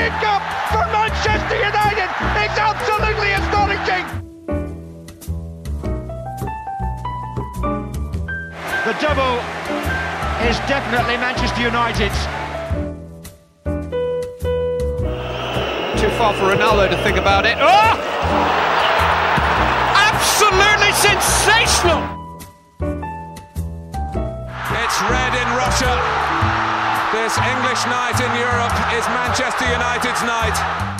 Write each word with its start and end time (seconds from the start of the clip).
The 0.00 0.06
European 0.06 0.20
Cup 0.20 0.42
for 0.72 0.84
Manchester 0.92 1.56
United. 1.56 2.08
It's 2.40 2.58
absolutely 2.58 3.32
astonishing. 3.36 4.04
The 8.86 8.94
double 9.00 9.36
is 10.48 10.56
definitely 10.66 11.16
Manchester 11.16 11.60
United's. 11.60 12.20
Too 16.00 16.10
far 16.16 16.32
for 16.34 16.54
Ronaldo 16.54 16.88
to 16.88 16.96
think 17.02 17.18
about 17.18 17.44
it. 17.44 17.58
Oh! 17.60 17.92
Absolutely 20.08 20.92
sensational! 20.92 22.02
It's 24.72 25.02
red 25.02 25.34
in 25.34 25.48
Russia. 25.56 26.29
English 27.40 27.86
night 27.86 28.20
in 28.20 28.32
Europe 28.36 28.76
is 28.92 29.06
Manchester 29.08 29.64
United's 29.72 30.22
night. 30.24 30.90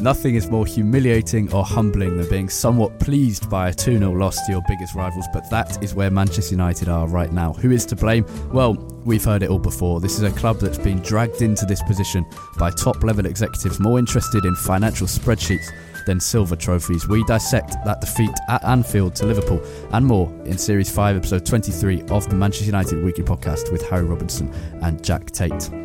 Nothing 0.00 0.34
is 0.34 0.50
more 0.50 0.66
humiliating 0.66 1.52
or 1.52 1.64
humbling 1.64 2.16
than 2.16 2.28
being 2.28 2.48
somewhat 2.48 2.98
pleased 2.98 3.48
by 3.48 3.68
a 3.68 3.72
2 3.72 3.98
0 3.98 4.10
loss 4.10 4.44
to 4.46 4.52
your 4.52 4.62
biggest 4.66 4.96
rivals, 4.96 5.26
but 5.32 5.48
that 5.50 5.80
is 5.84 5.94
where 5.94 6.10
Manchester 6.10 6.54
United 6.54 6.88
are 6.88 7.06
right 7.06 7.32
now. 7.32 7.52
Who 7.52 7.70
is 7.70 7.86
to 7.86 7.96
blame? 7.96 8.26
Well, 8.52 8.74
we've 9.04 9.24
heard 9.24 9.44
it 9.44 9.50
all 9.50 9.60
before. 9.60 10.00
This 10.00 10.16
is 10.16 10.24
a 10.24 10.32
club 10.32 10.58
that's 10.58 10.78
been 10.78 10.98
dragged 11.00 11.40
into 11.40 11.64
this 11.64 11.82
position 11.84 12.26
by 12.58 12.70
top 12.70 13.04
level 13.04 13.24
executives 13.24 13.78
more 13.78 14.00
interested 14.00 14.44
in 14.44 14.56
financial 14.56 15.06
spreadsheets 15.06 15.70
than 16.06 16.20
silver 16.20 16.56
trophies. 16.56 17.08
We 17.08 17.24
dissect 17.24 17.76
that 17.84 18.00
defeat 18.00 18.30
at 18.48 18.64
Anfield 18.64 19.14
to 19.16 19.26
Liverpool 19.26 19.62
and 19.92 20.04
more 20.04 20.32
in 20.44 20.58
Series 20.58 20.90
5, 20.90 21.16
Episode 21.16 21.46
23 21.46 22.02
of 22.10 22.28
the 22.28 22.36
Manchester 22.36 22.66
United 22.66 23.02
Weekly 23.02 23.24
Podcast 23.24 23.72
with 23.72 23.82
Harry 23.88 24.04
Robinson 24.04 24.52
and 24.82 25.02
Jack 25.02 25.30
Tait. 25.30 25.83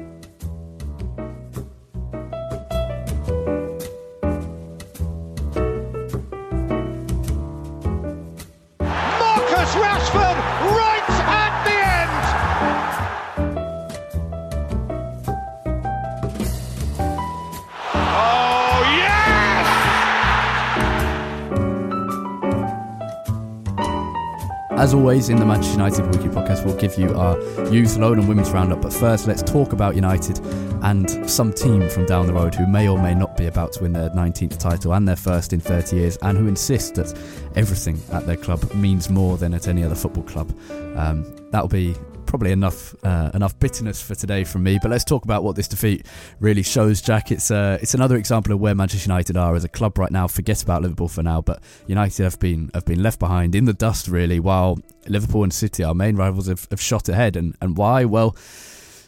Always, 24.99 25.29
in 25.29 25.37
the 25.37 25.45
Manchester 25.45 25.77
United 25.77 26.05
Weekly 26.07 26.27
Podcast, 26.27 26.65
we'll 26.65 26.75
give 26.75 26.97
you 26.97 27.17
our 27.17 27.39
youth, 27.71 27.95
loan, 27.95 28.19
and 28.19 28.27
women's 28.27 28.51
roundup. 28.51 28.81
But 28.81 28.91
first, 28.91 29.27
let's 29.27 29.41
talk 29.41 29.71
about 29.71 29.95
United 29.95 30.37
and 30.83 31.09
some 31.29 31.53
team 31.53 31.89
from 31.89 32.05
down 32.05 32.27
the 32.27 32.33
road 32.33 32.53
who 32.53 32.67
may 32.67 32.89
or 32.89 33.01
may 33.01 33.13
not 33.13 33.37
be 33.37 33.45
about 33.45 33.71
to 33.73 33.83
win 33.83 33.93
their 33.93 34.09
19th 34.09 34.57
title 34.57 34.93
and 34.93 35.07
their 35.07 35.15
first 35.15 35.53
in 35.53 35.61
30 35.61 35.95
years, 35.95 36.17
and 36.21 36.37
who 36.37 36.47
insist 36.47 36.95
that 36.95 37.17
everything 37.55 37.97
at 38.11 38.25
their 38.25 38.35
club 38.35 38.73
means 38.73 39.09
more 39.09 39.37
than 39.37 39.53
at 39.53 39.69
any 39.69 39.85
other 39.85 39.95
football 39.95 40.23
club. 40.23 40.53
Um, 40.97 41.33
that'll 41.51 41.69
be 41.69 41.95
probably 42.29 42.51
enough 42.51 42.95
uh, 43.03 43.31
enough 43.33 43.57
bitterness 43.59 44.01
for 44.01 44.13
today 44.13 44.43
from 44.43 44.63
me. 44.63 44.77
But 44.81 44.91
let's 44.91 45.03
talk 45.03 45.25
about 45.25 45.43
what 45.43 45.55
this 45.55 45.67
defeat 45.67 46.05
really 46.39 46.61
shows, 46.61 47.01
Jack. 47.01 47.31
It's 47.31 47.49
uh, 47.51 47.79
it's 47.81 47.95
another 47.95 48.15
example 48.15 48.53
of 48.53 48.59
where 48.59 48.75
Manchester 48.75 49.09
United 49.09 49.35
are 49.35 49.55
as 49.55 49.63
a 49.63 49.67
club 49.67 49.97
right 49.97 50.11
now. 50.11 50.27
Forget 50.27 50.61
about 50.63 50.83
Liverpool 50.83 51.09
for 51.09 51.23
now, 51.23 51.41
but 51.41 51.61
United 51.87 52.23
have 52.23 52.39
been 52.39 52.69
have 52.73 52.85
been 52.85 53.01
left 53.01 53.19
behind 53.19 53.55
in 53.55 53.65
the 53.65 53.73
dust 53.73 54.07
really, 54.07 54.39
while 54.39 54.77
Liverpool 55.07 55.43
and 55.43 55.51
City, 55.51 55.83
our 55.83 55.95
main 55.95 56.15
rivals, 56.15 56.47
have, 56.47 56.67
have 56.69 56.79
shot 56.79 57.09
ahead. 57.09 57.35
And 57.35 57.57
and 57.61 57.75
why? 57.75 58.05
Well. 58.05 58.37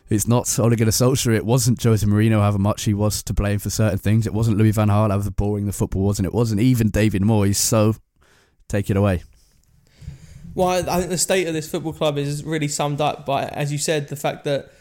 It's 0.10 0.28
not 0.28 0.60
Ole 0.60 0.76
Gunnar 0.76 0.92
Solskjaer. 0.92 1.38
It 1.38 1.46
wasn't 1.46 1.82
Jose 1.82 2.06
Mourinho, 2.06 2.42
however 2.42 2.58
much 2.60 2.84
he 2.84 2.94
was 2.94 3.24
to 3.24 3.34
blame 3.34 3.60
for 3.60 3.70
certain 3.70 3.98
things. 3.98 4.28
It 4.28 4.34
wasn't 4.34 4.58
Louis 4.58 4.72
van 4.72 4.90
Gaal, 4.90 5.10
however 5.10 5.32
boring 5.32 5.68
the 5.68 5.72
football 5.72 6.02
was, 6.02 6.20
and 6.20 6.26
it 6.26 6.34
wasn't 6.34 6.60
even 6.60 6.90
David 6.90 7.22
Moyes. 7.22 7.56
So, 7.56 7.96
take 8.68 8.90
it 8.90 8.98
away. 8.98 9.24
Well, 10.54 10.70
I 10.70 10.98
think 10.98 11.10
the 11.10 11.18
state 11.18 11.48
of 11.48 11.54
this 11.54 11.70
football 11.70 11.94
club 11.94 12.18
is 12.18 12.44
really 12.44 12.68
summed 12.68 13.00
up 13.00 13.26
by, 13.26 13.46
as 13.46 13.72
you 13.72 13.78
said, 13.78 14.10
the 14.10 14.16
fact 14.16 14.44
that 14.44 14.72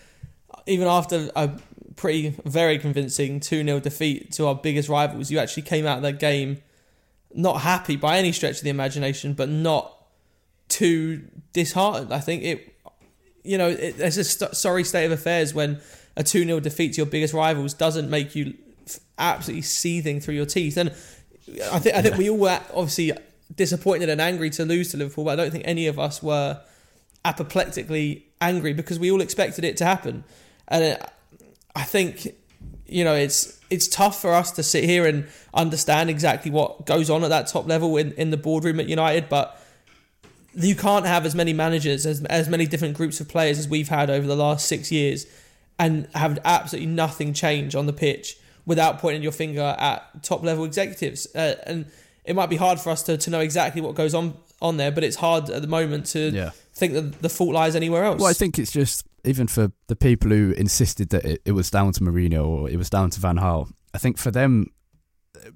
even 0.67 0.87
after 0.87 1.31
a 1.37 1.51
pretty, 1.97 2.31
very 2.45 2.79
convincing 2.79 3.41
2 3.41 3.65
0 3.65 3.81
defeat 3.81 4.33
to 4.33 4.47
our 4.47 4.55
biggest 4.55 4.89
rivals, 4.89 5.31
you 5.31 5.39
actually 5.39 5.63
came 5.63 5.87
out 5.87 5.99
of 5.99 6.03
that 6.03 6.19
game 6.19 6.59
not 7.33 7.61
happy 7.61 7.97
by 7.97 8.19
any 8.19 8.33
stretch 8.33 8.59
of 8.59 8.65
the 8.65 8.71
imagination, 8.71 9.35
but 9.35 9.49
not 9.49 9.97
too 10.69 11.23
disheartened. 11.53 12.13
I 12.13 12.19
think 12.19 12.43
it, 12.43 12.75
you 13.45 13.57
know, 13.57 13.69
it, 13.69 13.95
it's 13.99 14.17
a 14.17 14.25
st- 14.25 14.57
sorry 14.57 14.83
state 14.83 15.07
of 15.07 15.13
affairs 15.13 15.55
when 15.55 15.81
a 16.17 16.25
2 16.25 16.45
0 16.45 16.61
defeat 16.61 16.95
to 16.95 16.97
your 16.99 17.07
biggest 17.07 17.33
rivals 17.33 17.75
doesn't 17.75 18.11
make 18.11 18.35
you 18.35 18.55
absolutely 19.19 19.63
seething 19.63 20.21
through 20.21 20.35
your 20.35 20.47
teeth. 20.47 20.77
And 20.77 20.91
I 21.71 21.79
think 21.79 21.97
I 21.97 22.03
think 22.03 22.17
we 22.17 22.31
all 22.31 22.39
were 22.39 22.61
obviously 22.75 23.13
disappointed 23.55 24.09
and 24.09 24.21
angry 24.21 24.51
to 24.51 24.65
lose 24.65 24.91
to 24.91 24.97
Liverpool, 24.97 25.25
but 25.25 25.33
I 25.33 25.37
don't 25.37 25.51
think 25.51 25.65
any 25.67 25.87
of 25.87 25.99
us 25.99 26.23
were 26.23 26.61
apoplectically 27.25 28.27
angry 28.41 28.73
because 28.73 28.99
we 28.99 29.11
all 29.11 29.21
expected 29.21 29.65
it 29.65 29.77
to 29.79 29.85
happen. 29.85 30.25
And 30.69 30.99
I 31.75 31.83
think 31.83 32.35
you 32.87 33.05
know 33.05 33.15
it's 33.15 33.59
it's 33.71 33.87
tough 33.87 34.21
for 34.21 34.33
us 34.33 34.51
to 34.53 34.63
sit 34.63 34.85
here 34.85 35.07
and 35.07 35.29
understand 35.55 36.11
exactly 36.11 36.51
what 36.51 36.87
goes 36.87 37.09
on 37.09 37.23
at 37.23 37.29
that 37.29 37.47
top 37.47 37.67
level 37.67 37.97
in, 37.97 38.13
in 38.13 38.31
the 38.31 38.37
boardroom 38.37 38.81
at 38.81 38.89
United, 38.89 39.29
but 39.29 39.61
you 40.55 40.75
can't 40.75 41.07
have 41.07 41.25
as 41.25 41.35
many 41.35 41.53
managers 41.53 42.07
as 42.07 42.25
as 42.25 42.49
many 42.49 42.67
different 42.67 42.97
groups 42.97 43.21
of 43.21 43.29
players 43.29 43.59
as 43.59 43.69
we've 43.69 43.89
had 43.89 44.11
over 44.11 44.27
the 44.27 44.37
last 44.37 44.67
six 44.67 44.91
years 44.91 45.27
and 45.79 46.09
have 46.15 46.39
absolutely 46.45 46.91
nothing 46.91 47.33
change 47.33 47.75
on 47.75 47.87
the 47.87 47.93
pitch 47.93 48.37
without 48.67 48.99
pointing 48.99 49.23
your 49.23 49.33
finger 49.33 49.75
at 49.79 50.23
top 50.23 50.43
level 50.43 50.65
executives. 50.65 51.27
Uh, 51.35 51.55
and 51.67 51.87
it 52.31 52.35
might 52.37 52.49
be 52.49 52.57
hard 52.57 52.79
for 52.81 52.91
us 52.91 53.03
to, 53.05 53.17
to 53.19 53.29
know 53.31 53.41
exactly 53.41 53.81
what 53.83 53.95
goes 53.95 54.15
on 54.15 54.35
on 54.63 54.77
there, 54.77 54.93
but 54.93 55.03
it's 55.03 55.17
hard 55.17 55.51
at 55.51 55.63
the 55.63 55.69
moment 55.69 56.07
to 56.07 56.31
Yeah. 56.31 56.51
think 56.75 56.93
that 56.93 57.21
the 57.23 57.29
fault 57.29 57.53
lies 57.55 57.75
anywhere 57.75 58.05
else. 58.05 58.21
Well, 58.21 58.31
I 58.31 58.35
think 58.35 58.59
it's 58.59 58.71
just 58.73 59.05
even 59.25 59.47
for 59.47 59.73
the 59.89 59.97
people 59.97 60.31
who 60.31 60.53
insisted 60.53 61.09
that 61.11 61.25
it, 61.25 61.43
it 61.45 61.53
was 61.53 61.71
down 61.71 61.93
to 61.93 62.01
Mourinho 62.01 62.47
or 62.47 62.71
it 62.71 62.77
was 62.77 62.89
down 62.91 63.11
to 63.11 63.21
Van 63.21 63.37
Gaal. 63.37 63.71
I 63.93 63.99
think 63.99 64.17
for 64.19 64.31
them, 64.31 64.67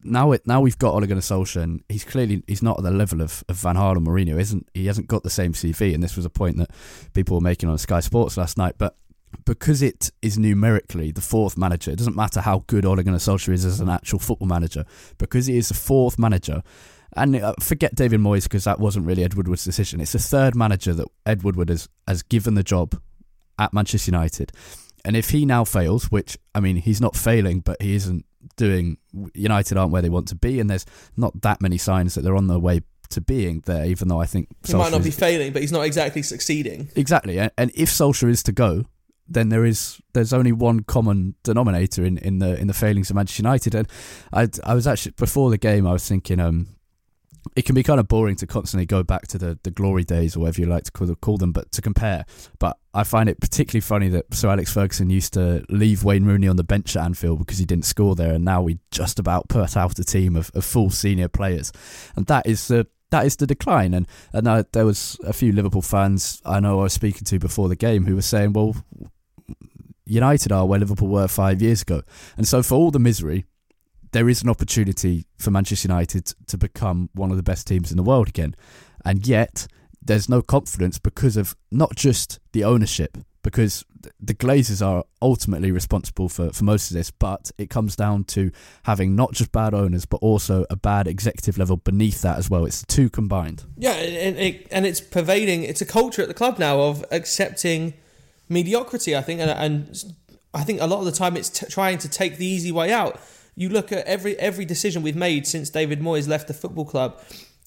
now 0.03 0.32
it 0.32 0.47
now 0.47 0.61
we've 0.61 0.79
got 0.79 0.94
Ole 0.94 1.06
Gunnar 1.06 1.21
Solskjaer, 1.21 1.62
and 1.62 1.82
he's 1.88 2.05
clearly 2.05 2.43
he's 2.47 2.62
not 2.62 2.79
at 2.79 2.85
the 2.85 2.91
level 2.91 3.20
of, 3.20 3.44
of 3.49 3.56
Van 3.56 3.77
Gaal 3.77 3.97
and 3.97 4.06
Mourinho. 4.06 4.41
Isn't 4.41 4.67
he? 4.75 4.87
Hasn't 4.87 5.06
got 5.06 5.23
the 5.23 5.31
same 5.31 5.53
CV, 5.53 5.94
and 5.94 6.03
this 6.03 6.17
was 6.17 6.25
a 6.25 6.31
point 6.31 6.56
that 6.56 6.70
people 7.12 7.37
were 7.37 7.41
making 7.43 7.69
on 7.69 7.79
Sky 7.79 8.00
Sports 8.00 8.37
last 8.37 8.56
night. 8.59 8.75
But 8.79 8.97
because 9.45 9.83
it 9.83 10.11
is 10.23 10.39
numerically 10.39 11.11
the 11.11 11.21
fourth 11.21 11.57
manager, 11.57 11.91
it 11.91 11.99
doesn't 11.99 12.17
matter 12.17 12.41
how 12.41 12.65
good 12.67 12.85
Ole 12.85 13.03
Gunnar 13.03 13.19
Solskjaer 13.19 13.53
is 13.53 13.65
as 13.65 13.81
an 13.81 13.89
actual 13.89 14.19
football 14.19 14.49
manager, 14.49 14.85
because 15.19 15.47
he 15.47 15.57
is 15.57 15.69
the 15.69 15.75
fourth 15.75 16.19
manager. 16.19 16.63
And 17.17 17.37
uh, 17.37 17.55
forget 17.61 17.95
David 17.95 18.21
Moyes 18.21 18.43
because 18.43 18.65
that 18.65 18.81
wasn't 18.81 19.07
really 19.07 19.23
Ed 19.23 19.35
Woodward's 19.35 19.65
decision. 19.65 20.01
It's 20.01 20.13
the 20.13 20.19
third 20.19 20.57
manager 20.57 20.93
that 20.95 21.07
Ed 21.25 21.45
Woodward 21.45 21.69
has, 21.69 21.89
has 22.09 22.23
given 22.23 22.55
the 22.55 22.65
job 22.65 23.01
at 23.59 23.73
Manchester 23.73 24.11
United. 24.11 24.53
And 25.05 25.17
if 25.17 25.31
he 25.31 25.47
now 25.47 25.65
fails, 25.65 26.11
which 26.11 26.39
I 26.55 26.61
mean, 26.61 26.77
he's 26.77 27.01
not 27.01 27.15
failing, 27.15 27.61
but 27.61 27.81
he 27.81 27.95
isn't 27.95 28.25
doing. 28.57 28.97
United 29.35 29.77
aren't 29.77 29.93
where 29.93 30.03
they 30.03 30.09
want 30.09 30.29
to 30.29 30.35
be, 30.35 30.61
and 30.61 30.69
there's 30.69 30.87
not 31.17 31.43
that 31.43 31.61
many 31.61 31.79
signs 31.79 32.15
that 32.15 32.23
they're 32.23 32.37
on 32.37 32.47
their 32.47 32.59
way 32.59 32.81
to 33.11 33.21
being 33.21 33.63
there. 33.67 33.85
Even 33.85 34.09
though 34.09 34.21
I 34.21 34.27
think 34.27 34.49
he 34.67 34.75
might 34.75 34.93
not 34.93 35.05
be 35.05 35.11
failing, 35.11 35.53
but 35.53 35.63
he's 35.63 35.73
not 35.73 35.83
exactly 35.83 36.23
succeeding. 36.23 36.89
Exactly, 36.97 37.39
and, 37.39 37.53
and 37.59 37.71
if 37.75 37.91
Solskjaer 37.91 38.31
is 38.31 38.43
to 38.45 38.53
go, 38.53 38.87
then 39.29 39.49
there 39.49 39.65
is 39.65 40.00
there's 40.12 40.32
only 40.32 40.53
one 40.53 40.81
common 40.81 41.35
denominator 41.43 42.05
in, 42.05 42.19
in 42.19 42.38
the 42.38 42.59
in 42.59 42.67
the 42.67 42.75
failings 42.75 43.11
of 43.11 43.17
Manchester 43.17 43.43
United. 43.43 43.75
And 43.75 43.88
I 44.32 44.49
I 44.65 44.75
was 44.75 44.87
actually 44.87 45.12
before 45.12 45.50
the 45.50 45.59
game 45.59 45.87
I 45.87 45.93
was 45.93 46.06
thinking 46.06 46.41
um 46.41 46.69
it 47.56 47.65
can 47.65 47.75
be 47.75 47.82
kind 47.82 48.00
of 48.00 48.09
boring 48.09 48.37
to 48.37 48.47
constantly 48.47 48.87
go 48.87 49.03
back 49.03 49.26
to 49.29 49.38
the, 49.38 49.59
the 49.62 49.71
glory 49.71 50.03
days 50.03 50.35
or 50.35 50.41
whatever 50.41 50.62
you 50.62 50.67
like 50.67 50.85
to 50.85 50.93
call, 50.93 51.15
call 51.17 51.37
them, 51.37 51.53
but 51.53 51.71
to 51.73 51.82
compare. 51.82 52.25
But 52.59 52.79
I 52.93 53.05
find 53.05 53.29
it 53.29 53.41
particularly 53.41 53.81
funny 53.81 54.09
that 54.09 54.32
Sir 54.35 54.49
Alex 54.49 54.73
Ferguson 54.73 55.11
used 55.11 55.35
to 55.35 55.65
leave 55.69 56.05
Wayne 56.05 56.25
Rooney 56.25 56.49
on 56.49 56.56
the 56.56 56.65
bench 56.65 56.97
at 56.97 57.05
Anfield 57.05 57.38
because 57.41 57.59
he 57.59 57.65
didn't 57.65 57.85
score 57.85 58.15
there, 58.15 58.32
and 58.32 58.44
now 58.44 58.62
we 58.62 58.79
just 58.91 59.19
about 59.19 59.49
put 59.49 59.77
out 59.77 59.99
a 59.99 60.05
team 60.05 60.37
of, 60.37 60.50
of 60.55 60.65
full 60.65 60.91
senior 60.91 61.29
players, 61.29 61.73
and 62.17 62.27
that 62.27 62.47
is 62.47 62.67
the 62.69 62.87
that 63.11 63.27
is 63.27 63.37
the 63.37 63.47
decline. 63.47 63.94
And 63.94 64.09
and 64.32 64.49
uh, 64.49 64.65
there 64.73 64.87
was 64.87 65.19
a 65.25 65.32
few 65.32 65.53
Liverpool 65.53 65.82
fans 65.82 66.41
I 66.44 66.61
know 66.61 66.81
I 66.81 66.85
was 66.85 66.93
speaking 66.93 67.25
to 67.25 67.38
before 67.38 67.69
the 67.69 67.77
game 67.77 68.06
who 68.06 68.15
were 68.17 68.23
saying, 68.23 68.55
well, 68.55 68.75
United 70.06 70.53
are 70.53 70.67
where 70.67 70.79
Liverpool 70.79 71.09
were 71.09 71.29
five 71.29 71.62
years 71.62 71.83
ago. 71.83 72.03
And 72.37 72.47
so, 72.47 72.62
for 72.62 72.75
all 72.75 72.91
the 72.91 72.99
misery, 72.99 73.47
there 74.12 74.29
is 74.29 74.43
an 74.43 74.49
opportunity 74.49 75.27
for 75.39 75.51
Manchester 75.51 75.89
United 75.89 76.27
to 76.47 76.56
become 76.56 77.11
one 77.15 77.31
of 77.31 77.37
the 77.37 77.43
best 77.43 77.67
teams 77.67 77.91
in 77.91 77.97
the 77.97 78.03
world 78.03 78.29
again. 78.29 78.55
And 79.05 79.27
yet, 79.27 79.67
there's 80.01 80.29
no 80.29 80.43
confidence 80.43 80.99
because 80.99 81.37
of 81.37 81.56
not 81.73 81.97
just 81.97 82.39
the 82.53 82.65
ownership, 82.65 83.19
because 83.43 83.85
the 84.21 84.35
Glazers 84.35 84.85
are 84.85 85.05
ultimately 85.23 85.71
responsible 85.71 86.29
for, 86.29 86.51
for 86.51 86.65
most 86.65 86.91
of 86.91 86.95
this, 86.97 87.11
but 87.11 87.51
it 87.59 87.71
comes 87.71 87.97
down 87.97 88.25
to 88.25 88.51
having 88.85 89.17
not 89.17 89.33
just 89.33 89.53
bad 89.53 89.75
owners, 89.75 90.05
but 90.05 90.19
also 90.19 90.65
a 90.71 90.77
bad 90.77 91.06
executive 91.06 91.59
level 91.59 91.77
beneath 91.77 92.23
that 92.23 92.39
as 92.39 92.51
well. 92.51 92.67
It's 92.67 92.85
two 92.85 93.09
combined. 93.09 93.65
Yeah, 93.77 93.93
and, 93.93 94.37
it, 94.37 94.69
and 94.71 94.87
it's 94.87 95.01
pervading. 95.01 95.62
It's 95.62 95.81
a 95.81 95.87
culture 95.87 96.23
at 96.23 96.29
the 96.29 96.35
club 96.35 96.59
now 96.59 96.81
of 96.81 97.05
accepting 97.11 97.95
mediocrity. 98.49 99.17
I 99.17 99.23
think, 99.23 99.41
and, 99.41 99.50
and 99.50 100.14
I 100.52 100.64
think 100.64 100.81
a 100.81 100.87
lot 100.87 101.00
of 101.00 101.05
the 101.06 101.12
time 101.12 101.37
it's 101.37 101.50
t- 101.50 101.67
trying 101.67 101.99
to 101.99 102.08
take 102.08 102.37
the 102.37 102.46
easy 102.46 102.73
way 102.73 102.93
out. 102.93 103.20
You 103.56 103.69
look 103.69 103.93
at 103.93 104.06
every 104.06 104.38
every 104.38 104.64
decision 104.64 105.02
we've 105.02 105.17
made 105.17 105.46
since 105.46 105.70
David 105.70 106.00
Moyes 106.00 106.29
left 106.29 106.49
the 106.49 106.55
football 106.55 106.85
club, 106.85 107.20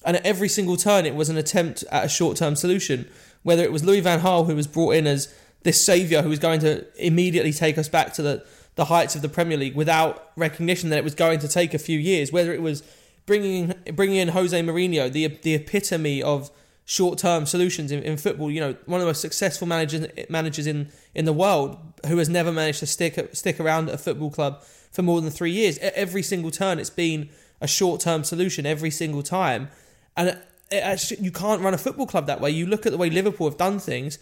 and 0.04 0.16
at 0.16 0.26
every 0.26 0.48
single 0.48 0.76
turn 0.76 1.06
it 1.06 1.14
was 1.14 1.28
an 1.28 1.36
attempt 1.36 1.84
at 1.90 2.04
a 2.04 2.08
short 2.08 2.36
term 2.36 2.56
solution. 2.56 3.08
Whether 3.42 3.62
it 3.62 3.72
was 3.72 3.84
Louis 3.84 4.00
Van 4.00 4.20
Gaal 4.20 4.46
who 4.46 4.56
was 4.56 4.66
brought 4.66 4.94
in 4.94 5.06
as 5.06 5.32
this 5.62 5.84
saviour 5.84 6.22
who 6.22 6.28
was 6.28 6.38
going 6.38 6.60
to 6.60 6.86
immediately 7.04 7.52
take 7.52 7.78
us 7.78 7.88
back 7.88 8.12
to 8.14 8.22
the, 8.22 8.44
the 8.74 8.86
heights 8.86 9.14
of 9.14 9.22
the 9.22 9.28
Premier 9.28 9.56
League 9.56 9.74
without 9.74 10.30
recognition 10.36 10.90
that 10.90 10.98
it 10.98 11.04
was 11.04 11.14
going 11.14 11.38
to 11.40 11.48
take 11.48 11.74
a 11.74 11.78
few 11.78 11.98
years. 11.98 12.32
Whether 12.32 12.52
it 12.52 12.62
was 12.62 12.82
bringing 13.26 13.74
bringing 13.94 14.16
in 14.16 14.28
Jose 14.28 14.60
Mourinho, 14.62 15.10
the 15.10 15.26
the 15.28 15.54
epitome 15.54 16.22
of 16.22 16.50
short 16.88 17.18
term 17.18 17.44
solutions 17.44 17.92
in, 17.92 18.02
in 18.02 18.16
football. 18.16 18.50
You 18.50 18.60
know, 18.60 18.76
one 18.86 18.98
of 18.98 19.02
the 19.02 19.10
most 19.10 19.20
successful 19.20 19.68
managers 19.68 20.06
managers 20.30 20.66
in, 20.66 20.88
in 21.14 21.26
the 21.26 21.34
world 21.34 21.76
who 22.06 22.16
has 22.16 22.30
never 22.30 22.50
managed 22.50 22.80
to 22.80 22.86
stick 22.86 23.28
stick 23.34 23.60
around 23.60 23.90
at 23.90 23.94
a 23.94 23.98
football 23.98 24.30
club 24.30 24.62
for 24.90 25.02
more 25.02 25.20
than 25.20 25.30
three 25.30 25.50
years. 25.50 25.78
Every 25.78 26.22
single 26.22 26.50
turn, 26.50 26.78
it's 26.78 26.90
been 26.90 27.28
a 27.60 27.68
short 27.68 28.00
term 28.00 28.24
solution 28.24 28.64
every 28.64 28.90
single 28.90 29.22
time, 29.22 29.68
and 30.16 30.30
it, 30.30 30.38
it, 30.70 31.20
you 31.20 31.30
can't 31.30 31.60
run 31.60 31.74
a 31.74 31.78
football 31.78 32.06
club 32.06 32.26
that 32.26 32.40
way. 32.40 32.50
You 32.50 32.66
look 32.66 32.86
at 32.86 32.92
the 32.92 32.98
way 32.98 33.10
Liverpool 33.10 33.48
have 33.48 33.58
done 33.58 33.78
things. 33.78 34.18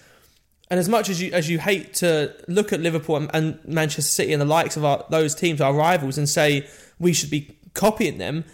And 0.69 0.81
as 0.81 0.89
much 0.89 1.09
as 1.09 1.23
you 1.23 1.31
as 1.33 1.49
you 1.49 1.61
hate 1.61 1.95
to 1.95 2.35
look 2.49 2.73
at 2.73 2.81
Liverpool 2.81 3.17
and, 3.17 3.31
and 3.33 3.65
Manchester 3.65 4.11
City 4.11 4.33
and 4.33 4.43
the 4.43 4.47
likes 4.47 4.77
of 4.77 4.85
our, 4.85 5.05
those 5.09 5.37
teams, 5.37 5.61
our 5.61 5.73
rivals, 5.73 6.19
and 6.19 6.29
say 6.29 6.67
we 6.99 7.13
should 7.13 7.31
be 7.31 7.57
copying 7.75 8.19
them, 8.19 8.45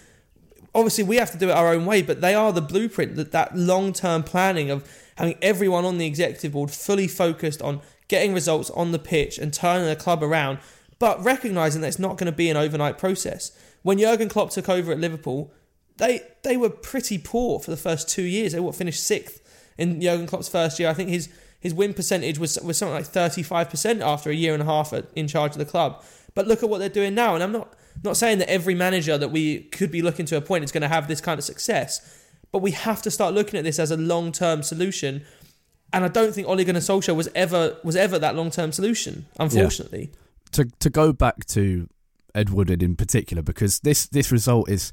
obviously 0.75 1.05
we 1.05 1.17
have 1.17 1.31
to 1.31 1.39
do 1.39 1.51
it 1.51 1.53
our 1.53 1.73
own 1.73 1.87
way, 1.87 2.03
but 2.03 2.21
they 2.21 2.35
are 2.35 2.53
the 2.53 2.63
blueprint 2.63 3.17
that 3.17 3.33
that 3.33 3.57
long 3.57 3.93
term 3.93 4.23
planning 4.23 4.71
of 4.71 4.89
having 5.17 5.37
everyone 5.43 5.85
on 5.85 5.99
the 5.99 6.07
executive 6.07 6.53
board 6.53 6.71
fully 6.71 7.09
focused 7.09 7.63
on 7.63 7.81
getting 8.09 8.35
results 8.35 8.71
on 8.71 8.93
the 8.93 8.99
pitch 8.99 9.39
and 9.39 9.53
turning 9.53 9.87
the 9.87 9.97
club 9.97 10.23
around, 10.23 10.59
but 10.99 11.23
recognizing 11.23 11.81
that 11.81 11.89
it's 11.89 11.99
not 11.99 12.17
going 12.17 12.27
to 12.27 12.37
be 12.37 12.51
an 12.51 12.57
overnight 12.57 12.99
process. 12.99 13.53
When 13.83 13.99
Jurgen 13.99 14.29
Klopp 14.29 14.51
took 14.51 14.69
over 14.69 14.93
at 14.93 14.99
Liverpool, 14.99 15.53
they 15.97 16.21
they 16.43 16.57
were 16.57 16.71
pretty 16.71 17.19
poor 17.19 17.61
for 17.61 17.71
the 17.71 17.77
first 17.77 18.09
two 18.09 18.23
years. 18.23 18.53
They 18.53 18.61
what 18.61 18.75
finished 18.75 19.03
sixth 19.03 19.41
in 19.77 20.01
Jurgen 20.01 20.27
Klopp's 20.27 20.49
first 20.49 20.79
year. 20.79 20.89
I 20.89 20.95
think 20.95 21.11
his 21.11 21.29
his 21.61 21.75
win 21.75 21.95
percentage 21.95 22.39
was 22.39 22.59
was 22.61 22.79
something 22.79 22.95
like 22.95 23.07
thirty 23.07 23.43
five 23.43 23.69
percent 23.69 24.01
after 24.01 24.31
a 24.31 24.35
year 24.35 24.55
and 24.55 24.63
a 24.63 24.67
half 24.67 24.93
in 25.15 25.29
charge 25.29 25.53
of 25.53 25.59
the 25.59 25.65
club. 25.65 26.03
But 26.35 26.47
look 26.47 26.63
at 26.63 26.69
what 26.69 26.79
they're 26.79 26.89
doing 26.89 27.15
now, 27.15 27.35
and 27.35 27.43
I'm 27.43 27.53
not 27.53 27.75
not 28.04 28.16
saying 28.16 28.38
that 28.38 28.50
every 28.50 28.75
manager 28.75 29.16
that 29.16 29.28
we 29.28 29.60
could 29.64 29.90
be 29.90 30.02
looking 30.02 30.26
to 30.26 30.37
appoint 30.37 30.64
is 30.64 30.72
going 30.72 30.82
to 30.82 30.88
have 30.88 31.08
this 31.08 31.20
kind 31.20 31.38
of 31.38 31.44
success, 31.44 32.00
but 32.50 32.58
we 32.58 32.72
have 32.72 33.02
to 33.02 33.10
start 33.10 33.34
looking 33.34 33.58
at 33.58 33.64
this 33.64 33.78
as 33.78 33.90
a 33.90 33.96
long 33.96 34.32
term 34.32 34.62
solution. 34.62 35.25
And 35.93 36.04
I 36.04 36.08
don't 36.08 36.34
think 36.34 36.49
Ole 36.49 36.64
Gunnar 36.64 36.81
Solskjaer 36.81 37.14
was 37.14 37.28
ever 37.34 37.76
was 37.84 37.96
ever 37.96 38.19
that 38.19 38.34
long 38.34 38.50
term 38.50 38.72
solution, 38.72 39.26
unfortunately. 39.38 40.10
Yeah. 40.12 40.19
To 40.52 40.64
to 40.81 40.90
go 40.90 41.12
back 41.12 41.46
to 41.46 41.88
Ed 42.34 42.50
Woodward 42.50 42.82
in 42.82 42.96
particular, 42.96 43.43
because 43.43 43.81
this 43.81 44.06
this 44.06 44.32
result 44.32 44.69
is 44.69 44.93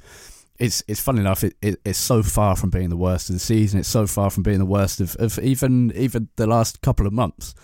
it's 0.59 0.83
it's 0.87 0.99
funny 0.99 1.21
enough. 1.21 1.43
It, 1.43 1.55
it, 1.61 1.79
it's 1.85 1.99
so 1.99 2.21
far 2.21 2.55
from 2.55 2.69
being 2.69 2.89
the 2.89 2.97
worst 2.97 3.29
of 3.29 3.35
the 3.35 3.39
season. 3.39 3.79
It's 3.79 3.89
so 3.89 4.05
far 4.05 4.29
from 4.29 4.43
being 4.43 4.59
the 4.59 4.65
worst 4.65 4.99
of, 4.99 5.15
of 5.17 5.39
even 5.39 5.91
even 5.95 6.29
the 6.35 6.47
last 6.47 6.81
couple 6.81 7.07
of 7.07 7.13
months. 7.13 7.55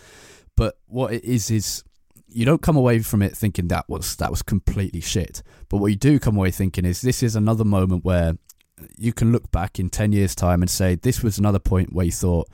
But 0.56 0.78
what 0.88 1.14
it 1.14 1.24
is 1.26 1.52
is 1.52 1.84
you 2.28 2.46
don't 2.46 2.62
come 2.62 2.76
away 2.76 3.00
from 3.00 3.22
it 3.22 3.36
thinking 3.36 3.68
that 3.70 3.88
was 3.88 4.16
that 4.18 4.32
was 4.32 4.42
completely 4.42 5.02
shit. 5.02 5.42
But 5.70 5.78
what 5.78 5.88
you 5.88 5.96
do 5.96 6.20
come 6.20 6.38
away 6.38 6.52
thinking 6.52 6.86
is 6.86 7.02
this 7.02 7.24
is 7.24 7.36
another 7.36 7.64
moment 7.64 8.04
where 8.04 8.38
you 8.98 9.14
can 9.14 9.32
look 9.32 9.52
back 9.52 9.80
in 9.80 9.90
10 9.90 10.12
years 10.12 10.36
time 10.36 10.62
and 10.62 10.70
say 10.70 10.96
this 10.96 11.24
was 11.24 11.38
another 11.38 11.60
point 11.60 11.94
where 11.94 12.06
you 12.06 12.12
thought 12.12 12.50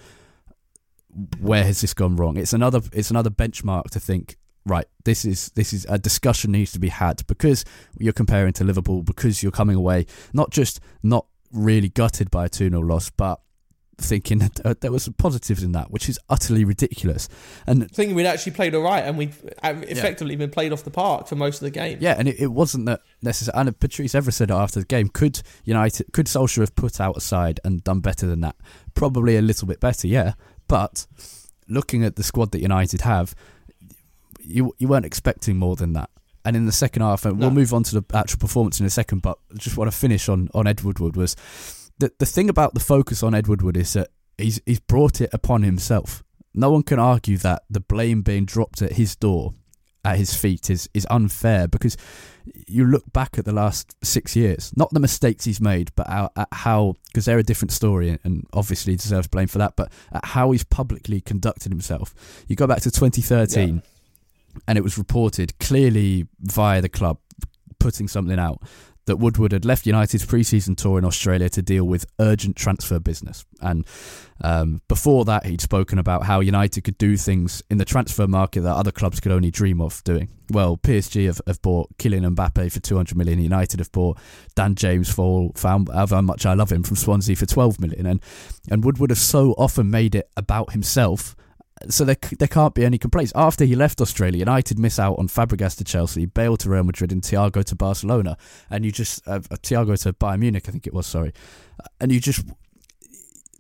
where 1.40 1.64
has 1.64 1.82
this 1.82 1.94
gone 1.94 2.16
wrong 2.16 2.38
it's 2.38 2.54
another 2.54 2.80
it's 2.94 3.10
another 3.10 3.30
benchmark 3.30 3.86
to 3.90 4.00
think 4.00 4.38
right 4.66 4.86
this 5.04 5.26
is 5.26 5.50
this 5.56 5.74
is 5.74 5.86
a 5.90 5.98
discussion 5.98 6.52
needs 6.52 6.72
to 6.72 6.80
be 6.80 6.90
had 6.90 7.26
because 7.28 7.66
you're 7.98 8.14
comparing 8.14 8.54
to 8.54 8.64
Liverpool 8.64 9.02
because 9.02 9.42
you're 9.42 9.52
coming 9.52 9.76
away 9.76 10.06
not 10.32 10.52
just 10.52 10.80
not 11.02 11.26
really 11.52 11.90
gutted 11.90 12.30
by 12.30 12.46
a 12.46 12.50
2-0 12.50 12.88
loss 12.88 13.10
but 13.10 13.42
thinking 14.02 14.40
that 14.40 14.60
uh, 14.66 14.74
there 14.82 14.92
was 14.92 15.04
some 15.04 15.14
positives 15.14 15.64
in 15.64 15.72
that, 15.74 15.92
which 15.92 16.10
is 16.10 16.20
utterly 16.30 16.64
ridiculous. 16.64 17.30
And 17.66 17.90
thinking 17.92 18.16
we'd 18.16 18.26
actually 18.26 18.54
played 18.54 18.76
all 18.76 18.84
right, 18.84 19.04
and 19.04 19.18
we'd 19.18 19.34
effectively 19.64 20.34
yeah. 20.34 20.40
been 20.40 20.52
played 20.52 20.74
off 20.74 20.84
the 20.84 20.92
park 20.92 21.28
for 21.28 21.36
most 21.36 21.58
of 21.58 21.66
the 21.66 21.72
game. 21.72 21.98
Yeah, 22.02 22.16
and 22.18 22.28
it, 22.28 22.40
it 22.40 22.48
wasn't 22.48 22.86
that 22.88 23.02
necessary. 23.22 23.58
And 23.58 23.80
Patrice 23.80 24.14
Evra 24.14 24.34
said 24.34 24.52
after 24.52 24.80
the 24.80 24.86
game, 24.86 25.08
could 25.08 25.42
United, 25.64 26.12
could 26.14 26.26
Solskjaer 26.26 26.62
have 26.62 26.76
put 26.76 27.00
out 27.00 27.18
a 27.18 27.22
side 27.22 27.60
and 27.64 27.84
done 27.84 28.00
better 28.00 28.28
than 28.28 28.42
that? 28.42 28.56
Probably 28.94 29.38
a 29.38 29.42
little 29.42 29.68
bit 29.68 29.80
better, 29.80 30.08
yeah. 30.08 30.34
But 30.68 31.06
looking 31.68 32.04
at 32.04 32.16
the 32.16 32.24
squad 32.24 32.52
that 32.52 32.62
United 32.62 33.02
have, 33.02 33.36
you 34.44 34.74
you 34.78 34.88
weren't 34.88 35.06
expecting 35.06 35.58
more 35.58 35.76
than 35.76 35.94
that. 35.94 36.10
And 36.44 36.56
in 36.56 36.66
the 36.66 36.72
second 36.72 37.04
half, 37.04 37.26
and 37.26 37.38
no. 37.38 37.48
we'll 37.48 37.56
move 37.56 37.74
on 37.74 37.84
to 37.84 38.02
the 38.02 38.18
actual 38.18 38.40
performance 38.40 38.80
in 38.80 38.86
a 38.86 38.90
second. 38.90 39.22
But 39.22 39.38
just 39.58 39.78
want 39.78 39.92
to 39.92 39.98
finish 39.98 40.28
on 40.28 40.50
on 40.54 40.68
Ed 40.68 40.82
Woodward 40.82 41.16
was 41.16 41.36
the 42.02 42.12
the 42.18 42.26
thing 42.26 42.50
about 42.50 42.74
the 42.74 42.80
focus 42.80 43.24
on 43.24 43.34
Ed 43.34 43.48
Woodward 43.48 43.78
is 43.78 43.94
that 43.94 44.10
he's 44.38 44.60
he's 44.66 44.80
brought 44.80 45.22
it 45.22 45.30
upon 45.32 45.64
himself. 45.64 46.24
No 46.54 46.70
one 46.72 46.84
can 46.84 47.00
argue 47.00 47.38
that 47.38 47.64
the 47.70 47.80
blame 47.80 48.24
being 48.24 48.44
dropped 48.44 48.82
at 48.82 48.94
his 48.94 49.16
door, 49.16 49.54
at 50.04 50.18
his 50.18 50.34
feet, 50.34 50.70
is 50.70 50.90
is 50.94 51.08
unfair 51.10 51.68
because 51.68 51.96
you 52.68 52.86
look 52.86 53.04
back 53.14 53.38
at 53.38 53.46
the 53.46 53.54
last 53.54 53.96
six 54.04 54.36
years, 54.36 54.74
not 54.76 54.90
the 54.92 55.00
mistakes 55.00 55.46
he's 55.46 55.62
made, 55.62 55.92
but 55.96 56.10
at 56.36 56.48
how 56.52 56.96
because 57.08 57.26
they're 57.26 57.38
a 57.38 57.44
different 57.44 57.72
story 57.72 58.18
and 58.24 58.46
obviously 58.52 58.96
deserves 58.96 59.28
blame 59.28 59.48
for 59.48 59.60
that, 59.60 59.76
but 59.78 59.92
at 60.12 60.26
how 60.26 60.52
he's 60.52 60.64
publicly 60.64 61.22
conducted 61.22 61.72
himself. 61.72 62.14
You 62.48 62.56
go 62.56 62.68
back 62.68 62.82
to 62.82 62.92
2013. 62.92 63.76
Yeah. 63.76 63.82
And 64.68 64.78
it 64.78 64.82
was 64.82 64.98
reported 64.98 65.58
clearly 65.60 66.28
via 66.42 66.82
the 66.82 66.90
club 66.90 67.20
putting 67.80 68.10
something 68.10 68.38
out 68.38 68.62
that 69.06 69.18
Woodward 69.18 69.52
had 69.52 69.66
left 69.66 69.86
United's 69.86 70.26
pre-season 70.26 70.76
tour 70.76 70.98
in 70.98 71.06
Australia 71.06 71.50
to 71.50 71.62
deal 71.62 71.86
with 71.86 72.06
urgent 72.20 72.56
transfer 72.56 73.00
business. 73.00 73.46
And 73.62 73.86
um, 74.42 74.82
before 74.88 75.26
that, 75.26 75.46
he'd 75.46 75.62
spoken 75.62 75.98
about 76.00 76.24
how 76.24 76.40
United 76.40 76.84
could 76.84 76.98
do 76.98 77.18
things 77.18 77.64
in 77.70 77.78
the 77.78 77.86
transfer 77.86 78.28
market 78.28 78.62
that 78.62 78.76
other 78.76 78.92
clubs 78.92 79.20
could 79.20 79.32
only 79.32 79.52
dream 79.52 79.82
of 79.82 80.04
doing. 80.04 80.30
Well, 80.50 80.78
PSG 80.78 81.26
have, 81.26 81.42
have 81.48 81.62
bought 81.62 81.98
Kylian 81.98 82.36
Mbappe 82.36 82.72
for 82.72 82.80
200 82.80 83.18
million. 83.18 83.40
United 83.40 83.80
have 83.80 83.92
bought 83.92 84.18
Dan 84.56 84.76
James 84.76 85.12
for, 85.12 85.52
for 85.56 85.68
however 85.68 86.22
much 86.22 86.46
I 86.46 86.54
love 86.54 86.72
him 86.72 86.84
from 86.84 86.96
Swansea 86.96 87.36
for 87.36 87.46
12 87.46 87.80
million. 87.80 88.06
And 88.06 88.22
and 88.70 88.84
Woodward 88.84 89.10
have 89.10 89.20
so 89.20 89.54
often 89.54 89.90
made 89.90 90.16
it 90.16 90.30
about 90.38 90.74
himself 90.74 91.36
so 91.90 92.06
there, 92.06 92.18
there 92.40 92.48
can't 92.48 92.74
be 92.74 92.86
any 92.86 92.98
complaints. 92.98 93.32
After 93.36 93.66
he 93.66 93.76
left 93.76 94.02
Australia, 94.02 94.40
United 94.40 94.78
miss 94.80 95.00
out 95.00 95.18
on 95.20 95.28
Fabregas 95.28 95.78
to 95.78 95.84
Chelsea, 95.84 96.26
Bale 96.26 96.58
to 96.58 96.70
Real 96.70 96.84
Madrid, 96.84 97.12
and 97.12 97.22
Thiago 97.22 97.64
to 97.66 97.76
Barcelona, 97.76 98.38
and 98.70 98.86
you 98.86 98.92
just 98.92 99.28
uh, 99.28 99.36
uh, 99.50 99.56
Thiago 99.58 100.02
to 100.04 100.14
Bayern 100.14 100.40
Munich, 100.40 100.66
I 100.68 100.72
think 100.72 100.88
it 100.88 100.94
was. 100.94 101.08
Sorry, 101.08 101.34
and 102.00 102.12
you 102.12 102.20
just 102.20 102.46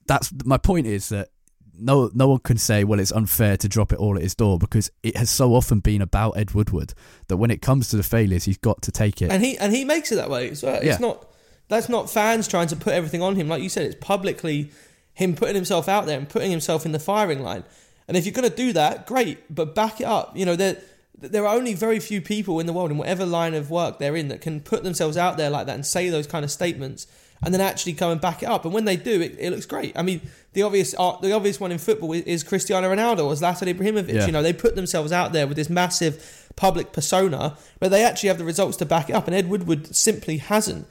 that's 0.07 0.31
my 0.45 0.57
point 0.57 0.87
is 0.87 1.09
that 1.09 1.29
no 1.77 2.11
no 2.13 2.27
one 2.27 2.39
can 2.39 2.57
say 2.57 2.83
well 2.83 2.99
it's 2.99 3.11
unfair 3.11 3.55
to 3.57 3.67
drop 3.67 3.93
it 3.93 3.99
all 3.99 4.15
at 4.15 4.21
his 4.21 4.35
door 4.35 4.59
because 4.59 4.91
it 5.03 5.15
has 5.15 5.29
so 5.29 5.53
often 5.55 5.79
been 5.79 6.01
about 6.01 6.31
Ed 6.31 6.51
Woodward 6.51 6.93
that 7.27 7.37
when 7.37 7.49
it 7.49 7.61
comes 7.61 7.89
to 7.89 7.97
the 7.97 8.03
failures 8.03 8.43
he's 8.43 8.57
got 8.57 8.81
to 8.83 8.91
take 8.91 9.21
it 9.21 9.31
and 9.31 9.43
he 9.43 9.57
and 9.57 9.73
he 9.73 9.85
makes 9.85 10.11
it 10.11 10.15
that 10.15 10.29
way 10.29 10.49
as 10.49 10.61
well. 10.63 10.75
It's 10.75 10.85
Yeah. 10.85 10.97
not 10.99 11.27
that's 11.69 11.87
not 11.87 12.09
fans 12.09 12.47
trying 12.47 12.67
to 12.67 12.75
put 12.75 12.93
everything 12.93 13.21
on 13.21 13.35
him 13.35 13.47
like 13.47 13.63
you 13.63 13.69
said. 13.69 13.85
It's 13.85 13.95
publicly 14.05 14.71
him 15.13 15.35
putting 15.35 15.55
himself 15.55 15.87
out 15.87 16.05
there 16.05 16.17
and 16.17 16.27
putting 16.27 16.51
himself 16.51 16.85
in 16.85 16.91
the 16.91 16.99
firing 16.99 17.41
line. 17.41 17.63
And 18.11 18.17
if 18.17 18.25
you're 18.25 18.33
going 18.33 18.49
to 18.49 18.53
do 18.53 18.73
that, 18.73 19.07
great, 19.07 19.37
but 19.49 19.73
back 19.73 20.01
it 20.01 20.03
up. 20.03 20.35
You 20.35 20.45
know 20.45 20.57
there 20.57 20.75
there 21.15 21.47
are 21.47 21.55
only 21.55 21.73
very 21.73 22.01
few 22.01 22.19
people 22.19 22.59
in 22.59 22.65
the 22.65 22.73
world 22.73 22.91
in 22.91 22.97
whatever 22.97 23.25
line 23.25 23.53
of 23.53 23.71
work 23.71 23.99
they're 23.99 24.17
in 24.17 24.27
that 24.27 24.41
can 24.41 24.59
put 24.59 24.83
themselves 24.83 25.15
out 25.15 25.37
there 25.37 25.49
like 25.49 25.65
that 25.67 25.75
and 25.75 25.85
say 25.85 26.09
those 26.09 26.27
kind 26.27 26.43
of 26.43 26.51
statements 26.51 27.07
and 27.41 27.53
then 27.53 27.61
actually 27.61 27.93
come 27.93 28.11
and 28.11 28.19
back 28.19 28.43
it 28.43 28.49
up. 28.49 28.65
And 28.65 28.73
when 28.73 28.83
they 28.83 28.97
do, 28.97 29.21
it, 29.21 29.37
it 29.39 29.51
looks 29.51 29.65
great. 29.65 29.97
I 29.97 30.01
mean, 30.01 30.29
the 30.51 30.63
obvious 30.63 30.93
uh, 30.99 31.15
the 31.21 31.31
obvious 31.31 31.57
one 31.57 31.71
in 31.71 31.77
football 31.77 32.11
is, 32.11 32.23
is 32.23 32.43
Cristiano 32.43 32.93
Ronaldo 32.93 33.23
or 33.23 33.33
Zlatan 33.33 33.73
Ibrahimovic. 33.73 34.13
Yeah. 34.13 34.25
You 34.25 34.33
know, 34.33 34.43
they 34.43 34.51
put 34.51 34.75
themselves 34.75 35.13
out 35.13 35.31
there 35.31 35.47
with 35.47 35.55
this 35.55 35.69
massive 35.69 36.49
public 36.57 36.91
persona, 36.91 37.57
but 37.79 37.91
they 37.91 38.03
actually 38.03 38.27
have 38.27 38.37
the 38.37 38.43
results 38.43 38.75
to 38.77 38.85
back 38.85 39.09
it 39.09 39.13
up. 39.13 39.27
And 39.27 39.35
Ed 39.35 39.47
Woodward 39.47 39.95
simply 39.95 40.37
hasn't. 40.37 40.85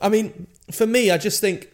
I 0.00 0.08
mean, 0.08 0.46
for 0.70 0.86
me, 0.86 1.10
I 1.10 1.18
just 1.18 1.40
think 1.40 1.68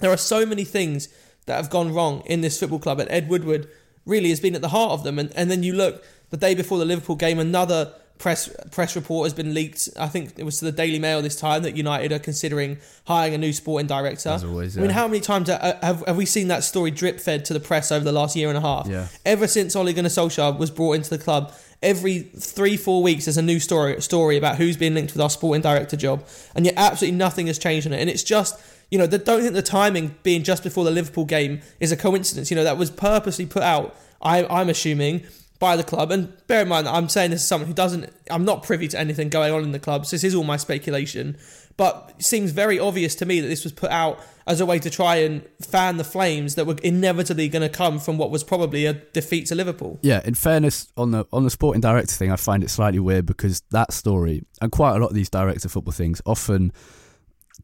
there 0.00 0.10
are 0.10 0.16
so 0.16 0.44
many 0.44 0.64
things 0.64 1.08
that 1.46 1.56
have 1.56 1.70
gone 1.70 1.92
wrong 1.92 2.22
in 2.26 2.40
this 2.40 2.58
football 2.58 2.78
club, 2.78 3.00
and 3.00 3.10
Ed 3.10 3.28
Woodward 3.28 3.68
really 4.08 4.30
has 4.30 4.40
been 4.40 4.54
at 4.54 4.62
the 4.62 4.68
heart 4.68 4.92
of 4.92 5.04
them. 5.04 5.18
And, 5.18 5.32
and 5.36 5.50
then 5.50 5.62
you 5.62 5.74
look 5.74 6.02
the 6.30 6.36
day 6.36 6.54
before 6.54 6.78
the 6.78 6.84
Liverpool 6.84 7.16
game, 7.16 7.38
another 7.38 7.92
press 8.18 8.50
press 8.72 8.96
report 8.96 9.26
has 9.26 9.32
been 9.32 9.54
leaked. 9.54 9.88
I 9.96 10.08
think 10.08 10.38
it 10.38 10.42
was 10.42 10.58
to 10.58 10.64
the 10.64 10.72
Daily 10.72 10.98
Mail 10.98 11.22
this 11.22 11.36
time 11.36 11.62
that 11.62 11.76
United 11.76 12.12
are 12.12 12.18
considering 12.18 12.78
hiring 13.04 13.34
a 13.34 13.38
new 13.38 13.52
sporting 13.52 13.86
director. 13.86 14.30
As 14.30 14.44
always, 14.44 14.76
I 14.76 14.80
mean, 14.80 14.90
how 14.90 15.06
many 15.06 15.20
times 15.20 15.48
have, 15.48 16.02
have 16.06 16.16
we 16.16 16.26
seen 16.26 16.48
that 16.48 16.64
story 16.64 16.90
drip 16.90 17.20
fed 17.20 17.44
to 17.46 17.52
the 17.52 17.60
press 17.60 17.92
over 17.92 18.04
the 18.04 18.12
last 18.12 18.34
year 18.34 18.48
and 18.48 18.58
a 18.58 18.60
half? 18.60 18.88
Yeah. 18.88 19.06
Ever 19.24 19.46
since 19.46 19.76
Ole 19.76 19.92
Gunnar 19.92 20.08
Solskjaer 20.08 20.58
was 20.58 20.70
brought 20.70 20.94
into 20.94 21.10
the 21.10 21.18
club, 21.18 21.54
every 21.80 22.20
three 22.20 22.76
four 22.76 23.02
weeks 23.02 23.26
there's 23.26 23.36
a 23.36 23.42
new 23.42 23.60
story 23.60 24.00
story 24.02 24.36
about 24.36 24.56
who's 24.56 24.76
being 24.76 24.94
linked 24.94 25.12
with 25.12 25.22
our 25.22 25.30
sporting 25.30 25.62
director 25.62 25.96
job, 25.96 26.26
and 26.54 26.64
yet 26.66 26.74
absolutely 26.76 27.16
nothing 27.16 27.46
has 27.46 27.58
changed 27.58 27.86
on 27.86 27.92
it. 27.92 28.00
And 28.00 28.10
it's 28.10 28.24
just 28.24 28.60
you 28.90 28.98
know, 28.98 29.06
the, 29.06 29.18
don't 29.18 29.42
think 29.42 29.54
the 29.54 29.62
timing 29.62 30.16
being 30.22 30.42
just 30.42 30.62
before 30.62 30.84
the 30.84 30.90
Liverpool 30.90 31.24
game 31.24 31.60
is 31.80 31.92
a 31.92 31.96
coincidence. 31.96 32.50
You 32.50 32.56
know, 32.56 32.64
that 32.64 32.78
was 32.78 32.90
purposely 32.90 33.46
put 33.46 33.62
out. 33.62 33.96
I, 34.20 34.44
I'm 34.46 34.68
assuming 34.68 35.24
by 35.58 35.76
the 35.76 35.84
club, 35.84 36.10
and 36.12 36.32
bear 36.46 36.62
in 36.62 36.68
mind 36.68 36.86
I'm 36.86 37.08
saying 37.08 37.30
this 37.32 37.42
as 37.42 37.48
someone 37.48 37.68
who 37.68 37.74
doesn't. 37.74 38.12
I'm 38.30 38.44
not 38.44 38.62
privy 38.62 38.88
to 38.88 38.98
anything 38.98 39.28
going 39.28 39.52
on 39.52 39.62
in 39.64 39.72
the 39.72 39.78
club, 39.78 40.06
so 40.06 40.14
this 40.14 40.24
is 40.24 40.34
all 40.34 40.44
my 40.44 40.56
speculation. 40.56 41.36
But 41.76 42.14
it 42.18 42.24
seems 42.24 42.50
very 42.50 42.78
obvious 42.78 43.14
to 43.16 43.26
me 43.26 43.40
that 43.40 43.46
this 43.46 43.62
was 43.62 43.72
put 43.72 43.90
out 43.90 44.20
as 44.48 44.60
a 44.60 44.66
way 44.66 44.78
to 44.80 44.90
try 44.90 45.16
and 45.16 45.46
fan 45.60 45.96
the 45.96 46.04
flames 46.04 46.56
that 46.56 46.66
were 46.66 46.76
inevitably 46.82 47.48
going 47.48 47.62
to 47.62 47.68
come 47.68 48.00
from 48.00 48.18
what 48.18 48.30
was 48.30 48.42
probably 48.42 48.86
a 48.86 48.94
defeat 48.94 49.46
to 49.46 49.54
Liverpool. 49.54 49.98
Yeah, 50.02 50.20
in 50.24 50.34
fairness, 50.34 50.88
on 50.96 51.10
the 51.10 51.26
on 51.32 51.44
the 51.44 51.50
sporting 51.50 51.80
director 51.80 52.14
thing, 52.14 52.32
I 52.32 52.36
find 52.36 52.62
it 52.64 52.70
slightly 52.70 52.98
weird 52.98 53.26
because 53.26 53.62
that 53.70 53.92
story 53.92 54.44
and 54.60 54.72
quite 54.72 54.96
a 54.96 54.98
lot 54.98 55.08
of 55.08 55.14
these 55.14 55.30
director 55.30 55.68
football 55.68 55.92
things 55.92 56.22
often 56.24 56.72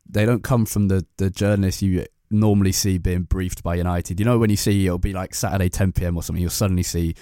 they 0.09 0.27
don't 0.27 0.43
come 0.43 0.67
from 0.67 0.89
the 0.89 1.07
the 1.17 1.31
journalists 1.31 1.83
you 1.83 2.07
normally 2.31 2.73
see 2.73 2.99
being 2.99 3.23
briefed 3.23 3.63
by 3.63 3.77
United. 3.77 4.19
You 4.19 4.27
know, 4.27 4.39
when 4.39 4.51
you 4.51 4.57
see 4.57 4.87
it'll 4.87 4.99
be 4.99 5.13
like 5.13 5.35
Saturday 5.35 5.69
10 5.69 5.93
p.m. 5.93 6.17
or 6.17 6.23
something, 6.23 6.41
you'll 6.41 6.51
suddenly 6.51 6.83
see 6.83 7.15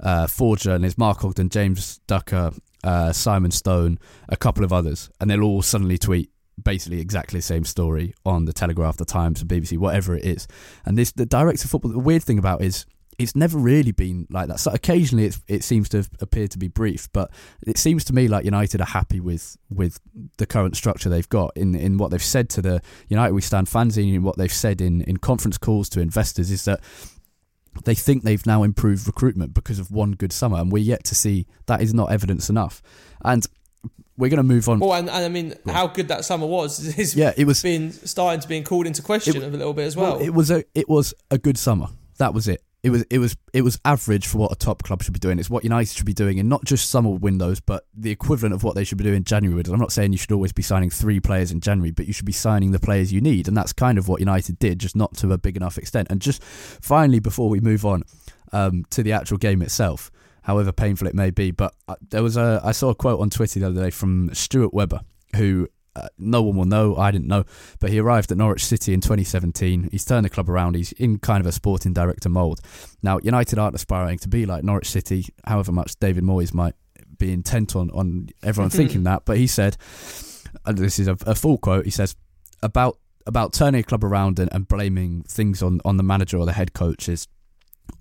uh, 0.00 0.26
four 0.26 0.56
journalists: 0.56 0.98
Mark 0.98 1.24
Ogden, 1.24 1.48
James 1.48 2.00
Ducker, 2.06 2.52
uh, 2.82 3.12
Simon 3.12 3.50
Stone, 3.50 3.98
a 4.28 4.36
couple 4.36 4.64
of 4.64 4.72
others, 4.72 5.10
and 5.20 5.30
they'll 5.30 5.42
all 5.42 5.62
suddenly 5.62 5.98
tweet 5.98 6.30
basically 6.62 7.00
exactly 7.00 7.38
the 7.38 7.42
same 7.42 7.64
story 7.64 8.14
on 8.24 8.44
the 8.44 8.52
Telegraph, 8.52 8.96
the 8.96 9.04
Times, 9.04 9.42
the 9.42 9.46
BBC, 9.46 9.76
whatever 9.76 10.16
it 10.16 10.24
is. 10.24 10.46
And 10.84 10.96
this 10.96 11.12
the 11.12 11.26
director 11.26 11.66
of 11.66 11.70
football. 11.70 11.92
The 11.92 11.98
weird 11.98 12.22
thing 12.22 12.38
about 12.38 12.62
is 12.62 12.86
it's 13.18 13.34
never 13.36 13.58
really 13.58 13.92
been 13.92 14.26
like 14.30 14.48
that. 14.48 14.60
So 14.60 14.70
occasionally 14.72 15.26
it's, 15.26 15.40
it 15.48 15.64
seems 15.64 15.88
to 15.90 15.98
have 15.98 16.10
appeared 16.20 16.50
to 16.52 16.58
be 16.58 16.68
brief, 16.68 17.08
but 17.12 17.30
it 17.66 17.78
seems 17.78 18.04
to 18.06 18.12
me 18.12 18.28
like 18.28 18.44
United 18.44 18.80
are 18.80 18.86
happy 18.86 19.20
with 19.20 19.56
with 19.70 20.00
the 20.38 20.46
current 20.46 20.76
structure 20.76 21.08
they've 21.08 21.28
got 21.28 21.52
in 21.56 21.74
in 21.74 21.98
what 21.98 22.10
they've 22.10 22.22
said 22.22 22.48
to 22.50 22.62
the 22.62 22.80
United 23.08 23.32
We 23.34 23.40
Stand 23.40 23.66
fanzine 23.68 24.14
and 24.14 24.24
what 24.24 24.36
they've 24.36 24.52
said 24.52 24.80
in 24.80 25.00
in 25.02 25.16
conference 25.18 25.58
calls 25.58 25.88
to 25.90 26.00
investors 26.00 26.50
is 26.50 26.64
that 26.64 26.80
they 27.84 27.94
think 27.94 28.22
they've 28.22 28.46
now 28.46 28.62
improved 28.62 29.06
recruitment 29.06 29.52
because 29.52 29.78
of 29.80 29.90
one 29.90 30.12
good 30.12 30.32
summer, 30.32 30.58
and 30.58 30.70
we're 30.70 30.78
yet 30.82 31.02
to 31.04 31.14
see 31.14 31.46
that 31.66 31.82
is 31.82 31.92
not 31.92 32.12
evidence 32.12 32.48
enough. 32.48 32.80
And 33.24 33.44
we're 34.16 34.30
going 34.30 34.36
to 34.38 34.42
move 34.44 34.68
on. 34.68 34.78
Well, 34.78 34.92
and, 34.92 35.10
and 35.10 35.24
I 35.24 35.28
mean, 35.28 35.54
how 35.66 35.88
good 35.88 36.06
that 36.08 36.24
summer 36.24 36.46
was 36.46 36.96
is 36.98 37.16
Yeah, 37.16 37.32
it 37.36 37.46
was- 37.46 37.62
being 37.62 37.90
starting 37.90 38.40
to 38.40 38.46
being 38.48 38.62
called 38.62 38.86
into 38.86 39.02
question 39.02 39.36
It- 39.36 39.42
a 39.42 39.48
little 39.48 39.72
bit 39.74 39.86
as 39.86 39.96
well. 39.96 40.20
it 40.20 40.30
was 40.30 40.50
a 40.52 40.64
it 40.74 40.88
was 40.88 41.14
a 41.32 41.38
good 41.38 41.58
summer. 41.58 41.88
That 42.18 42.32
was 42.32 42.46
it. 42.46 42.62
It 42.84 42.90
was 42.90 43.02
it 43.08 43.18
was 43.18 43.34
it 43.54 43.62
was 43.62 43.80
average 43.86 44.26
for 44.26 44.36
what 44.36 44.52
a 44.52 44.56
top 44.56 44.82
club 44.82 45.02
should 45.02 45.14
be 45.14 45.18
doing. 45.18 45.38
It's 45.38 45.48
what 45.48 45.64
United 45.64 45.96
should 45.96 46.04
be 46.04 46.12
doing 46.12 46.36
in 46.36 46.50
not 46.50 46.66
just 46.66 46.90
summer 46.90 47.08
windows, 47.08 47.58
but 47.58 47.86
the 47.94 48.10
equivalent 48.10 48.54
of 48.54 48.62
what 48.62 48.74
they 48.74 48.84
should 48.84 48.98
be 48.98 49.04
doing 49.04 49.16
in 49.16 49.24
January 49.24 49.54
windows. 49.54 49.72
I'm 49.72 49.80
not 49.80 49.90
saying 49.90 50.12
you 50.12 50.18
should 50.18 50.32
always 50.32 50.52
be 50.52 50.60
signing 50.62 50.90
three 50.90 51.18
players 51.18 51.50
in 51.50 51.60
January, 51.60 51.92
but 51.92 52.06
you 52.06 52.12
should 52.12 52.26
be 52.26 52.32
signing 52.32 52.72
the 52.72 52.78
players 52.78 53.10
you 53.10 53.22
need, 53.22 53.48
and 53.48 53.56
that's 53.56 53.72
kind 53.72 53.96
of 53.96 54.06
what 54.06 54.20
United 54.20 54.58
did, 54.58 54.80
just 54.80 54.94
not 54.94 55.16
to 55.16 55.32
a 55.32 55.38
big 55.38 55.56
enough 55.56 55.78
extent. 55.78 56.08
And 56.10 56.20
just 56.20 56.44
finally, 56.44 57.20
before 57.20 57.48
we 57.48 57.58
move 57.58 57.86
on 57.86 58.02
um, 58.52 58.84
to 58.90 59.02
the 59.02 59.12
actual 59.12 59.38
game 59.38 59.62
itself, 59.62 60.10
however 60.42 60.70
painful 60.70 61.08
it 61.08 61.14
may 61.14 61.30
be, 61.30 61.52
but 61.52 61.74
uh, 61.88 61.96
there 62.10 62.22
was 62.22 62.36
a 62.36 62.60
I 62.62 62.72
saw 62.72 62.90
a 62.90 62.94
quote 62.94 63.18
on 63.18 63.30
Twitter 63.30 63.60
the 63.60 63.66
other 63.68 63.82
day 63.82 63.90
from 63.90 64.28
Stuart 64.34 64.74
Webber, 64.74 65.00
who 65.36 65.68
uh, 65.96 66.08
no 66.18 66.42
one 66.42 66.56
will 66.56 66.64
know. 66.64 66.96
I 66.96 67.10
didn't 67.10 67.28
know, 67.28 67.44
but 67.80 67.90
he 67.90 67.98
arrived 67.98 68.32
at 68.32 68.38
Norwich 68.38 68.64
City 68.64 68.92
in 68.92 69.00
2017. 69.00 69.88
He's 69.90 70.04
turned 70.04 70.24
the 70.24 70.30
club 70.30 70.48
around. 70.48 70.76
He's 70.76 70.92
in 70.92 71.18
kind 71.18 71.40
of 71.40 71.46
a 71.46 71.52
sporting 71.52 71.92
director 71.92 72.28
mould. 72.28 72.60
Now, 73.02 73.18
United 73.22 73.58
aren't 73.58 73.76
aspiring 73.76 74.18
to 74.18 74.28
be 74.28 74.46
like 74.46 74.64
Norwich 74.64 74.90
City, 74.90 75.26
however 75.46 75.72
much 75.72 75.98
David 75.98 76.24
Moyes 76.24 76.52
might 76.52 76.74
be 77.18 77.32
intent 77.32 77.76
on 77.76 77.90
on 77.90 78.28
everyone 78.42 78.70
thinking 78.78 79.04
that. 79.04 79.24
But 79.24 79.36
he 79.36 79.46
said, 79.46 79.76
and 80.66 80.78
this 80.78 80.98
is 80.98 81.08
a, 81.08 81.16
a 81.26 81.34
full 81.34 81.58
quote. 81.58 81.84
He 81.84 81.90
says 81.90 82.16
about 82.62 82.98
about 83.26 83.52
turning 83.52 83.80
a 83.80 83.84
club 83.84 84.04
around 84.04 84.38
and, 84.38 84.52
and 84.52 84.68
blaming 84.68 85.22
things 85.22 85.62
on 85.62 85.80
on 85.84 85.96
the 85.96 86.02
manager 86.02 86.38
or 86.38 86.46
the 86.46 86.52
head 86.52 86.72
coach 86.72 87.08
is 87.08 87.28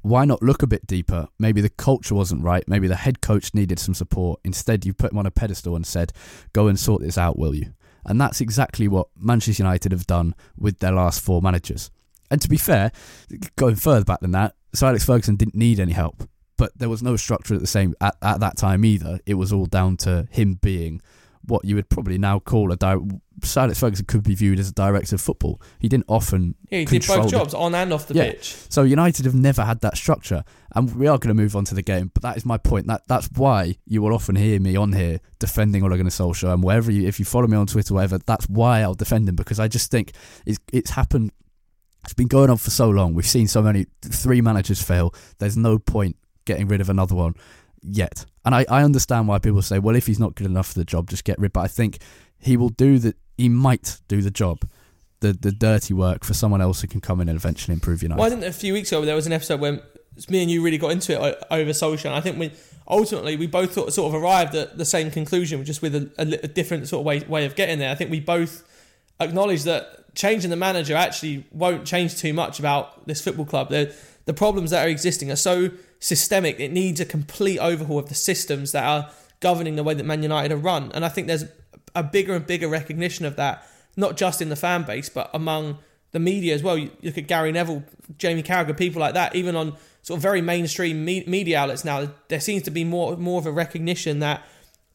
why 0.02 0.26
not 0.26 0.42
look 0.42 0.64
a 0.64 0.68
bit 0.68 0.88
deeper? 0.88 1.28
Maybe 1.40 1.62
the 1.62 1.70
culture 1.70 2.16
wasn't 2.16 2.44
right. 2.44 2.64
Maybe 2.68 2.88
the 2.88 2.96
head 2.96 3.22
coach 3.22 3.54
needed 3.54 3.80
some 3.80 3.94
support. 3.94 4.40
Instead, 4.44 4.86
you 4.86 4.94
put 4.94 5.12
him 5.12 5.18
on 5.18 5.26
a 5.26 5.32
pedestal 5.32 5.76
and 5.76 5.86
said, 5.86 6.12
"Go 6.54 6.68
and 6.68 6.80
sort 6.80 7.02
this 7.02 7.18
out, 7.18 7.38
will 7.38 7.56
you?" 7.56 7.74
And 8.06 8.20
that's 8.20 8.42
exactly 8.42 8.88
what 8.88 9.08
Manchester 9.18 9.64
United 9.64 9.92
have 9.92 10.08
done 10.08 10.36
with 10.58 10.80
their 10.80 10.92
last 10.92 11.22
four 11.22 11.42
managers. 11.42 11.90
And 12.30 12.42
to 12.42 12.50
be 12.50 12.58
fair, 12.58 12.92
going 13.56 13.76
further 13.76 14.06
back 14.06 14.20
than 14.22 14.32
that, 14.32 14.56
Sir 14.74 14.88
Alex 14.88 15.06
Ferguson 15.06 15.36
didn't 15.36 15.56
need 15.56 15.80
any 15.80 15.92
help, 15.92 16.28
but 16.58 16.72
there 16.78 16.90
was 16.90 17.04
no 17.04 17.16
structure 17.16 17.54
at 17.54 17.62
the 17.62 17.68
same 17.68 17.94
at, 18.02 18.16
at 18.22 18.40
that 18.40 18.58
time 18.58 18.84
either. 18.86 19.20
It 19.26 19.36
was 19.36 19.54
all 19.54 19.68
down 19.68 19.98
to 19.98 20.28
him 20.32 20.56
being 20.56 21.02
what 21.46 21.66
you 21.66 21.76
would 21.76 21.90
probably 21.90 22.18
now 22.18 22.40
call 22.40 22.72
a 22.72 22.76
di- 22.78 22.98
Alex 23.58 23.80
Ferguson 23.80 24.06
could 24.06 24.24
be 24.24 24.36
viewed 24.36 24.60
as 24.60 24.70
a 24.70 24.74
director 24.74 25.16
of 25.16 25.22
football. 25.22 25.62
He 25.80 25.90
didn't 25.90 26.06
often 26.08 26.56
yeah, 26.70 26.80
he 26.80 26.86
did 26.86 27.06
both 27.06 27.30
jobs 27.30 27.54
on 27.54 27.76
and 27.76 27.92
off 27.92 28.08
the 28.08 28.14
Yeah. 28.14 28.32
pitch. 28.32 28.56
so 28.70 28.84
United 28.84 29.26
have 29.26 29.36
never 29.36 29.66
had 29.66 29.82
that 29.82 29.98
structure, 29.98 30.44
and 30.76 30.96
we 30.96 31.08
are 31.08 31.18
going 31.18 31.36
to 31.36 31.42
move 31.42 31.56
on 31.56 31.66
to 31.66 31.76
the 31.76 31.82
game. 31.82 32.12
But 32.14 32.24
that 32.24 32.38
is 32.38 32.46
my 32.46 32.58
point. 32.58 32.88
That 32.88 33.02
that's 33.08 33.30
why 33.36 33.76
you 33.86 34.02
will 34.02 34.14
often 34.14 34.36
hear 34.36 34.60
me 34.60 34.76
on 34.78 34.94
here 34.94 35.20
defending 35.40 35.84
Ole 35.84 35.90
Gunnar 35.98 36.10
Solskjaer, 36.10 36.54
and 36.54 36.64
wherever 36.64 36.92
you, 36.92 37.08
if 37.08 37.20
you 37.20 37.26
follow 37.26 37.48
me 37.48 37.58
on 37.58 37.68
Twitter, 37.68 37.94
or 37.94 37.96
whatever, 37.96 38.20
that's 38.20 38.46
why 38.48 38.82
I'll 38.82 38.94
defend 38.94 39.28
him 39.28 39.36
because 39.36 39.60
I 39.60 39.68
just 39.68 39.92
think 39.92 40.14
it's 40.46 40.60
it's 40.72 40.92
happened. 40.92 41.32
It's 42.06 42.14
been 42.14 42.28
going 42.28 42.50
on 42.50 42.58
for 42.58 42.70
so 42.70 42.90
long. 42.90 43.14
We've 43.14 43.26
seen 43.28 43.48
so 43.48 43.62
many 43.62 43.86
three 44.02 44.42
managers 44.42 44.82
fail. 44.82 45.14
There's 45.40 45.58
no 45.58 45.80
point 45.80 46.18
getting 46.46 46.68
rid 46.68 46.82
of 46.82 46.90
another 46.90 47.16
one 47.16 47.34
yet. 47.84 48.26
And 48.46 48.54
I, 48.56 48.66
I 48.70 48.84
understand 48.84 49.28
why 49.28 49.40
people 49.40 49.62
say, 49.62 49.80
well, 49.80 49.96
if 49.96 50.08
he's 50.08 50.20
not 50.20 50.36
good 50.36 50.48
enough 50.48 50.68
for 50.68 50.80
the 50.80 50.86
job, 50.86 51.10
just 51.10 51.24
get 51.24 51.40
rid. 51.40 51.54
But 51.54 51.62
I 51.62 51.68
think 51.68 52.00
he 52.40 52.58
will 52.58 52.70
do 52.70 53.00
the. 53.00 53.16
He 53.38 53.50
might 53.50 54.00
do 54.08 54.22
the 54.22 54.32
job. 54.32 54.68
The, 55.22 55.32
the 55.32 55.54
dirty 55.54 55.94
work 55.94 56.26
for 56.26 56.34
someone 56.34 56.62
else 56.62 56.82
who 56.82 56.88
can 56.88 57.00
come 57.00 57.22
in 57.22 57.30
and 57.30 57.38
eventually 57.38 57.74
improve 57.74 58.04
United. 58.04 58.20
Well, 58.20 58.28
I 58.28 58.30
think 58.30 58.44
a 58.44 58.52
few 58.52 58.74
weeks 58.74 58.92
ago 58.92 59.06
there 59.06 59.16
was 59.16 59.26
an 59.26 59.32
episode 59.32 59.62
when 59.62 59.82
me 60.30 60.42
and 60.42 60.52
you 60.52 60.62
really 60.62 60.78
got 60.78 60.92
into 60.92 61.14
it 61.14 61.44
over 61.50 61.72
Solskjaer. 61.72 62.08
And 62.08 62.16
I 62.16 62.20
think 62.20 62.38
we 62.38 62.52
ultimately 62.88 63.38
we 63.38 63.48
both 63.48 63.74
sort 63.74 63.98
of 63.98 64.14
arrived 64.14 64.54
at 64.56 64.78
the 64.78 64.86
same 64.86 65.12
conclusion, 65.12 65.64
just 65.64 65.82
with 65.82 65.96
a, 65.96 66.12
a, 66.18 66.44
a 66.44 66.48
different 66.48 66.90
sort 66.90 67.00
of 67.00 67.06
way 67.06 67.20
way 67.22 67.46
of 67.46 67.56
getting 67.56 67.80
there. 67.80 67.90
I 67.90 67.96
think 67.96 68.12
we 68.12 68.20
both 68.20 68.64
acknowledge 69.20 69.64
that 69.64 70.14
changing 70.16 70.50
the 70.50 70.56
manager 70.56 70.96
actually 70.96 71.46
won't 71.52 71.86
change 71.86 72.18
too 72.18 72.34
much 72.34 72.60
about 72.60 73.08
this 73.08 73.22
football 73.22 73.46
club. 73.46 73.70
The 73.70 73.96
the 74.26 74.34
problems 74.34 74.72
that 74.72 74.86
are 74.86 74.90
existing 74.90 75.32
are 75.32 75.36
so 75.36 75.72
systemic. 76.00 76.60
It 76.60 76.72
needs 76.72 77.00
a 77.00 77.06
complete 77.06 77.60
overhaul 77.60 78.00
of 78.00 78.10
the 78.10 78.16
systems 78.16 78.72
that 78.72 78.84
are 78.84 79.10
governing 79.40 79.76
the 79.76 79.84
way 79.84 79.94
that 79.94 80.06
Man 80.06 80.24
United 80.24 80.52
are 80.52 80.58
run. 80.58 80.92
And 80.94 81.04
I 81.04 81.10
think 81.10 81.28
there's 81.28 81.46
a 81.96 82.04
bigger 82.04 82.34
and 82.34 82.46
bigger 82.46 82.68
recognition 82.68 83.26
of 83.26 83.36
that, 83.36 83.68
not 83.96 84.18
just 84.18 84.42
in 84.42 84.50
the 84.50 84.56
fan 84.56 84.84
base, 84.84 85.10
but 85.10 85.30
among 85.34 85.80
the 86.12 86.20
media 86.20 86.56
as 86.56 86.64
well. 86.64 86.78
You 86.78 86.92
look 87.02 87.18
at 87.18 87.28
Gary 87.28 87.52
Neville, 87.52 87.84
Jamie 88.18 88.44
Carragher, 88.44 88.78
people 88.78 89.02
like 89.02 89.14
that, 89.16 89.36
even 89.36 89.56
on 89.56 89.76
sort 90.02 90.18
of 90.18 90.22
very 90.22 90.42
mainstream 90.42 91.04
me- 91.04 91.24
media 91.28 91.60
outlets 91.60 91.84
now, 91.84 92.10
there 92.30 92.40
seems 92.40 92.64
to 92.64 92.72
be 92.72 92.84
more 92.84 93.18
more 93.18 93.40
of 93.40 93.46
a 93.46 93.52
recognition 93.52 94.20
that 94.20 94.44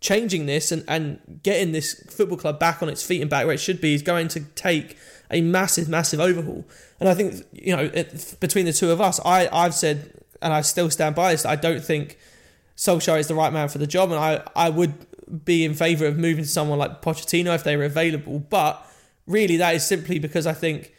changing 0.00 0.46
this 0.46 0.70
and, 0.70 0.84
and 0.86 1.40
getting 1.42 1.72
this 1.72 2.04
football 2.08 2.38
club 2.38 2.58
back 2.60 2.82
on 2.82 2.88
its 2.88 3.02
feet 3.04 3.20
and 3.20 3.28
back 3.28 3.44
where 3.44 3.54
it 3.54 3.60
should 3.60 3.80
be 3.80 3.94
is 3.94 4.02
going 4.02 4.28
to 4.28 4.40
take 4.40 4.96
a 5.30 5.40
massive, 5.40 5.88
massive 5.88 6.20
overhaul. 6.20 6.64
And 7.00 7.08
I 7.08 7.14
think, 7.14 7.44
you 7.52 7.76
know, 7.76 7.90
it, 7.92 8.36
between 8.40 8.64
the 8.66 8.72
two 8.72 8.90
of 8.90 9.00
us, 9.00 9.20
I, 9.24 9.48
I've 9.52 9.74
said, 9.74 10.12
and 10.40 10.52
I 10.52 10.62
still 10.62 10.90
stand 10.90 11.14
by 11.14 11.32
this, 11.32 11.44
I 11.44 11.56
don't 11.56 11.84
think 11.84 12.18
Solskjaer 12.76 13.18
is 13.18 13.28
the 13.28 13.34
right 13.34 13.52
man 13.52 13.68
for 13.68 13.78
the 13.78 13.86
job. 13.86 14.10
And 14.10 14.18
I, 14.18 14.42
I 14.56 14.70
would 14.70 14.94
be 15.44 15.64
in 15.64 15.74
favour 15.74 16.06
of 16.06 16.16
moving 16.16 16.44
to 16.44 16.50
someone 16.50 16.78
like 16.78 17.02
Pochettino 17.02 17.54
if 17.54 17.64
they 17.64 17.76
were 17.76 17.84
available. 17.84 18.38
But 18.38 18.84
really, 19.26 19.56
that 19.58 19.74
is 19.74 19.86
simply 19.86 20.18
because 20.18 20.46
I 20.46 20.54
think 20.54 20.94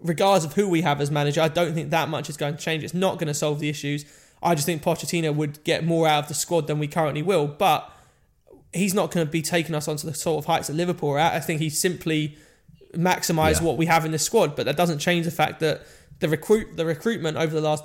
regardless 0.00 0.44
of 0.44 0.54
who 0.54 0.68
we 0.68 0.82
have 0.82 1.00
as 1.00 1.10
manager, 1.10 1.40
I 1.40 1.48
don't 1.48 1.74
think 1.74 1.90
that 1.90 2.08
much 2.08 2.28
is 2.28 2.36
going 2.36 2.56
to 2.56 2.62
change. 2.62 2.84
It's 2.84 2.94
not 2.94 3.14
going 3.14 3.28
to 3.28 3.34
solve 3.34 3.60
the 3.60 3.68
issues. 3.68 4.04
I 4.42 4.54
just 4.54 4.66
think 4.66 4.82
Pochettino 4.82 5.34
would 5.34 5.62
get 5.64 5.84
more 5.84 6.08
out 6.08 6.24
of 6.24 6.28
the 6.28 6.34
squad 6.34 6.66
than 6.66 6.78
we 6.78 6.88
currently 6.88 7.22
will, 7.22 7.46
but 7.46 7.90
he's 8.72 8.94
not 8.94 9.10
going 9.10 9.24
to 9.26 9.30
be 9.30 9.42
taking 9.42 9.74
us 9.74 9.86
onto 9.86 10.06
the 10.06 10.14
sort 10.14 10.38
of 10.38 10.46
heights 10.46 10.66
that 10.66 10.74
Liverpool 10.74 11.10
are 11.10 11.18
at. 11.18 11.34
I 11.34 11.40
think 11.40 11.60
he 11.60 11.70
simply 11.70 12.36
maximised 12.92 13.60
yeah. 13.60 13.66
what 13.66 13.76
we 13.76 13.86
have 13.86 14.04
in 14.04 14.12
the 14.12 14.18
squad, 14.18 14.56
but 14.56 14.66
that 14.66 14.76
doesn't 14.76 14.98
change 14.98 15.24
the 15.24 15.30
fact 15.30 15.60
that 15.60 15.82
the 16.20 16.28
recruit 16.28 16.76
the 16.76 16.86
recruitment 16.86 17.36
over 17.36 17.54
the 17.54 17.60
last 17.60 17.84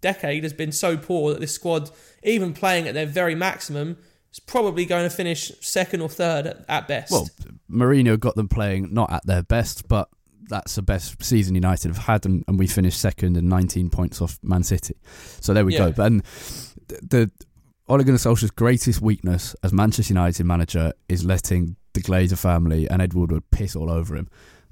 decade 0.00 0.42
has 0.42 0.52
been 0.52 0.72
so 0.72 0.96
poor 0.96 1.32
that 1.32 1.40
this 1.40 1.52
squad, 1.52 1.90
even 2.22 2.52
playing 2.52 2.88
at 2.88 2.94
their 2.94 3.06
very 3.06 3.34
maximum, 3.34 3.96
is 4.32 4.40
probably 4.40 4.84
going 4.84 5.08
to 5.08 5.14
finish 5.14 5.52
second 5.60 6.00
or 6.00 6.08
third 6.08 6.46
at, 6.46 6.64
at 6.68 6.88
best. 6.88 7.12
Well, 7.12 7.28
Mourinho 7.70 8.18
got 8.18 8.34
them 8.34 8.48
playing 8.48 8.92
not 8.92 9.12
at 9.12 9.24
their 9.26 9.42
best, 9.42 9.88
but 9.88 10.08
that's 10.48 10.76
the 10.76 10.82
best 10.82 11.22
season 11.22 11.54
United 11.54 11.88
have 11.88 12.04
had, 12.04 12.26
and, 12.26 12.44
and 12.46 12.58
we 12.58 12.66
finished 12.66 13.00
second 13.00 13.36
and 13.36 13.48
19 13.48 13.90
points 13.90 14.20
off 14.20 14.38
Man 14.42 14.62
City. 14.62 14.96
So 15.40 15.52
there 15.54 15.64
we 15.64 15.74
yeah. 15.74 15.90
go. 15.90 16.02
And 16.02 16.22
the, 16.88 17.00
the 17.02 17.30
Ole 17.88 18.02
Gunnar 18.02 18.18
Solskjaer's 18.18 18.50
greatest 18.50 19.00
weakness 19.00 19.54
as 19.62 19.72
Manchester 19.72 20.12
United 20.12 20.44
manager 20.44 20.92
is 21.08 21.24
letting 21.24 21.76
the 21.92 22.00
Glazer 22.00 22.38
family 22.38 22.88
and 22.88 23.00
Ed 23.00 23.14
Woodward 23.14 23.44
piss 23.50 23.76
all 23.76 23.90
over 23.90 24.16
him, 24.16 24.28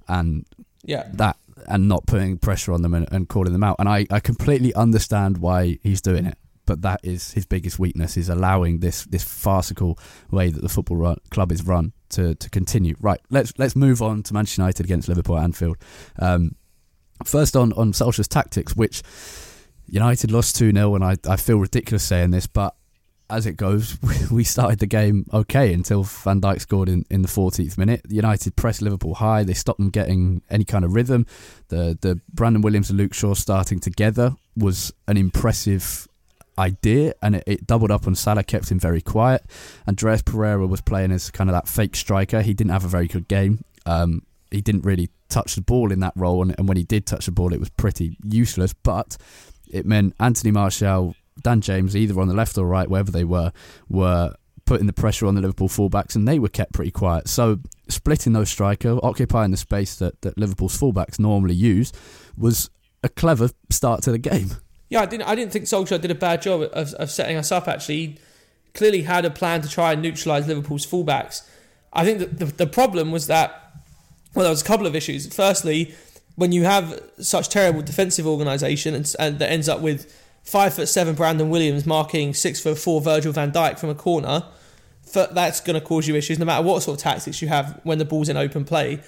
and 0.09 0.44
yeah, 0.83 1.09
that 1.14 1.37
and 1.68 1.88
not 1.88 2.06
putting 2.06 2.37
pressure 2.37 2.73
on 2.73 2.83
them 2.83 2.92
and, 2.94 3.06
and 3.12 3.28
calling 3.28 3.52
them 3.52 3.62
out. 3.62 3.76
And 3.78 3.88
I, 3.88 4.06
I 4.11 4.21
completely 4.21 4.75
understand 4.75 5.38
why 5.38 5.78
he's 5.83 6.02
doing 6.02 6.26
it 6.26 6.37
but 6.66 6.83
that 6.83 7.00
is 7.02 7.33
his 7.33 7.47
biggest 7.47 7.78
weakness 7.78 8.16
is 8.16 8.28
allowing 8.28 8.80
this 8.80 9.04
this 9.04 9.25
farcical 9.25 9.99
way 10.30 10.50
that 10.50 10.62
the 10.62 10.68
football 10.68 10.97
run, 10.97 11.16
club 11.30 11.52
is 11.52 11.64
run 11.64 11.92
to 12.11 12.35
to 12.37 12.50
continue. 12.50 12.94
Right, 13.00 13.21
let's 13.30 13.52
let's 13.59 13.76
move 13.76 14.02
on 14.02 14.23
to 14.25 14.35
Manchester 14.35 14.62
United 14.62 14.87
against 14.87 15.09
Liverpool 15.09 15.38
at 15.38 15.44
Anfield. 15.44 15.76
Um, 16.18 16.56
first 17.25 17.56
on 17.56 17.73
on 17.75 17.92
Solskjaer's 17.92 18.28
tactics, 18.28 18.75
which 18.75 19.02
United 19.87 20.30
lost 20.30 20.56
two 20.56 20.73
0 20.73 20.94
and 20.94 21.04
I 21.04 21.16
I 21.28 21.37
feel 21.37 21.59
ridiculous 21.59 22.04
saying 22.04 22.30
this, 22.30 22.47
but 22.47 22.75
as 23.31 23.47
it 23.47 23.57
goes, 23.57 23.99
we 24.31 24.45
started 24.45 24.78
the 24.78 24.87
game 24.87 25.26
okay 25.33 25.73
until 25.73 26.02
Van 26.04 26.40
Dijk 26.40 26.61
scored 26.61 26.88
in, 26.88 27.04
in 27.11 27.23
the 27.23 27.28
14th 27.28 27.78
minute. 27.78 28.02
United 28.09 28.57
pressed 28.57 28.83
Liverpool 28.83 29.14
high. 29.14 29.45
They 29.45 29.54
stopped 29.54 29.78
them 29.78 29.90
getting 29.90 30.43
any 30.50 30.64
kind 30.64 30.85
of 30.85 30.95
rhythm. 30.95 31.26
The 31.69 31.99
the 32.00 32.21
Brandon 32.33 32.62
Williams 32.62 32.90
and 32.90 32.99
Luke 32.99 33.14
Shaw 33.14 33.35
starting 33.35 33.81
together 33.81 34.37
was 34.57 34.93
an 35.09 35.16
impressive 35.16 36.07
idea, 36.59 37.14
and 37.23 37.37
it, 37.37 37.45
it, 37.47 37.66
doubled 37.66 37.90
up 37.90 38.07
on 38.07 38.14
Salah, 38.14 38.45
kept 38.45 38.71
him 38.71 38.78
very 38.78 39.00
quiet. 39.00 39.45
Andreas 39.88 40.23
Pereira 40.23 40.66
was 40.66 40.81
playing 40.81 41.11
as 41.11 41.31
kind 41.31 41.50
of 41.50 41.54
that 41.54 41.69
fake 41.69 41.97
striker. 41.97 42.43
He 42.43 42.54
didn't 42.54 42.71
have 42.71 42.85
a 42.85 42.88
very 42.88 43.09
good 43.09 43.28
game. 43.28 43.64
Um, 43.87 44.23
he 44.50 44.61
didn't 44.61 44.83
really 44.83 45.11
touch 45.28 45.57
the 45.57 45.62
ball 45.62 45.90
in 45.90 46.00
that 46.00 46.12
role, 46.14 46.43
and, 46.43 46.54
and 46.59 46.69
when 46.69 46.76
he 46.76 46.85
did 46.85 47.07
touch 47.07 47.26
the 47.26 47.33
ball, 47.33 47.52
it 47.52 47.61
was 47.61 47.71
pretty 47.71 48.16
useless. 48.25 48.73
But 48.73 49.16
it 49.69 49.85
meant 49.85 50.14
Anthony 50.21 50.52
Martial, 50.52 51.16
Dan 51.43 51.61
James, 51.61 51.97
either 51.97 52.18
on 52.20 52.29
the 52.29 52.35
left 52.35 52.57
or 52.59 52.66
right, 52.66 52.88
wherever 52.88 53.11
they 53.11 53.25
were, 53.25 53.53
were 53.88 54.35
putting 54.64 54.87
the 54.87 54.92
pressure 54.92 55.27
on 55.27 55.35
the 55.35 55.40
Liverpool 55.40 55.68
fullbacks, 55.68 56.14
and 56.14 56.27
they 56.27 56.38
were 56.38 56.49
kept 56.49 56.73
pretty 56.73 56.90
quiet. 56.90 57.29
So 57.29 57.59
splitting 57.88 58.33
those 58.33 58.49
striker, 58.49 58.99
occupying 59.03 59.51
the 59.51 59.57
space 59.57 59.97
that, 59.97 60.23
that 60.23 60.38
Liverpool's 60.38 60.79
fullbacks 60.79 61.18
normally 61.18 61.55
use, 61.55 61.92
was 62.37 62.70
a 63.03 63.09
clever 63.09 63.51
start 63.70 64.03
to 64.05 64.11
the 64.11 64.18
game 64.18 64.51
yeah, 64.94 65.03
I 65.03 65.07
didn't. 65.07 65.27
I 65.27 65.35
didn't 65.35 65.53
think 65.53 65.64
Solskjaer 65.64 66.01
did 66.01 66.12
a 66.12 66.14
bad 66.14 66.40
job 66.40 66.62
of, 66.73 66.94
of 66.94 67.11
setting 67.11 67.37
us 67.37 67.51
up. 67.51 67.66
Actually, 67.66 67.97
he 67.97 68.18
clearly 68.75 69.03
had 69.03 69.25
a 69.25 69.31
plan 69.31 69.61
to 69.62 69.68
try 69.68 69.92
and 69.92 70.01
neutralise 70.01 70.47
Liverpool's 70.47 70.87
fullbacks. 70.87 71.42
I 71.92 72.05
think 72.05 72.20
that 72.20 72.38
the, 72.38 72.44
the 72.44 72.66
problem 72.66 73.11
was 73.11 73.27
that 73.27 73.73
well, 74.35 74.44
there 74.44 74.51
was 74.51 74.62
a 74.62 74.64
couple 74.64 74.87
of 74.87 74.94
issues. 74.94 75.33
Firstly, 75.35 75.94
when 76.37 76.53
you 76.53 76.62
have 76.62 77.01
such 77.18 77.49
terrible 77.49 77.83
defensive 77.83 78.25
organisation 78.25 78.94
and, 78.94 79.12
and 79.18 79.40
that 79.40 79.51
ends 79.51 79.68
up 79.68 79.81
with 79.81 80.12
five 80.44 80.74
foot 80.74 80.88
seven 80.88 81.14
Brandon 81.14 81.50
Williams 81.50 81.85
marking 81.85 82.35
six 82.35 82.61
foot 82.61 82.78
four 82.78 83.00
Virgil 83.00 83.33
Van 83.33 83.50
Dijk 83.50 83.78
from 83.78 83.90
a 83.90 83.94
corner, 83.94 84.44
that's 85.12 85.61
going 85.61 85.78
to 85.78 85.85
cause 85.85 86.07
you 86.07 86.14
issues 86.14 86.38
no 86.38 86.44
matter 86.44 86.62
what 86.62 86.83
sort 86.83 86.98
of 86.98 87.02
tactics 87.02 87.42
you 87.42 87.48
have 87.48 87.80
when 87.83 87.98
the 87.98 88.04
ball's 88.04 88.28
in 88.28 88.37
open 88.37 88.64
play. 88.64 89.00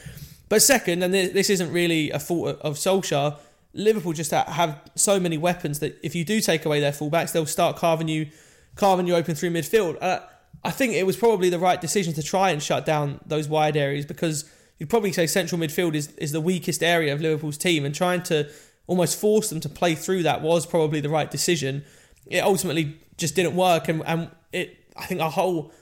But 0.48 0.62
second, 0.62 1.02
and 1.02 1.12
this 1.12 1.50
isn't 1.50 1.72
really 1.72 2.10
a 2.10 2.18
fault 2.18 2.60
of 2.60 2.76
Solskjaer, 2.76 3.36
Liverpool 3.74 4.12
just 4.12 4.30
have 4.30 4.80
so 4.94 5.20
many 5.20 5.36
weapons 5.36 5.80
that 5.80 5.98
if 6.02 6.14
you 6.14 6.24
do 6.24 6.40
take 6.40 6.64
away 6.64 6.80
their 6.80 6.92
fullbacks, 6.92 7.32
they'll 7.32 7.46
start 7.46 7.76
carving 7.76 8.08
you, 8.08 8.28
carving 8.74 9.06
you 9.06 9.14
open 9.14 9.34
through 9.34 9.50
midfield. 9.50 9.98
Uh, 10.00 10.20
I 10.64 10.70
think 10.70 10.94
it 10.94 11.04
was 11.04 11.16
probably 11.16 11.50
the 11.50 11.58
right 11.58 11.80
decision 11.80 12.14
to 12.14 12.22
try 12.22 12.50
and 12.50 12.62
shut 12.62 12.86
down 12.86 13.20
those 13.26 13.48
wide 13.48 13.76
areas 13.76 14.06
because 14.06 14.50
you'd 14.78 14.88
probably 14.88 15.12
say 15.12 15.26
central 15.26 15.60
midfield 15.60 15.94
is, 15.94 16.08
is 16.16 16.32
the 16.32 16.40
weakest 16.40 16.82
area 16.82 17.12
of 17.12 17.20
Liverpool's 17.20 17.58
team, 17.58 17.84
and 17.84 17.94
trying 17.94 18.22
to 18.24 18.48
almost 18.86 19.18
forced 19.18 19.50
them 19.50 19.60
to 19.60 19.68
play 19.68 19.94
through 19.94 20.22
that 20.22 20.42
was 20.42 20.66
probably 20.66 21.00
the 21.00 21.08
right 21.08 21.30
decision. 21.30 21.84
It 22.26 22.40
ultimately 22.40 22.98
just 23.16 23.34
didn't 23.34 23.56
work, 23.56 23.88
and, 23.88 24.02
and 24.06 24.30
it 24.52 24.76
I 24.96 25.06
think 25.06 25.20
our 25.20 25.30
whole 25.30 25.72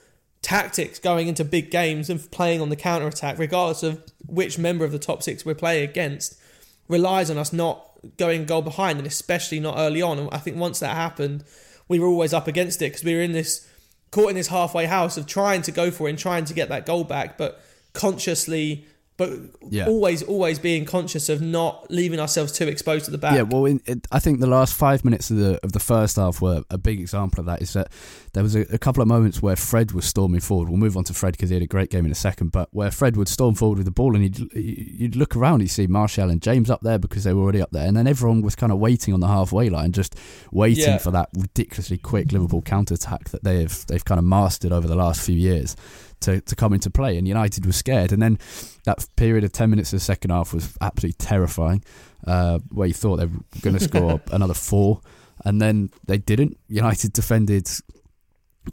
tactics 0.41 0.99
going 0.99 1.27
into 1.27 1.43
big 1.43 1.71
games 1.71 2.09
and 2.09 2.29
playing 2.31 2.61
on 2.61 2.69
the 2.69 2.75
counter 2.75 3.07
attack, 3.07 3.39
regardless 3.39 3.81
of 3.83 4.03
which 4.27 4.59
member 4.59 4.85
of 4.85 4.91
the 4.91 4.99
top 4.99 5.23
six 5.23 5.45
we're 5.45 5.55
playing 5.55 5.89
against, 5.89 6.39
relies 6.87 7.31
on 7.31 7.37
us 7.37 7.51
not 7.51 7.89
going 8.17 8.45
goal 8.45 8.61
behind, 8.61 8.99
and 8.99 9.07
especially 9.07 9.59
not 9.59 9.75
early 9.77 10.01
on. 10.01 10.19
And 10.19 10.29
I 10.31 10.37
think 10.37 10.57
once 10.57 10.79
that 10.79 10.95
happened, 10.95 11.43
we 11.87 11.99
were 11.99 12.07
always 12.07 12.33
up 12.33 12.47
against 12.47 12.81
it 12.81 12.91
because 12.91 13.03
we 13.03 13.15
were 13.15 13.21
in 13.21 13.31
this 13.31 13.67
caught 14.11 14.29
in 14.29 14.35
this 14.35 14.47
halfway 14.47 14.85
house 14.85 15.17
of 15.17 15.25
trying 15.25 15.61
to 15.63 15.71
go 15.71 15.91
for 15.91 16.07
it 16.07 16.11
and 16.11 16.19
trying 16.19 16.45
to 16.45 16.53
get 16.53 16.69
that 16.69 16.85
goal 16.85 17.03
back, 17.03 17.37
but 17.37 17.61
consciously 17.93 18.85
but 19.17 19.31
yeah. 19.69 19.87
always 19.87 20.23
always 20.23 20.59
being 20.59 20.83
conscious 20.83 21.29
of 21.29 21.41
not 21.41 21.89
leaving 21.89 22.19
ourselves 22.19 22.51
too 22.51 22.67
exposed 22.67 23.05
to 23.05 23.11
the 23.11 23.17
back. 23.17 23.35
Yeah, 23.35 23.43
well, 23.43 23.65
in, 23.65 23.81
it, 23.85 24.05
I 24.11 24.19
think 24.19 24.41
the 24.41 24.47
last 24.47 24.73
five 24.73 25.05
minutes 25.05 25.29
of 25.29 25.37
the 25.37 25.59
of 25.63 25.71
the 25.71 25.79
first 25.79 26.17
half 26.17 26.41
were 26.41 26.63
a 26.69 26.77
big 26.77 26.99
example 26.99 27.39
of 27.39 27.45
that. 27.45 27.61
Is 27.61 27.73
that 27.73 27.91
there 28.33 28.43
was 28.43 28.55
a, 28.55 28.61
a 28.73 28.77
couple 28.77 29.01
of 29.01 29.07
moments 29.07 29.41
where 29.41 29.55
Fred 29.55 29.93
was 29.93 30.05
storming 30.05 30.41
forward. 30.41 30.67
We'll 30.67 30.77
move 30.77 30.97
on 30.97 31.05
to 31.05 31.13
Fred 31.13 31.31
because 31.31 31.49
he 31.49 31.55
had 31.55 31.63
a 31.63 31.67
great 31.67 31.89
game 31.89 32.05
in 32.05 32.11
a 32.11 32.15
second, 32.15 32.51
but 32.51 32.67
where 32.71 32.91
Fred 32.91 33.15
would 33.15 33.29
storm 33.29 33.55
forward 33.55 33.77
with 33.77 33.85
the 33.85 33.91
ball 33.91 34.15
and 34.15 34.23
you'd 34.23 34.53
you'd 34.53 35.15
look 35.15 35.35
around, 35.35 35.61
you 35.61 35.67
see 35.67 35.87
Martial 35.87 36.29
and 36.29 36.41
James 36.41 36.69
up 36.69 36.81
there 36.81 36.99
because 36.99 37.23
they 37.23 37.33
were 37.33 37.41
already 37.41 37.61
up 37.61 37.71
there, 37.71 37.87
and 37.87 37.95
then 37.95 38.07
everyone 38.07 38.41
was 38.41 38.55
kind 38.55 38.71
of 38.73 38.79
waiting 38.79 39.13
on 39.13 39.21
the 39.21 39.27
halfway 39.27 39.69
line, 39.69 39.93
just 39.93 40.15
waiting 40.51 40.83
yeah. 40.83 40.97
for 40.97 41.11
that 41.11 41.29
ridiculously 41.33 41.97
quick 41.97 42.33
Liverpool 42.33 42.61
counter 42.61 42.93
attack 42.95 43.29
that 43.29 43.45
they've 43.45 43.85
they've 43.87 44.03
kind 44.03 44.19
of 44.19 44.25
mastered 44.25 44.73
over 44.73 44.87
the 44.87 44.95
last 44.95 45.21
few 45.21 45.35
years 45.35 45.77
to, 46.25 46.41
to 46.41 46.55
come 46.55 46.73
into 46.73 46.89
play, 46.89 47.17
and 47.17 47.27
United 47.27 47.65
was 47.65 47.75
scared. 47.75 48.11
And 48.11 48.21
then 48.21 48.39
that 48.85 49.05
period 49.15 49.43
of 49.43 49.51
10 49.51 49.69
minutes 49.69 49.93
of 49.93 49.99
the 49.99 50.05
second 50.05 50.31
half 50.31 50.53
was 50.53 50.75
absolutely 50.81 51.15
terrifying, 51.17 51.83
uh, 52.27 52.59
where 52.69 52.87
you 52.87 52.93
thought 52.93 53.17
they 53.17 53.25
were 53.25 53.43
going 53.61 53.75
to 53.77 53.83
score 53.83 54.21
another 54.31 54.53
four, 54.53 55.01
and 55.43 55.61
then 55.61 55.89
they 56.05 56.17
didn't. 56.17 56.57
United 56.67 57.13
defended 57.13 57.69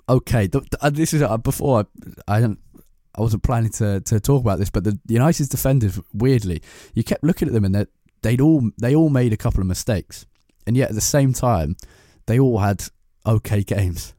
okay. 0.08 0.48
This 0.90 1.14
is 1.14 1.22
uh, 1.22 1.36
before 1.36 1.80
I, 2.26 2.36
I 2.36 2.40
don't. 2.40 2.58
I 3.14 3.20
wasn't 3.20 3.42
planning 3.42 3.70
to, 3.72 4.00
to 4.00 4.20
talk 4.20 4.40
about 4.40 4.58
this, 4.58 4.70
but 4.70 4.84
the 4.84 4.98
United's 5.06 5.50
defenders 5.50 6.00
weirdly, 6.14 6.62
you 6.94 7.04
kept 7.04 7.22
looking 7.22 7.46
at 7.46 7.52
them 7.52 7.66
and 7.66 7.86
they'd 8.22 8.40
all 8.40 8.70
they 8.80 8.94
all 8.94 9.10
made 9.10 9.34
a 9.34 9.36
couple 9.36 9.60
of 9.60 9.66
mistakes, 9.66 10.24
and 10.66 10.76
yet 10.76 10.88
at 10.88 10.94
the 10.94 11.02
same 11.02 11.34
time, 11.34 11.76
they 12.26 12.38
all 12.38 12.58
had 12.58 12.84
okay 13.26 13.62
games. 13.62 14.14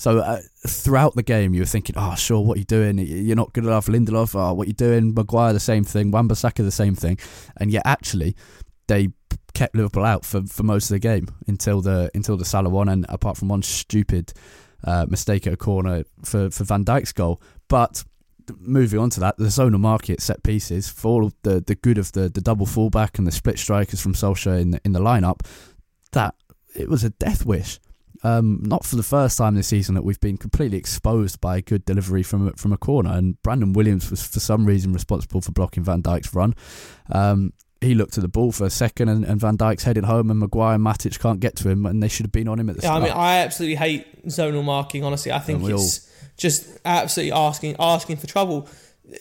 So 0.00 0.20
uh, 0.20 0.40
throughout 0.66 1.14
the 1.14 1.22
game, 1.22 1.52
you 1.52 1.60
were 1.60 1.66
thinking, 1.66 1.94
"Oh, 1.98 2.14
sure, 2.14 2.40
what 2.40 2.56
are 2.56 2.58
you 2.58 2.64
doing? 2.64 2.96
You're 2.96 3.36
not 3.36 3.52
good 3.52 3.64
enough." 3.64 3.84
Lindelof, 3.84 4.34
oh, 4.34 4.54
what 4.54 4.64
are 4.64 4.70
you 4.70 4.72
doing? 4.72 5.12
Maguire, 5.12 5.52
the 5.52 5.60
same 5.60 5.84
thing. 5.84 6.10
Wan-Bissaka, 6.10 6.64
the 6.64 6.70
same 6.70 6.94
thing. 6.94 7.18
And 7.58 7.70
yet, 7.70 7.82
actually, 7.84 8.34
they 8.86 9.10
kept 9.52 9.74
Liverpool 9.74 10.06
out 10.06 10.24
for, 10.24 10.40
for 10.46 10.62
most 10.62 10.84
of 10.84 10.94
the 10.94 11.00
game 11.00 11.28
until 11.46 11.82
the 11.82 12.10
until 12.14 12.38
the 12.38 12.46
Salah 12.46 12.70
one, 12.70 12.88
and 12.88 13.04
apart 13.10 13.36
from 13.36 13.48
one 13.48 13.60
stupid 13.60 14.32
uh, 14.84 15.04
mistake 15.06 15.46
at 15.46 15.52
a 15.52 15.58
corner 15.58 16.04
for 16.24 16.48
for 16.48 16.64
Van 16.64 16.82
Dijk's 16.82 17.12
goal. 17.12 17.38
But 17.68 18.02
moving 18.58 19.00
on 19.00 19.10
to 19.10 19.20
that, 19.20 19.36
the 19.36 19.48
zonal 19.48 19.80
market 19.80 20.22
set 20.22 20.42
pieces 20.42 20.88
for 20.88 21.24
all 21.24 21.32
the 21.42 21.60
the 21.60 21.74
good 21.74 21.98
of 21.98 22.12
the 22.12 22.30
the 22.30 22.40
double 22.40 22.64
fullback 22.64 23.18
and 23.18 23.26
the 23.26 23.32
split 23.32 23.58
strikers 23.58 24.00
from 24.00 24.14
Solskjaer 24.14 24.62
in 24.62 24.70
the, 24.70 24.80
in 24.82 24.92
the 24.92 25.00
lineup, 25.00 25.40
that 26.12 26.34
it 26.74 26.88
was 26.88 27.04
a 27.04 27.10
death 27.10 27.44
wish. 27.44 27.78
Um, 28.22 28.60
not 28.62 28.84
for 28.84 28.96
the 28.96 29.02
first 29.02 29.38
time 29.38 29.54
this 29.54 29.68
season 29.68 29.94
that 29.94 30.02
we've 30.02 30.20
been 30.20 30.36
completely 30.36 30.76
exposed 30.76 31.40
by 31.40 31.56
a 31.56 31.62
good 31.62 31.84
delivery 31.84 32.22
from 32.22 32.52
from 32.54 32.72
a 32.72 32.76
corner, 32.76 33.10
and 33.10 33.40
Brandon 33.42 33.72
Williams 33.72 34.10
was 34.10 34.26
for 34.26 34.40
some 34.40 34.66
reason 34.66 34.92
responsible 34.92 35.40
for 35.40 35.52
blocking 35.52 35.84
Van 35.84 36.02
Dijk's 36.02 36.34
run. 36.34 36.54
Um, 37.10 37.52
he 37.80 37.94
looked 37.94 38.18
at 38.18 38.22
the 38.22 38.28
ball 38.28 38.52
for 38.52 38.66
a 38.66 38.70
second, 38.70 39.08
and, 39.08 39.24
and 39.24 39.40
Van 39.40 39.56
Dijk's 39.56 39.84
headed 39.84 40.04
home, 40.04 40.30
and 40.30 40.38
Maguire 40.38 40.74
and 40.74 40.84
Matic 40.84 41.18
can't 41.18 41.40
get 41.40 41.56
to 41.56 41.70
him, 41.70 41.86
and 41.86 42.02
they 42.02 42.08
should 42.08 42.26
have 42.26 42.32
been 42.32 42.46
on 42.46 42.58
him 42.58 42.68
at 42.68 42.76
the 42.76 42.82
yeah, 42.82 42.90
start. 42.90 43.02
I 43.02 43.06
mean, 43.06 43.16
I 43.16 43.38
absolutely 43.38 43.76
hate 43.76 44.26
zonal 44.26 44.62
marking. 44.62 45.02
Honestly, 45.02 45.32
I 45.32 45.38
think 45.38 45.62
it's 45.64 46.10
just 46.36 46.78
absolutely 46.84 47.32
asking 47.32 47.76
asking 47.78 48.16
for 48.18 48.26
trouble. 48.26 48.68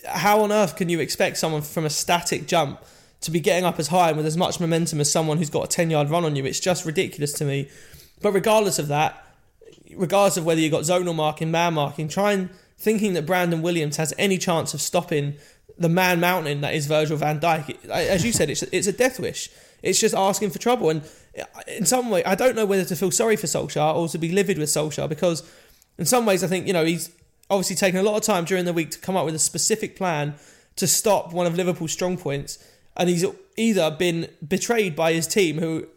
How 0.08 0.42
on 0.42 0.52
earth 0.52 0.76
can 0.76 0.90
you 0.90 1.00
expect 1.00 1.38
someone 1.38 1.62
from 1.62 1.86
a 1.86 1.90
static 1.90 2.48
jump 2.48 2.84
to 3.22 3.32
be 3.32 3.40
getting 3.40 3.66
up 3.66 3.80
as 3.80 3.88
high 3.88 4.10
and 4.10 4.18
with 4.18 4.26
as 4.26 4.38
much 4.38 4.60
momentum 4.60 5.00
as 5.00 5.12
someone 5.12 5.38
who's 5.38 5.50
got 5.50 5.64
a 5.64 5.68
ten 5.68 5.90
yard 5.90 6.10
run 6.10 6.26
on 6.26 6.36
you? 6.36 6.46
It's 6.46 6.60
just 6.60 6.86
ridiculous 6.86 7.32
to 7.34 7.46
me. 7.46 7.70
But 8.22 8.34
regardless 8.34 8.80
of 8.80 8.88
that, 8.90 9.26
regardless 9.96 10.38
of 10.38 10.46
whether 10.46 10.62
you've 10.62 10.72
got 10.72 10.84
zonal 10.84 11.16
marking, 11.16 11.52
man 11.52 11.74
marking, 11.74 12.08
try 12.08 12.34
and 12.34 12.50
thinking 12.78 13.14
that 13.14 13.26
Brandon 13.26 13.62
Williams 13.62 13.98
has 13.98 14.14
any 14.18 14.38
chance 14.38 14.74
of 14.74 14.82
stopping 14.82 15.36
the 15.78 15.90
man 15.90 16.20
mountain 16.20 16.62
that 16.62 16.74
is 16.74 16.88
Virgil 16.88 17.18
van 17.18 17.40
Dijk. 17.40 17.86
As 17.86 18.26
you 18.26 18.32
said, 18.32 18.50
it's 18.50 18.64
it's 18.64 18.88
a 18.88 18.92
death 18.92 19.20
wish. 19.20 19.50
It's 19.82 20.00
just 20.00 20.14
asking 20.14 20.50
for 20.50 20.60
trouble. 20.60 20.90
And 20.90 21.04
in 21.68 21.86
some 21.86 22.10
way, 22.10 22.24
I 22.26 22.36
don't 22.36 22.56
know 22.56 22.66
whether 22.66 22.84
to 22.86 22.96
feel 22.96 23.12
sorry 23.12 23.38
for 23.38 23.48
Solskjaer 23.48 23.96
or 23.96 24.08
to 24.10 24.18
be 24.18 24.32
livid 24.32 24.58
with 24.58 24.70
Solskjaer 24.70 25.08
because, 25.08 25.50
in 25.98 26.06
some 26.06 26.26
ways, 26.26 26.44
I 26.44 26.48
think 26.48 26.68
you 26.68 26.74
know 26.74 26.84
he's 26.84 27.12
obviously 27.50 27.78
taken 27.78 28.00
a 28.00 28.04
lot 28.04 28.18
of 28.18 28.24
time 28.24 28.46
during 28.46 28.66
the 28.66 28.74
week 28.74 28.92
to 28.92 29.00
come 29.00 29.16
up 29.16 29.26
with 29.26 29.36
a 29.36 29.40
specific 29.40 29.96
plan 29.96 30.36
to 30.76 30.86
stop 30.86 31.34
one 31.34 31.48
of 31.48 31.56
Liverpool's 31.56 31.92
strong 31.92 32.18
points, 32.18 32.60
and 32.96 33.10
he's 33.10 33.26
either 33.56 33.90
been 33.92 34.28
betrayed 34.46 34.96
by 34.96 35.14
his 35.14 35.28
team 35.28 35.60
who 35.60 35.88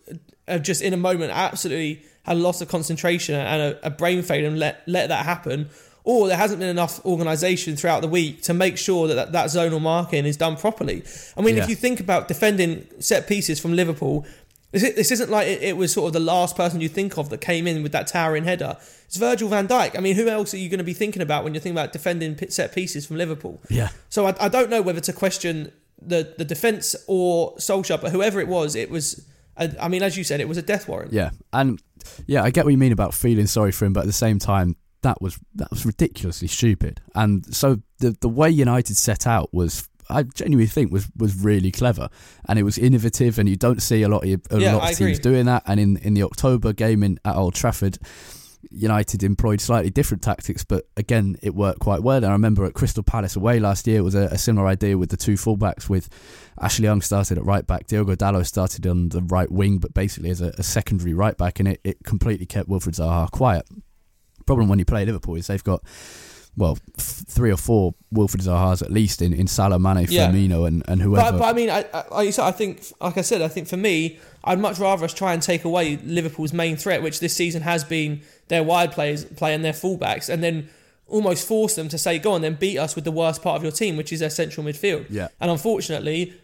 have 0.48 0.62
just 0.62 0.82
in 0.82 0.92
a 0.92 0.96
moment 0.96 1.32
absolutely 1.32 2.04
had 2.22 2.37
a 2.37 2.40
loss 2.40 2.61
of 2.61 2.68
concentration 2.68 3.35
and 3.35 3.62
a, 3.74 3.87
a 3.87 3.90
brain 3.90 4.22
failure 4.22 4.48
and 4.48 4.58
let 4.58 4.82
let 4.87 5.08
that 5.08 5.24
happen, 5.24 5.68
or 6.04 6.28
there 6.28 6.37
hasn't 6.37 6.61
been 6.61 6.68
enough 6.68 7.04
organisation 7.04 7.76
throughout 7.76 8.00
the 8.02 8.08
week 8.08 8.42
to 8.42 8.54
make 8.54 8.76
sure 8.78 9.08
that, 9.08 9.14
that 9.14 9.32
that 9.32 9.46
zonal 9.46 9.80
marking 9.80 10.24
is 10.26 10.37
done 10.37 10.56
properly. 10.56 11.02
I 11.37 11.42
mean, 11.42 11.56
Yeah. 11.56 11.64
if 11.64 11.68
you 11.68 11.76
think 11.76 12.00
about 12.00 12.28
defending 12.28 12.87
set 13.00 13.26
pieces 13.26 13.61
from 13.61 13.74
Liverpool, 13.74 14.24
this, 14.70 14.82
this 14.94 15.11
isn't 15.11 15.30
like 15.30 15.46
it, 15.48 15.62
it 15.62 15.76
was 15.76 15.92
sort 15.92 16.06
of 16.08 16.12
the 16.14 16.20
last 16.20 16.56
person 16.56 16.80
you 16.80 16.88
think 16.88 17.18
of 17.18 17.28
that 17.30 17.40
came 17.40 17.66
in 17.66 17.82
with 17.82 17.92
that 17.92 18.06
towering 18.06 18.44
header. 18.44 18.76
It's 19.06 19.16
Virgil 19.18 19.48
van 19.48 19.68
Dijk. 19.68 19.96
I 19.98 20.00
mean, 20.00 20.16
who 20.16 20.28
else 20.28 20.54
are 20.54 20.58
you 20.58 20.68
going 20.70 20.78
to 20.78 20.85
be 20.85 20.94
thinking 20.94 21.20
about 21.20 21.44
when 21.44 21.52
you're 21.52 21.61
thinking 21.61 21.76
about 21.78 21.92
defending 21.92 22.38
set 22.48 22.74
pieces 22.74 23.04
from 23.06 23.16
Liverpool? 23.18 23.61
Yeah. 23.68 23.90
So 24.08 24.26
I, 24.26 24.35
I 24.40 24.48
don't 24.48 24.70
know 24.70 24.80
whether 24.80 25.00
to 25.00 25.12
question 25.12 25.70
the, 26.00 26.35
the 26.38 26.44
defence 26.46 26.96
or 27.06 27.54
Solskjaer, 27.56 28.00
but 28.00 28.11
whoever 28.12 28.40
it 28.40 28.48
was, 28.48 28.74
it 28.74 28.90
was. 28.90 29.24
I 29.58 29.70
I 29.78 29.88
mean, 29.88 30.02
as 30.02 30.16
you 30.16 30.24
said, 30.24 30.40
it 30.40 30.48
was 30.48 30.56
a 30.56 30.62
death 30.62 30.88
warrant. 30.88 31.12
Yeah, 31.12 31.30
and 31.52 31.78
yeah, 32.27 32.43
I 32.43 32.51
get 32.51 32.65
what 32.65 32.71
you 32.71 32.79
mean 32.79 32.93
about 32.93 33.15
feeling 33.15 33.47
sorry 33.47 33.73
for 33.73 33.85
him, 33.85 33.93
but 33.93 34.01
at 34.01 34.07
the 34.07 34.12
same 34.12 34.38
time, 34.38 34.77
that 35.03 35.21
was 35.21 35.38
that 35.57 35.71
was 35.71 35.85
ridiculously 35.85 36.49
stupid. 36.49 37.01
And 37.15 37.45
so 37.55 37.79
the 37.99 38.17
the 38.21 38.29
way 38.29 38.51
United 38.51 38.97
set 38.97 39.27
out 39.27 39.53
was. 39.53 39.88
I 40.11 40.25
genuinely 40.25 40.67
think 40.67 40.93
was, 40.93 41.07
was 41.17 41.35
really 41.37 41.71
clever, 41.71 42.11
and 42.47 42.59
it 42.59 42.65
was 42.65 42.77
innovative, 42.77 43.38
and 43.38 43.49
you 43.49 43.57
don't 43.57 43.81
see 43.81 44.03
a 44.03 44.09
lot 44.09 44.25
of 44.25 44.29
a 44.51 44.61
Yeah, 44.61 44.75
lot 44.75 44.91
of 44.91 44.99
teams 44.99 45.19
doing 45.21 45.47
that. 45.47 45.62
And 45.65 45.81
in, 45.81 45.97
in 45.99 46.12
the 46.12 46.25
October 46.25 46.75
game 46.75 47.03
in 47.03 47.19
at 47.25 47.35
Old 47.35 47.55
Trafford, 47.55 47.99
United 48.70 49.22
employed 49.22 49.61
slightly 49.61 49.90
different 49.90 50.22
tactics, 50.22 50.64
but 50.64 50.87
again, 50.96 51.37
it 51.42 51.55
worked 51.55 51.81
quite 51.81 52.03
well. 52.03 52.18
And 52.18 52.27
I 52.27 52.33
remember 52.33 52.64
at 52.64 52.75
Crystal 52.75 53.03
Palace 53.03 53.37
away 53.37 53.61
last 53.61 53.87
year, 53.87 53.98
it 53.98 54.03
was 54.03 54.14
a, 54.14 54.29
a 54.31 54.38
similar 54.38 54.66
idea 54.66 54.96
with 54.96 55.11
the 55.11 55.16
two 55.16 55.35
fullbacks. 55.35 55.88
With 55.88 56.09
Ashley 56.61 56.85
Young 56.85 57.01
started 57.01 57.38
at 57.38 57.44
right 57.44 57.66
back, 57.66 57.87
Diogo 57.87 58.14
Dalot 58.14 58.46
started 58.46 58.87
on 58.87 59.09
the 59.11 59.22
right 59.22 59.51
wing, 59.51 59.79
but 59.79 59.94
basically 59.94 60.31
as 60.31 60.40
a, 60.40 60.55
a 60.59 60.62
secondary 60.62 61.14
right 61.14 61.37
back, 61.37 61.59
and 61.59 61.68
it, 61.68 61.81
it 61.85 62.05
completely 62.05 62.46
kept 62.46 62.68
Wilfried 62.68 62.98
Zaha 62.98 63.31
quiet. 63.31 63.66
Problem 64.46 64.68
when 64.68 64.79
you 64.79 64.85
play 64.85 65.05
Liverpool 65.05 65.37
is 65.37 65.46
they've 65.46 65.62
got 65.62 65.83
well 66.57 66.79
f- 66.99 67.25
three 67.27 67.51
or 67.51 67.57
four 67.57 67.95
Wilfried 68.15 68.43
Zahas 68.43 68.83
at 68.83 68.91
least 68.91 69.23
in 69.23 69.33
in 69.33 69.47
Salah, 69.47 69.79
Mane, 69.79 70.07
Yeah. 70.09 70.31
Firmino, 70.31 70.67
and 70.67 70.83
and 70.88 71.01
whoever. 71.01 71.33
But, 71.33 71.38
but 71.38 71.45
I 71.49 71.53
mean, 71.53 71.71
I, 71.71 71.85
I, 71.95 72.05
like 72.11 72.27
you 72.27 72.33
said, 72.33 72.45
I 72.45 72.53
think, 72.53 72.83
like 73.01 73.17
I 73.19 73.23
said, 73.23 73.41
I 73.43 73.49
think 73.49 73.69
for 73.69 73.77
me, 73.77 74.19
I'd 74.45 74.59
much 74.59 74.79
rather 74.79 75.05
us 75.05 75.15
try 75.15 75.33
and 75.33 75.43
take 75.43 75.65
away 75.65 75.97
Liverpool's 75.99 76.53
main 76.53 76.77
threat, 76.77 77.03
which 77.03 77.21
this 77.21 77.35
season 77.35 77.62
has 77.62 77.85
been 77.85 78.21
their 78.49 78.62
wide 78.62 78.93
players 78.93 79.25
playing 79.25 79.62
their 79.62 79.73
fullbacks, 79.73 80.29
and 80.29 80.43
then 80.43 80.69
almost 81.07 81.47
force 81.47 81.75
them 81.75 81.88
to 81.88 81.99
say, 81.99 82.19
"Go 82.19 82.33
on, 82.33 82.43
then 82.43 82.55
beat 82.55 82.79
us 82.79 82.95
with 82.95 83.05
the 83.05 83.12
worst 83.12 83.43
part 83.43 83.57
of 83.57 83.62
your 83.62 83.73
team, 83.73 83.97
which 83.97 84.12
is 84.12 84.21
their 84.21 84.31
central 84.31 84.65
midfield." 84.67 85.07
Yeah. 85.11 85.29
And 85.41 85.51
unfortunately, 85.51 86.35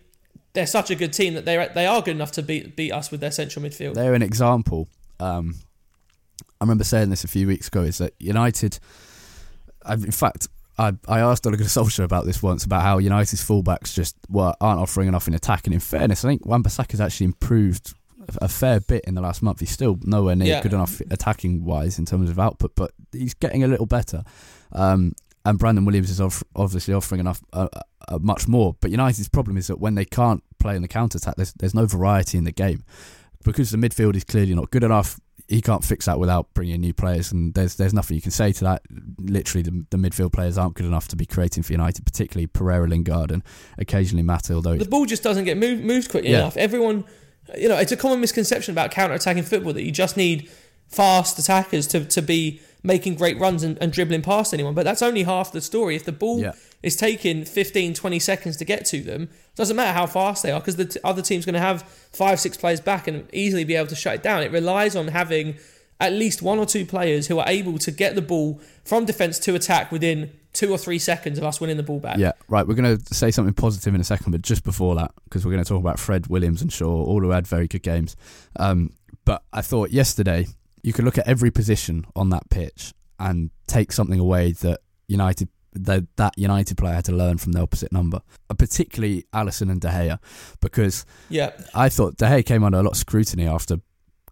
they're 0.55 0.67
such 0.67 0.91
a 0.91 0.95
good 0.95 1.13
team 1.13 1.35
that 1.35 1.45
they 1.45 1.69
they 1.75 1.87
are 1.87 2.01
good 2.01 2.17
enough 2.17 2.33
to 2.33 2.43
beat 2.43 2.77
beat 2.77 2.93
us 2.93 3.11
with 3.11 3.21
their 3.21 3.31
central 3.31 3.65
midfield. 3.65 3.95
they're 3.95 4.15
an 4.15 4.23
example. 4.23 4.89
Um, 5.21 5.57
I 6.61 6.65
remember 6.65 6.85
saying 6.85 7.11
this 7.11 7.25
a 7.25 7.29
few 7.29 7.47
weeks 7.47 7.69
ago. 7.69 7.83
Is 7.83 7.99
that 7.99 8.15
United? 8.19 8.79
In 9.95 10.11
fact, 10.13 10.49
I 10.79 10.93
I 11.09 11.21
asked 11.21 11.47
Ole 11.47 11.53
Gunnar 11.53 11.65
Solskjaer 11.69 12.05
about 12.05 12.25
this 12.27 12.43
once 12.43 12.65
about 12.65 12.83
how 12.83 12.99
United's 12.99 13.43
fullbacks 13.45 13.95
just 13.95 14.17
well, 14.29 14.55
aren't 14.61 14.81
offering 14.81 15.09
enough 15.09 15.27
in 15.29 15.35
attack. 15.35 15.67
And 15.67 15.75
in 15.75 15.81
fairness, 15.81 16.25
I 16.25 16.29
think 16.29 16.47
Wan-Bissaka's 16.47 17.01
actually 17.01 17.27
improved 17.27 17.95
a- 18.29 18.45
a 18.45 18.49
fair 18.49 18.81
bit 18.81 19.05
in 19.07 19.15
the 19.15 19.21
last 19.21 19.43
month. 19.43 19.61
He's 19.61 19.71
still 19.71 19.99
nowhere 20.05 20.37
near 20.37 20.49
Yeah. 20.49 20.63
good 20.63 20.73
enough 20.75 21.01
attacking 21.11 21.65
wise 21.65 21.99
in 21.99 22.05
terms 22.05 22.29
of 22.31 22.39
output, 22.39 22.73
but 22.77 22.93
he's 23.13 23.35
getting 23.35 23.65
a 23.65 23.69
little 23.69 23.87
better. 23.87 24.23
Um, 24.73 25.13
and 25.45 25.59
Brandon 25.59 25.85
Williams 25.87 26.11
is 26.11 26.21
off, 26.21 26.43
obviously 26.55 26.93
offering 26.93 27.21
enough, 27.21 27.41
uh, 27.55 27.69
uh, 28.09 28.19
much 28.21 28.47
more. 28.47 28.77
But 28.81 28.91
United's 28.91 29.29
problem 29.29 29.57
is 29.57 29.69
that 29.69 29.81
when 29.81 29.95
they 29.95 30.05
can't 30.05 30.43
play 30.59 30.77
in 30.77 30.83
the 30.83 30.89
counter 30.89 31.17
attack, 31.19 31.37
there's 31.37 31.55
there's 31.59 31.75
no 31.75 31.87
variety 31.87 32.37
in 32.39 32.45
the 32.45 32.53
game 32.53 32.83
because 33.45 33.71
the 33.71 33.79
midfield 33.79 34.15
is 34.17 34.25
clearly 34.25 34.55
not 34.55 34.71
good 34.71 34.85
enough. 34.85 35.19
He 35.49 35.63
can't 35.63 35.83
fix 35.83 36.05
that 36.05 36.19
without 36.19 36.53
bringing 36.53 36.75
in 36.75 36.81
new 36.83 36.93
players, 36.93 37.33
and 37.33 37.55
there's 37.55 37.77
there's 37.77 37.95
nothing 37.95 38.15
you 38.17 38.21
can 38.21 38.31
say 38.31 38.53
to 38.53 38.65
that. 38.65 38.83
Literally, 39.19 39.63
the, 39.63 39.87
the 39.91 39.97
midfield 39.97 40.33
players 40.33 40.59
aren't 40.59 40.75
good 40.75 40.85
enough 40.87 41.09
to 41.09 41.17
be 41.17 41.25
creating 41.25 41.63
for 41.63 41.73
United, 41.73 42.05
particularly 42.05 42.47
Pereira, 42.47 42.87
Lingard, 42.87 43.31
and 43.31 43.43
occasionally 43.79 44.23
Mata. 44.23 44.53
Although 44.55 44.77
the 44.77 44.85
ball 44.85 45.07
just 45.07 45.23
doesn't 45.23 45.45
get 45.45 45.57
moved, 45.57 45.83
moved 45.85 46.11
quickly 46.11 46.31
Yeah. 46.31 46.41
enough. 46.41 46.57
Everyone, 46.59 47.05
you 47.57 47.69
know, 47.69 47.79
it's 47.79 47.93
a 47.93 47.97
common 47.97 48.21
misconception 48.21 48.73
about 48.73 48.91
counter-attacking 48.91 49.45
football 49.45 49.73
that 49.73 49.83
you 49.85 49.91
just 49.91 50.17
need 50.19 50.51
fast 50.87 51.39
attackers 51.39 51.87
to, 51.89 52.05
to 52.05 52.21
be 52.21 52.61
making 52.83 53.15
great 53.17 53.39
runs 53.39 53.63
and, 53.63 53.77
and 53.81 53.93
dribbling 53.93 54.23
past 54.23 54.55
anyone. 54.55 54.75
But 54.75 54.85
that's 54.85 55.03
only 55.03 55.25
half 55.25 55.53
the 55.53 55.61
story. 55.61 55.97
If 55.97 56.05
the 56.05 56.13
ball 56.13 56.41
Yeah. 56.41 56.53
is 56.83 56.95
taking 56.97 57.45
15, 57.45 57.95
20 57.95 58.19
seconds 58.19 58.57
to 58.59 58.65
get 58.65 58.85
to 58.87 59.01
them, 59.03 59.29
doesn't 59.57 59.77
matter 59.77 59.93
how 59.93 60.07
fast 60.07 60.43
they 60.43 60.53
are 60.53 60.61
because 60.61 60.77
the 60.77 60.85
t- 60.85 61.01
other 61.03 61.23
team's 61.23 61.45
going 61.45 61.55
to 61.55 61.61
have 61.61 61.83
five, 62.13 62.39
six 62.39 62.57
players 62.57 62.81
back 62.81 63.09
and 63.09 63.29
easily 63.33 63.65
be 63.65 63.75
able 63.75 63.89
to 63.89 63.97
shut 63.97 64.15
it 64.15 64.23
down. 64.23 64.43
It 64.43 64.53
relies 64.53 64.95
on 64.95 65.09
having 65.09 65.57
at 66.01 66.13
least 66.13 66.41
one 66.43 66.59
or 66.61 66.67
two 66.67 66.87
players 66.87 67.27
who 67.27 67.41
are 67.41 67.49
able 67.49 67.77
to 67.79 67.91
get 67.91 68.15
the 68.15 68.23
ball 68.23 68.61
from 68.85 69.05
defence 69.05 69.37
to 69.41 69.57
attack 69.57 69.91
within 69.91 70.31
two 70.53 70.71
or 70.71 70.79
three 70.79 70.99
seconds 71.01 71.37
of 71.39 71.45
us 71.45 71.61
winning 71.61 71.77
the 71.77 71.83
ball 71.83 71.99
back. 71.99 72.17
Yeah, 72.19 72.33
right. 72.49 72.67
We're 72.67 72.75
going 72.77 72.97
to 72.99 73.15
say 73.15 73.33
something 73.33 73.55
positive 73.55 73.93
in 73.95 74.01
a 74.01 74.05
second, 74.05 74.31
but 74.31 74.43
just 74.43 74.63
before 74.63 74.95
that, 74.95 75.11
because 75.25 75.45
we're 75.45 75.51
going 75.53 75.65
to 75.65 75.69
talk 75.69 75.81
about 75.81 75.99
Fred 75.99 76.29
Williams 76.29 76.63
and 76.63 76.73
Shaw, 76.73 76.87
all 77.05 77.21
who 77.21 77.31
had 77.31 77.47
very 77.49 77.67
good 77.67 77.83
games. 77.83 78.15
Um, 78.57 78.93
but 79.25 79.43
I 79.53 79.61
thought 79.63 79.91
yesterday 79.91 80.47
you 80.83 80.93
could 80.93 81.05
look 81.05 81.19
at 81.19 81.27
every 81.29 81.51
position 81.51 82.05
on 82.17 82.31
that 82.31 82.49
pitch 82.51 82.93
and 83.19 83.51
take 83.67 83.93
something 83.93 84.19
away 84.21 84.53
that 84.53 84.81
United 85.09 85.49
that 85.75 86.05
that 86.17 86.37
United 86.39 86.77
player 86.79 86.95
had 86.95 87.05
to 87.05 87.13
learn 87.13 87.39
from 87.39 87.53
the 87.53 87.61
opposite 87.61 87.93
number, 87.93 88.21
uh, 88.51 88.55
particularly 88.55 89.25
Alisson 89.35 89.71
and 89.71 89.81
De 89.81 89.89
Gea, 89.89 90.19
because 90.61 91.05
Yeah. 91.29 91.51
I 91.75 91.89
thought 91.89 92.17
De 92.17 92.25
Gea 92.27 92.45
came 92.45 92.65
under 92.65 92.79
a 92.79 92.83
lot 92.83 92.93
of 92.93 92.97
scrutiny 92.97 93.47
after 93.47 93.77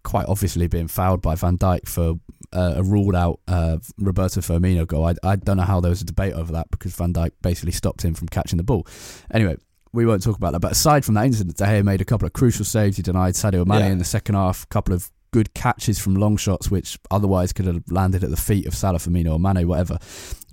quite 0.03 0.25
obviously 0.27 0.67
being 0.67 0.87
fouled 0.87 1.21
by 1.21 1.35
Van 1.35 1.57
Dijk 1.57 1.87
for 1.87 2.15
uh, 2.53 2.73
a 2.77 2.83
ruled 2.83 3.13
out 3.15 3.39
uh, 3.47 3.77
Roberto 3.97 4.39
Firmino 4.41 4.87
goal. 4.87 5.05
I, 5.05 5.15
I 5.23 5.35
don't 5.35 5.57
know 5.57 5.63
how 5.63 5.79
there 5.81 5.89
was 5.89 6.01
a 6.01 6.05
debate 6.05 6.33
over 6.33 6.53
that 6.53 6.71
because 6.71 6.95
Van 6.95 7.13
Dijk 7.13 7.31
basically 7.41 7.73
stopped 7.73 8.03
him 8.05 8.13
from 8.13 8.29
catching 8.29 8.57
the 8.57 8.63
ball. 8.63 8.87
Anyway, 9.33 9.57
we 9.93 10.05
won't 10.05 10.23
talk 10.23 10.37
about 10.37 10.53
that. 10.53 10.59
But 10.61 10.71
aside 10.71 11.03
from 11.03 11.15
that 11.15 11.25
incident, 11.25 11.57
De 11.57 11.63
Gea 11.65 11.83
made 11.83 11.99
a 12.01 12.05
couple 12.05 12.25
of 12.25 12.31
crucial 12.33 12.63
saves. 12.65 12.95
He 12.97 13.03
denied 13.03 13.33
Sadio 13.33 13.65
Mane 13.65 13.79
Yeah. 13.79 13.87
in 13.91 13.97
the 13.97 14.05
second 14.05 14.35
half, 14.35 14.63
a 14.63 14.67
couple 14.67 14.93
of 14.93 15.09
good 15.31 15.53
catches 15.53 15.99
from 15.99 16.15
long 16.15 16.37
shots, 16.37 16.71
which 16.71 16.97
otherwise 17.11 17.53
could 17.53 17.65
have 17.65 17.83
landed 17.89 18.23
at 18.23 18.29
the 18.29 18.37
feet 18.37 18.65
of 18.65 18.75
Salah, 18.75 18.99
Firmino, 18.99 19.33
or 19.33 19.39
Mane, 19.39 19.67
whatever. 19.67 19.97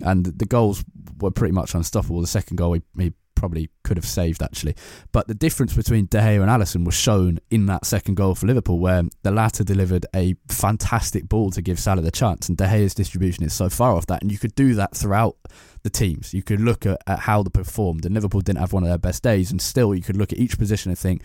And 0.01 0.25
the 0.25 0.45
goals 0.45 0.83
were 1.19 1.31
pretty 1.31 1.53
much 1.53 1.73
unstoppable. 1.73 2.21
The 2.21 2.27
second 2.27 2.57
goal, 2.57 2.73
he, 2.73 2.81
he 2.97 3.13
probably 3.35 3.69
could 3.83 3.97
have 3.97 4.05
saved 4.05 4.41
actually. 4.41 4.73
But 5.11 5.27
the 5.27 5.33
difference 5.33 5.73
between 5.73 6.05
De 6.05 6.17
Gea 6.19 6.41
and 6.41 6.49
Alisson 6.49 6.85
was 6.85 6.95
shown 6.95 7.39
in 7.51 7.65
that 7.65 7.85
second 7.85 8.15
goal 8.15 8.33
for 8.33 8.47
Liverpool, 8.47 8.79
where 8.79 9.03
the 9.23 9.31
latter 9.31 9.63
delivered 9.63 10.05
a 10.15 10.35
fantastic 10.47 11.27
ball 11.27 11.51
to 11.51 11.61
give 11.61 11.79
Salah 11.79 12.01
the 12.01 12.11
chance, 12.11 12.47
and 12.47 12.57
De 12.57 12.65
Gea's 12.65 12.93
distribution 12.93 13.43
is 13.43 13.53
so 13.53 13.69
far 13.69 13.93
off 13.95 14.07
that. 14.07 14.21
And 14.21 14.31
you 14.31 14.37
could 14.37 14.55
do 14.55 14.73
that 14.75 14.95
throughout 14.95 15.35
the 15.83 15.89
teams. 15.89 16.33
You 16.33 16.43
could 16.43 16.61
look 16.61 16.85
at, 16.85 17.01
at 17.07 17.19
how 17.19 17.43
they 17.43 17.49
performed, 17.49 18.05
and 18.05 18.15
Liverpool 18.15 18.41
didn't 18.41 18.59
have 18.59 18.73
one 18.73 18.83
of 18.83 18.89
their 18.89 18.97
best 18.97 19.21
days, 19.21 19.51
and 19.51 19.61
still 19.61 19.93
you 19.93 20.01
could 20.01 20.17
look 20.17 20.31
at 20.31 20.39
each 20.39 20.57
position 20.57 20.89
and 20.91 20.97
think. 20.97 21.21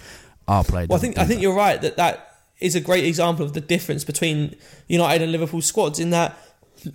our 0.48 0.64
play. 0.64 0.86
Well, 0.86 0.98
I 0.98 1.00
think 1.00 1.16
I 1.18 1.24
think 1.24 1.40
you're 1.40 1.54
right 1.54 1.80
that 1.80 1.96
that 1.96 2.29
is 2.60 2.74
a 2.74 2.80
great 2.80 3.04
example 3.04 3.44
of 3.44 3.52
the 3.52 3.60
difference 3.60 4.04
between 4.04 4.54
United 4.88 5.22
and 5.22 5.32
Liverpool 5.32 5.62
squads. 5.62 5.98
In 5.98 6.10
that, 6.10 6.38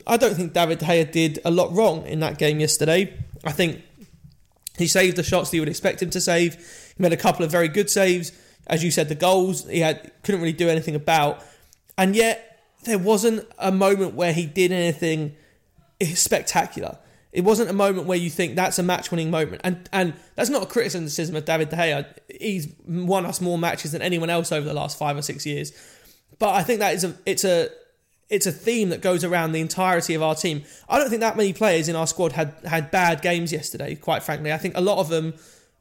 I 0.06 0.18
don't 0.18 0.36
think 0.36 0.54
David 0.54 0.80
De 0.80 0.86
Gea 0.86 1.12
did 1.12 1.40
a 1.46 1.52
lot 1.52 1.72
wrong 1.74 2.06
in 2.06 2.20
that 2.20 2.38
game 2.38 2.60
yesterday. 2.60 3.18
I 3.44 3.52
think 3.52 3.82
he 4.78 4.88
saved 4.88 5.16
the 5.18 5.24
shots 5.24 5.50
that 5.50 5.58
you 5.58 5.62
would 5.62 5.70
expect 5.70 6.02
him 6.02 6.10
to 6.12 6.22
save. 6.22 6.56
He 6.96 7.02
made 7.02 7.14
a 7.14 7.18
couple 7.18 7.46
of 7.46 7.52
very 7.52 7.68
good 7.68 7.90
saves. 7.90 8.32
As 8.68 8.84
you 8.84 8.92
said, 8.92 9.10
the 9.10 9.16
goals 9.16 9.68
he 9.70 9.80
had 9.80 10.12
couldn't 10.24 10.42
really 10.42 10.54
do 10.54 10.70
anything 10.70 10.96
about, 10.96 11.44
and 11.98 12.16
yet 12.16 12.60
there 12.84 12.98
wasn't 12.98 13.48
a 13.60 13.72
moment 13.72 14.16
where 14.16 14.34
he 14.34 14.46
did 14.46 14.72
anything 14.72 15.36
spectacular. 16.14 16.98
It 17.36 17.44
wasn't 17.44 17.70
a 17.70 17.74
moment 17.74 18.08
where 18.08 18.18
you 18.18 18.30
think 18.30 18.56
that's 18.56 18.80
a 18.80 18.84
match-winning 18.84 19.30
moment, 19.30 19.60
and 19.66 19.90
and 19.92 20.14
that's 20.36 20.50
not 20.50 20.64
a 20.64 20.66
criticism 20.66 21.36
of 21.36 21.44
David 21.44 21.68
De 21.68 21.76
Gea. 21.76 22.06
He's 22.40 22.74
won 22.88 23.26
us 23.26 23.42
more 23.42 23.58
matches 23.58 23.92
than 23.92 24.02
anyone 24.02 24.30
else 24.30 24.54
over 24.54 24.66
the 24.66 24.74
last 24.74 24.98
five 24.98 25.18
or 25.18 25.22
six 25.22 25.46
years. 25.46 25.74
But 26.40 26.54
I 26.54 26.64
think 26.64 26.80
that 26.80 26.96
is 26.96 27.04
a 27.04 27.14
it's 27.26 27.44
a 27.44 27.68
it's 28.30 28.46
a 28.46 28.54
theme 28.54 28.88
that 28.88 29.02
goes 29.02 29.26
around 29.26 29.52
the 29.52 29.60
entirety 29.60 30.14
of 30.14 30.24
our 30.24 30.34
team. 30.34 30.64
I 30.88 30.98
don't 30.98 31.10
think 31.10 31.20
that 31.20 31.36
many 31.36 31.52
players 31.52 31.90
in 31.90 31.96
our 31.98 32.08
squad 32.08 32.32
had 32.32 32.54
had 32.64 32.90
bad 32.90 33.22
games 33.22 33.52
yesterday. 33.52 33.96
Quite 33.96 34.24
frankly, 34.24 34.54
I 34.54 34.58
think 34.58 34.78
a 34.78 34.82
lot 34.82 35.00
of 35.00 35.10
them 35.10 35.34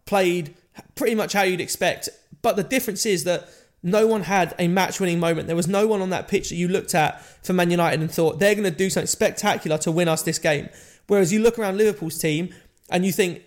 played 0.07 0.57
pretty 0.97 1.15
much 1.15 1.35
how 1.35 1.43
you'd 1.43 1.61
expect. 1.61 2.09
But 2.43 2.57
the 2.57 2.65
difference 2.65 3.07
is 3.07 3.23
that 3.25 3.49
no 3.85 4.07
one 4.07 4.23
had 4.23 4.55
a 4.59 4.67
match 4.67 4.99
winning 4.99 5.21
moment. 5.21 5.47
There 5.47 5.55
was 5.55 5.69
no 5.69 5.87
one 5.87 6.01
on 6.01 6.09
that 6.11 6.27
pitch 6.27 6.49
that 6.49 6.57
you 6.57 6.69
looked 6.69 6.95
at 6.95 7.23
for 7.45 7.53
Man 7.53 7.71
United 7.71 8.01
and 8.01 8.11
thought 8.11 8.39
they're 8.39 8.55
going 8.55 8.65
to 8.65 8.71
do 8.71 8.89
something 8.89 9.07
spectacular 9.07 9.77
to 9.79 9.93
win 9.93 10.09
us 10.09 10.23
this 10.23 10.39
game. 10.39 10.71
Whereas 11.07 11.33
you 11.33 11.41
look 11.41 11.59
around 11.59 11.77
Liverpool's 11.77 12.19
team 12.19 12.53
and 12.91 13.05
you 13.05 13.13
think 13.13 13.43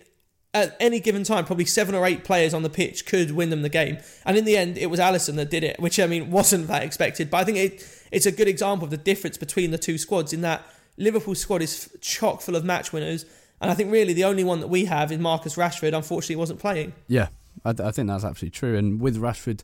at 0.54 0.76
any 0.78 1.00
given 1.00 1.24
time, 1.24 1.44
probably 1.44 1.64
seven 1.64 1.92
or 1.94 2.06
eight 2.06 2.22
players 2.22 2.54
on 2.54 2.62
the 2.62 2.70
pitch 2.70 3.04
could 3.04 3.32
win 3.32 3.50
them 3.50 3.62
the 3.62 3.68
game. 3.68 3.98
And 4.24 4.36
in 4.36 4.44
the 4.44 4.56
end, 4.56 4.78
it 4.78 4.86
was 4.86 5.00
Alisson 5.00 5.34
that 5.36 5.50
did 5.50 5.64
it, 5.64 5.78
which 5.80 5.98
I 5.98 6.06
mean 6.06 6.30
wasn't 6.30 6.68
that 6.68 6.84
expected. 6.84 7.30
But 7.30 7.38
I 7.38 7.44
think 7.44 7.58
it, 7.58 8.06
it's 8.12 8.26
a 8.26 8.32
good 8.32 8.48
example 8.48 8.84
of 8.84 8.90
the 8.90 8.96
difference 8.96 9.36
between 9.36 9.72
the 9.72 9.78
two 9.78 9.98
squads 9.98 10.32
in 10.32 10.40
that 10.42 10.64
Liverpool's 10.96 11.40
squad 11.40 11.62
is 11.62 11.94
chock 12.00 12.42
full 12.42 12.54
of 12.54 12.64
match 12.64 12.92
winners. 12.92 13.24
And 13.60 13.72
I 13.72 13.74
think 13.74 13.90
really 13.90 14.12
the 14.12 14.24
only 14.24 14.44
one 14.44 14.60
that 14.60 14.68
we 14.68 14.84
have 14.84 15.10
is 15.10 15.18
Marcus 15.18 15.56
Rashford. 15.56 15.96
Unfortunately, 15.96 16.36
wasn't 16.36 16.60
playing. 16.60 16.92
Yeah, 17.08 17.28
I, 17.64 17.70
I 17.70 17.90
think 17.90 18.08
that's 18.08 18.24
absolutely 18.24 18.50
true. 18.50 18.76
And 18.76 19.00
with 19.00 19.16
Rashford, 19.16 19.62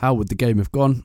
how 0.00 0.14
would 0.14 0.28
the 0.28 0.34
game 0.34 0.56
have 0.56 0.72
gone? 0.72 1.04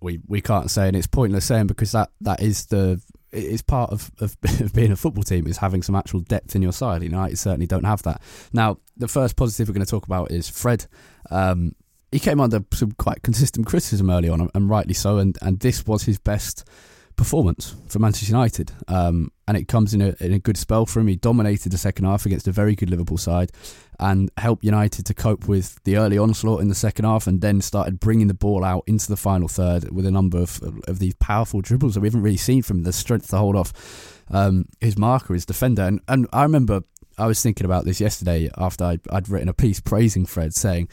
We 0.00 0.20
we 0.28 0.40
can't 0.40 0.70
say, 0.70 0.86
and 0.86 0.96
it's 0.96 1.08
pointless 1.08 1.44
saying 1.44 1.66
because 1.66 1.90
that, 1.92 2.10
that 2.20 2.40
is 2.40 2.66
the 2.66 3.02
it 3.32 3.42
is 3.42 3.60
part 3.60 3.90
of, 3.90 4.10
of, 4.20 4.36
of 4.60 4.72
being 4.72 4.92
a 4.92 4.96
football 4.96 5.24
team 5.24 5.48
is 5.48 5.58
having 5.58 5.82
some 5.82 5.96
actual 5.96 6.20
depth 6.20 6.54
in 6.54 6.62
your 6.62 6.72
side. 6.72 7.02
United 7.02 7.36
certainly 7.36 7.66
don't 7.66 7.84
have 7.84 8.02
that. 8.04 8.22
Now, 8.52 8.78
the 8.96 9.08
first 9.08 9.34
positive 9.34 9.68
we're 9.68 9.74
going 9.74 9.84
to 9.84 9.90
talk 9.90 10.06
about 10.06 10.30
is 10.30 10.48
Fred. 10.48 10.86
Um, 11.28 11.74
he 12.12 12.20
came 12.20 12.40
under 12.40 12.64
some 12.72 12.92
quite 12.92 13.22
consistent 13.22 13.66
criticism 13.66 14.10
early 14.10 14.28
on, 14.28 14.48
and 14.54 14.70
rightly 14.70 14.94
so. 14.94 15.18
And, 15.18 15.36
and 15.42 15.58
this 15.58 15.84
was 15.84 16.04
his 16.04 16.20
best 16.20 16.68
performance 17.16 17.74
for 17.88 17.98
Manchester 17.98 18.30
United. 18.32 18.70
Um, 18.86 19.32
and 19.50 19.56
it 19.56 19.66
comes 19.66 19.92
in 19.92 20.00
a, 20.00 20.14
in 20.20 20.32
a 20.32 20.38
good 20.38 20.56
spell 20.56 20.86
for 20.86 21.00
him. 21.00 21.08
He 21.08 21.16
dominated 21.16 21.72
the 21.72 21.76
second 21.76 22.04
half 22.04 22.24
against 22.24 22.46
a 22.46 22.52
very 22.52 22.76
good 22.76 22.88
Liverpool 22.88 23.18
side 23.18 23.50
and 23.98 24.30
helped 24.36 24.62
United 24.62 25.04
to 25.06 25.12
cope 25.12 25.48
with 25.48 25.82
the 25.82 25.96
early 25.96 26.16
onslaught 26.16 26.60
in 26.60 26.68
the 26.68 26.74
second 26.76 27.04
half 27.04 27.26
and 27.26 27.40
then 27.40 27.60
started 27.60 27.98
bringing 27.98 28.28
the 28.28 28.34
ball 28.34 28.62
out 28.62 28.84
into 28.86 29.08
the 29.08 29.16
final 29.16 29.48
third 29.48 29.90
with 29.90 30.06
a 30.06 30.10
number 30.12 30.38
of, 30.38 30.62
of 30.86 31.00
these 31.00 31.14
powerful 31.14 31.60
dribbles 31.60 31.94
that 31.94 32.00
we 32.00 32.06
haven't 32.06 32.22
really 32.22 32.36
seen 32.36 32.62
from 32.62 32.78
him, 32.78 32.84
the 32.84 32.92
strength 32.92 33.28
to 33.30 33.38
hold 33.38 33.56
off 33.56 34.22
um, 34.30 34.66
his 34.80 34.96
marker, 34.96 35.34
his 35.34 35.44
defender. 35.44 35.82
And, 35.82 36.00
and 36.06 36.28
I 36.32 36.44
remember 36.44 36.84
I 37.18 37.26
was 37.26 37.42
thinking 37.42 37.64
about 37.64 37.84
this 37.84 38.00
yesterday 38.00 38.50
after 38.56 38.84
I'd, 38.84 39.00
I'd 39.10 39.28
written 39.28 39.48
a 39.48 39.52
piece 39.52 39.80
praising 39.80 40.26
Fred, 40.26 40.54
saying, 40.54 40.88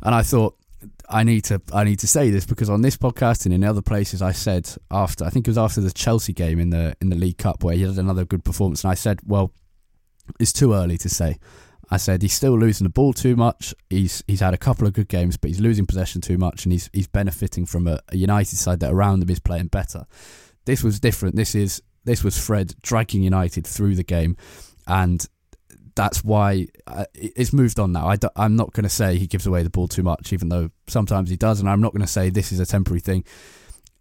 and 0.00 0.14
I 0.14 0.22
thought, 0.22 0.56
I 1.08 1.22
need 1.22 1.44
to 1.44 1.60
I 1.72 1.84
need 1.84 1.98
to 2.00 2.08
say 2.08 2.30
this 2.30 2.46
because 2.46 2.68
on 2.68 2.82
this 2.82 2.96
podcast 2.96 3.44
and 3.44 3.54
in 3.54 3.64
other 3.64 3.82
places 3.82 4.22
I 4.22 4.32
said 4.32 4.68
after 4.90 5.24
I 5.24 5.30
think 5.30 5.46
it 5.46 5.50
was 5.50 5.58
after 5.58 5.80
the 5.80 5.92
Chelsea 5.92 6.32
game 6.32 6.58
in 6.58 6.70
the 6.70 6.96
in 7.00 7.10
the 7.10 7.16
League 7.16 7.38
Cup 7.38 7.62
where 7.62 7.74
he 7.74 7.82
had 7.82 7.96
another 7.98 8.24
good 8.24 8.44
performance 8.44 8.84
and 8.84 8.90
I 8.90 8.94
said 8.94 9.20
well 9.24 9.52
it's 10.40 10.52
too 10.52 10.72
early 10.72 10.98
to 10.98 11.08
say. 11.08 11.38
I 11.88 11.98
said 11.98 12.20
he's 12.22 12.32
still 12.32 12.58
losing 12.58 12.84
the 12.84 12.90
ball 12.90 13.12
too 13.12 13.36
much. 13.36 13.72
He's 13.88 14.24
he's 14.26 14.40
had 14.40 14.54
a 14.54 14.58
couple 14.58 14.86
of 14.86 14.92
good 14.92 15.08
games 15.08 15.36
but 15.36 15.48
he's 15.48 15.60
losing 15.60 15.86
possession 15.86 16.20
too 16.20 16.38
much 16.38 16.64
and 16.64 16.72
he's 16.72 16.90
he's 16.92 17.06
benefiting 17.06 17.66
from 17.66 17.86
a, 17.86 18.00
a 18.08 18.16
United 18.16 18.56
side 18.56 18.80
that 18.80 18.92
around 18.92 19.22
him 19.22 19.30
is 19.30 19.40
playing 19.40 19.68
better. 19.68 20.06
This 20.64 20.82
was 20.82 20.98
different. 20.98 21.36
This 21.36 21.54
is 21.54 21.82
this 22.04 22.24
was 22.24 22.38
Fred 22.38 22.74
dragging 22.82 23.22
United 23.22 23.66
through 23.66 23.94
the 23.94 24.04
game 24.04 24.36
and 24.86 25.28
that's 25.96 26.22
why 26.22 26.68
uh, 26.86 27.06
it's 27.14 27.52
moved 27.52 27.80
on 27.80 27.90
now. 27.90 28.06
I 28.08 28.44
am 28.44 28.54
not 28.54 28.72
going 28.72 28.84
to 28.84 28.90
say 28.90 29.16
he 29.16 29.26
gives 29.26 29.46
away 29.46 29.62
the 29.62 29.70
ball 29.70 29.88
too 29.88 30.02
much, 30.02 30.32
even 30.32 30.50
though 30.50 30.70
sometimes 30.86 31.30
he 31.30 31.36
does, 31.36 31.58
and 31.58 31.68
I'm 31.68 31.80
not 31.80 31.92
going 31.92 32.02
to 32.02 32.06
say 32.06 32.30
this 32.30 32.52
is 32.52 32.60
a 32.60 32.66
temporary 32.66 33.00
thing, 33.00 33.24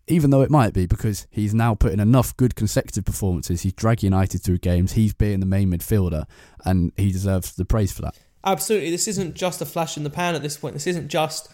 even 0.08 0.30
though 0.30 0.42
it 0.42 0.52
might 0.52 0.74
be, 0.74 0.86
because 0.86 1.26
he's 1.32 1.54
now 1.54 1.74
put 1.74 1.94
in 1.94 2.00
enough 2.00 2.36
good 2.38 2.54
consecutive 2.56 3.06
performances. 3.06 3.62
He's 3.62 3.74
dragged 3.74 4.04
United 4.04 4.40
through 4.40 4.60
games. 4.60 4.92
He's 4.92 5.14
being 5.14 5.40
the 5.40 5.46
main 5.46 5.72
midfielder, 5.72 6.26
and 6.66 6.92
he 6.98 7.12
deserves 7.12 7.56
the 7.56 7.66
praise 7.66 7.94
for 7.94 8.04
that. 8.04 8.16
Absolutely. 8.44 8.92
This 8.92 9.08
isn't 9.08 9.34
just 9.34 9.62
a 9.62 9.66
flash 9.66 9.98
in 9.98 10.04
the 10.04 10.10
pan 10.10 10.36
at 10.36 10.44
this 10.44 10.58
point. 10.58 10.76
This 10.76 10.88
isn't 10.88 11.08
just 11.08 11.50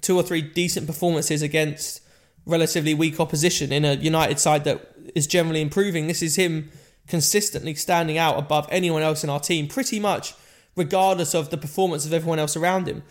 two 0.00 0.16
or 0.16 0.22
three 0.22 0.42
decent 0.42 0.86
performances 0.86 1.42
against 1.42 2.00
relatively 2.46 2.94
weak 2.94 3.20
opposition 3.20 3.72
in 3.72 3.84
a 3.84 3.94
United 3.94 4.38
side 4.38 4.64
that 4.64 4.92
is 5.14 5.26
generally 5.26 5.60
improving. 5.60 6.06
This 6.06 6.22
is 6.22 6.36
him 6.36 6.70
consistently 7.06 7.74
standing 7.74 8.18
out 8.18 8.38
above 8.38 8.66
anyone 8.70 9.02
else 9.02 9.22
in 9.22 9.30
our 9.30 9.40
team, 9.40 9.68
pretty 9.68 10.00
much 10.00 10.34
regardless 10.74 11.34
of 11.34 11.50
the 11.50 11.56
performance 11.56 12.04
of 12.04 12.12
everyone 12.12 12.38
else 12.38 12.56
around 12.56 12.86
him. 12.86 13.02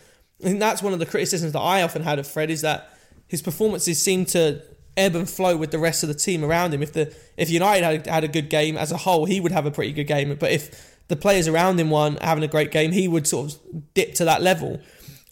I 0.41 0.47
think 0.47 0.59
that's 0.59 0.83
one 0.83 0.93
of 0.93 0.99
the 0.99 1.05
criticisms 1.05 1.53
that 1.53 1.59
I 1.59 1.81
often 1.81 2.03
had 2.03 2.19
of 2.19 2.27
Fred 2.27 2.49
is 2.49 2.61
that 2.61 2.89
his 3.27 3.41
performances 3.41 4.01
seem 4.01 4.25
to 4.25 4.61
ebb 4.97 5.15
and 5.15 5.29
flow 5.29 5.57
with 5.57 5.71
the 5.71 5.79
rest 5.79 6.03
of 6.03 6.09
the 6.09 6.15
team 6.15 6.43
around 6.43 6.73
him. 6.73 6.81
If 6.81 6.93
the 6.93 7.15
if 7.37 7.49
United 7.49 7.83
had, 7.83 8.07
had 8.07 8.23
a 8.23 8.27
good 8.27 8.49
game 8.49 8.77
as 8.77 8.91
a 8.91 8.97
whole, 8.97 9.25
he 9.25 9.39
would 9.39 9.51
have 9.51 9.65
a 9.65 9.71
pretty 9.71 9.93
good 9.93 10.05
game. 10.05 10.35
But 10.35 10.51
if 10.51 10.99
the 11.07 11.15
players 11.15 11.47
around 11.47 11.79
him 11.79 11.89
weren't 11.89 12.21
having 12.21 12.43
a 12.43 12.47
great 12.47 12.71
game, 12.71 12.91
he 12.91 13.07
would 13.07 13.27
sort 13.27 13.53
of 13.53 13.59
dip 13.93 14.13
to 14.15 14.25
that 14.25 14.41
level. 14.41 14.79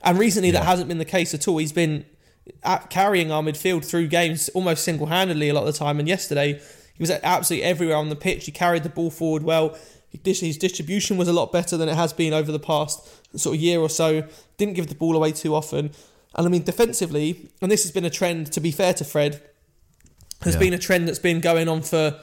And 0.03 0.17
recently, 0.17 0.49
yeah. 0.49 0.59
that 0.59 0.65
hasn't 0.65 0.87
been 0.87 0.97
the 0.97 1.05
case 1.05 1.33
at 1.33 1.47
all. 1.47 1.57
He's 1.57 1.71
been 1.71 2.05
uh, 2.63 2.79
carrying 2.89 3.31
our 3.31 3.41
midfield 3.41 3.85
through 3.85 4.07
games 4.07 4.49
almost 4.49 4.83
single 4.83 5.07
handedly 5.07 5.49
a 5.49 5.53
lot 5.53 5.61
of 5.61 5.73
the 5.73 5.79
time. 5.79 5.99
And 5.99 6.07
yesterday, 6.07 6.61
he 6.95 7.01
was 7.01 7.09
absolutely 7.09 7.63
everywhere 7.63 7.97
on 7.97 8.09
the 8.09 8.15
pitch. 8.15 8.45
He 8.45 8.51
carried 8.51 8.83
the 8.83 8.89
ball 8.89 9.09
forward 9.09 9.43
well. 9.43 9.77
His 10.23 10.57
distribution 10.57 11.17
was 11.17 11.27
a 11.27 11.33
lot 11.33 11.51
better 11.51 11.75
than 11.75 11.89
it 11.89 11.95
has 11.95 12.13
been 12.13 12.33
over 12.33 12.51
the 12.51 12.59
past 12.59 13.07
sort 13.37 13.55
of 13.55 13.61
year 13.61 13.79
or 13.79 13.89
so. 13.89 14.27
Didn't 14.57 14.75
give 14.75 14.87
the 14.87 14.95
ball 14.95 15.15
away 15.15 15.31
too 15.31 15.55
often. 15.55 15.91
And 16.35 16.47
I 16.47 16.49
mean, 16.49 16.63
defensively, 16.63 17.49
and 17.61 17.71
this 17.71 17.83
has 17.83 17.91
been 17.91 18.05
a 18.05 18.09
trend, 18.09 18.51
to 18.53 18.59
be 18.59 18.71
fair 18.71 18.93
to 18.95 19.03
Fred, 19.03 19.41
has 20.41 20.53
yeah. 20.53 20.59
been 20.59 20.73
a 20.73 20.77
trend 20.77 21.07
that's 21.07 21.19
been 21.19 21.39
going 21.39 21.67
on 21.67 21.81
for, 21.81 22.19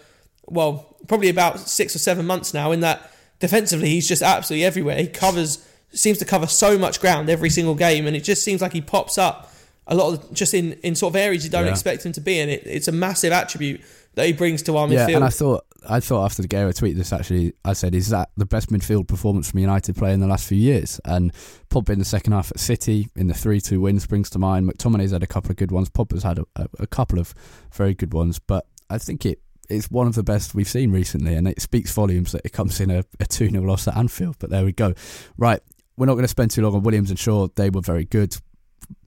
well, 0.47 0.97
probably 1.09 1.29
about 1.29 1.61
six 1.61 1.95
or 1.95 1.99
seven 1.99 2.27
months 2.27 2.55
now, 2.55 2.71
in 2.71 2.81
that 2.81 3.11
defensively, 3.39 3.89
he's 3.89 4.07
just 4.07 4.23
absolutely 4.23 4.65
everywhere. 4.65 4.99
He 4.99 5.07
covers, 5.09 5.67
seems 5.93 6.19
to 6.19 6.25
cover 6.25 6.47
so 6.47 6.79
much 6.79 7.01
ground 7.01 7.29
every 7.29 7.51
single 7.51 7.75
game, 7.75 8.07
and 8.07 8.17
it 8.17 8.23
just 8.23 8.45
seems 8.45 8.61
like 8.61 8.73
he 8.73 8.81
pops 8.81 9.19
up 9.19 9.53
a 9.87 9.95
lot 9.95 10.13
of 10.13 10.33
just 10.33 10.55
in, 10.55 10.75
in 10.85 10.95
sort 10.95 11.13
of 11.13 11.17
areas 11.17 11.45
you 11.45 11.51
don't 11.51 11.67
yeah. 11.67 11.73
expect 11.73 12.07
him 12.07 12.13
to 12.13 12.21
be 12.21 12.39
in. 12.39 12.49
It, 12.49 12.63
it's 12.67 12.89
a 12.89 12.93
massive 12.93 13.33
attribute 13.33 13.81
that 14.15 14.27
he 14.27 14.33
brings 14.33 14.63
to 14.63 14.77
our 14.77 14.87
midfield. 14.87 15.09
yeah, 15.09 15.17
and 15.17 15.25
I 15.25 15.29
thought 15.29 15.65
I 15.89 16.01
thought 16.01 16.25
after 16.25 16.43
the 16.43 16.49
game 16.49 16.69
I 16.69 16.73
tweeted 16.73 16.97
this 16.97 17.13
actually 17.13 17.55
I 17.65 17.73
said 17.73 17.95
is 17.95 18.09
that 18.11 18.31
the 18.37 18.47
best 18.47 18.71
midfield 18.71 19.09
performance 19.09 19.51
from 19.51 19.61
United 19.61 19.97
player 19.97 20.13
in 20.13 20.21
the 20.21 20.27
last 20.27 20.49
few 20.49 20.59
years? 20.59 21.01
And 21.05 21.33
Pogba 21.71 21.91
in 21.91 21.99
the 21.99 22.05
second 22.05 22.33
half 22.33 22.51
at 22.51 22.61
City 22.61 23.09
in 23.17 23.29
the 23.29 23.35
3-2 23.35 23.81
win 23.81 24.01
springs 24.01 24.31
to 24.31 24.39
mind. 24.39 24.69
McTominay's 24.69 25.13
had 25.13 25.23
a 25.23 25.27
couple 25.27 25.51
of 25.51 25.57
good 25.57 25.73
ones. 25.73 25.89
Pogba's 25.89 26.23
had 26.23 26.39
a, 26.39 26.47
a, 26.57 26.69
a 26.81 26.87
couple 26.87 27.19
of 27.19 27.35
very 27.73 27.95
good 27.95 28.13
ones. 28.13 28.39
But 28.39 28.67
I 28.89 28.99
think 28.99 29.25
it 29.25 29.41
it's 29.69 29.91
one 29.91 30.09
of 30.09 30.17
the 30.17 30.25
best 30.25 30.55
we've 30.55 30.69
seen 30.69 30.91
recently 30.91 31.35
and 31.35 31.47
it 31.47 31.63
speaks 31.63 31.93
volumes 31.93 32.33
that 32.33 32.43
it 32.45 32.53
comes 32.53 32.81
in 32.81 32.91
a, 32.91 33.05
a 33.21 33.25
2-0 33.25 33.65
loss 33.65 33.87
at 33.87 33.97
Anfield. 33.97 34.37
But 34.39 34.51
there 34.51 34.65
we 34.65 34.73
go. 34.73 34.95
Right 35.39 35.61
we're 35.97 36.07
not 36.07 36.15
going 36.15 36.25
to 36.25 36.29
spend 36.29 36.51
too 36.51 36.63
long 36.63 36.75
on 36.75 36.83
Williams 36.83 37.11
and 37.11 37.19
Shaw. 37.19 37.49
They 37.55 37.69
were 37.69 37.83
very 37.83 38.07
good. 38.07 38.35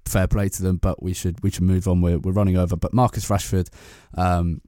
Fair 0.05 0.27
play 0.27 0.47
to 0.47 0.61
them 0.61 0.77
but 0.77 1.01
we 1.01 1.13
should 1.13 1.41
we 1.43 1.49
should 1.49 1.63
move 1.63 1.87
on. 1.87 2.01
We're, 2.01 2.19
we're 2.19 2.33
running 2.33 2.55
over. 2.55 2.75
But 2.75 2.93
Marcus 2.93 3.27
Rashford 3.27 3.69
um, 4.15 4.61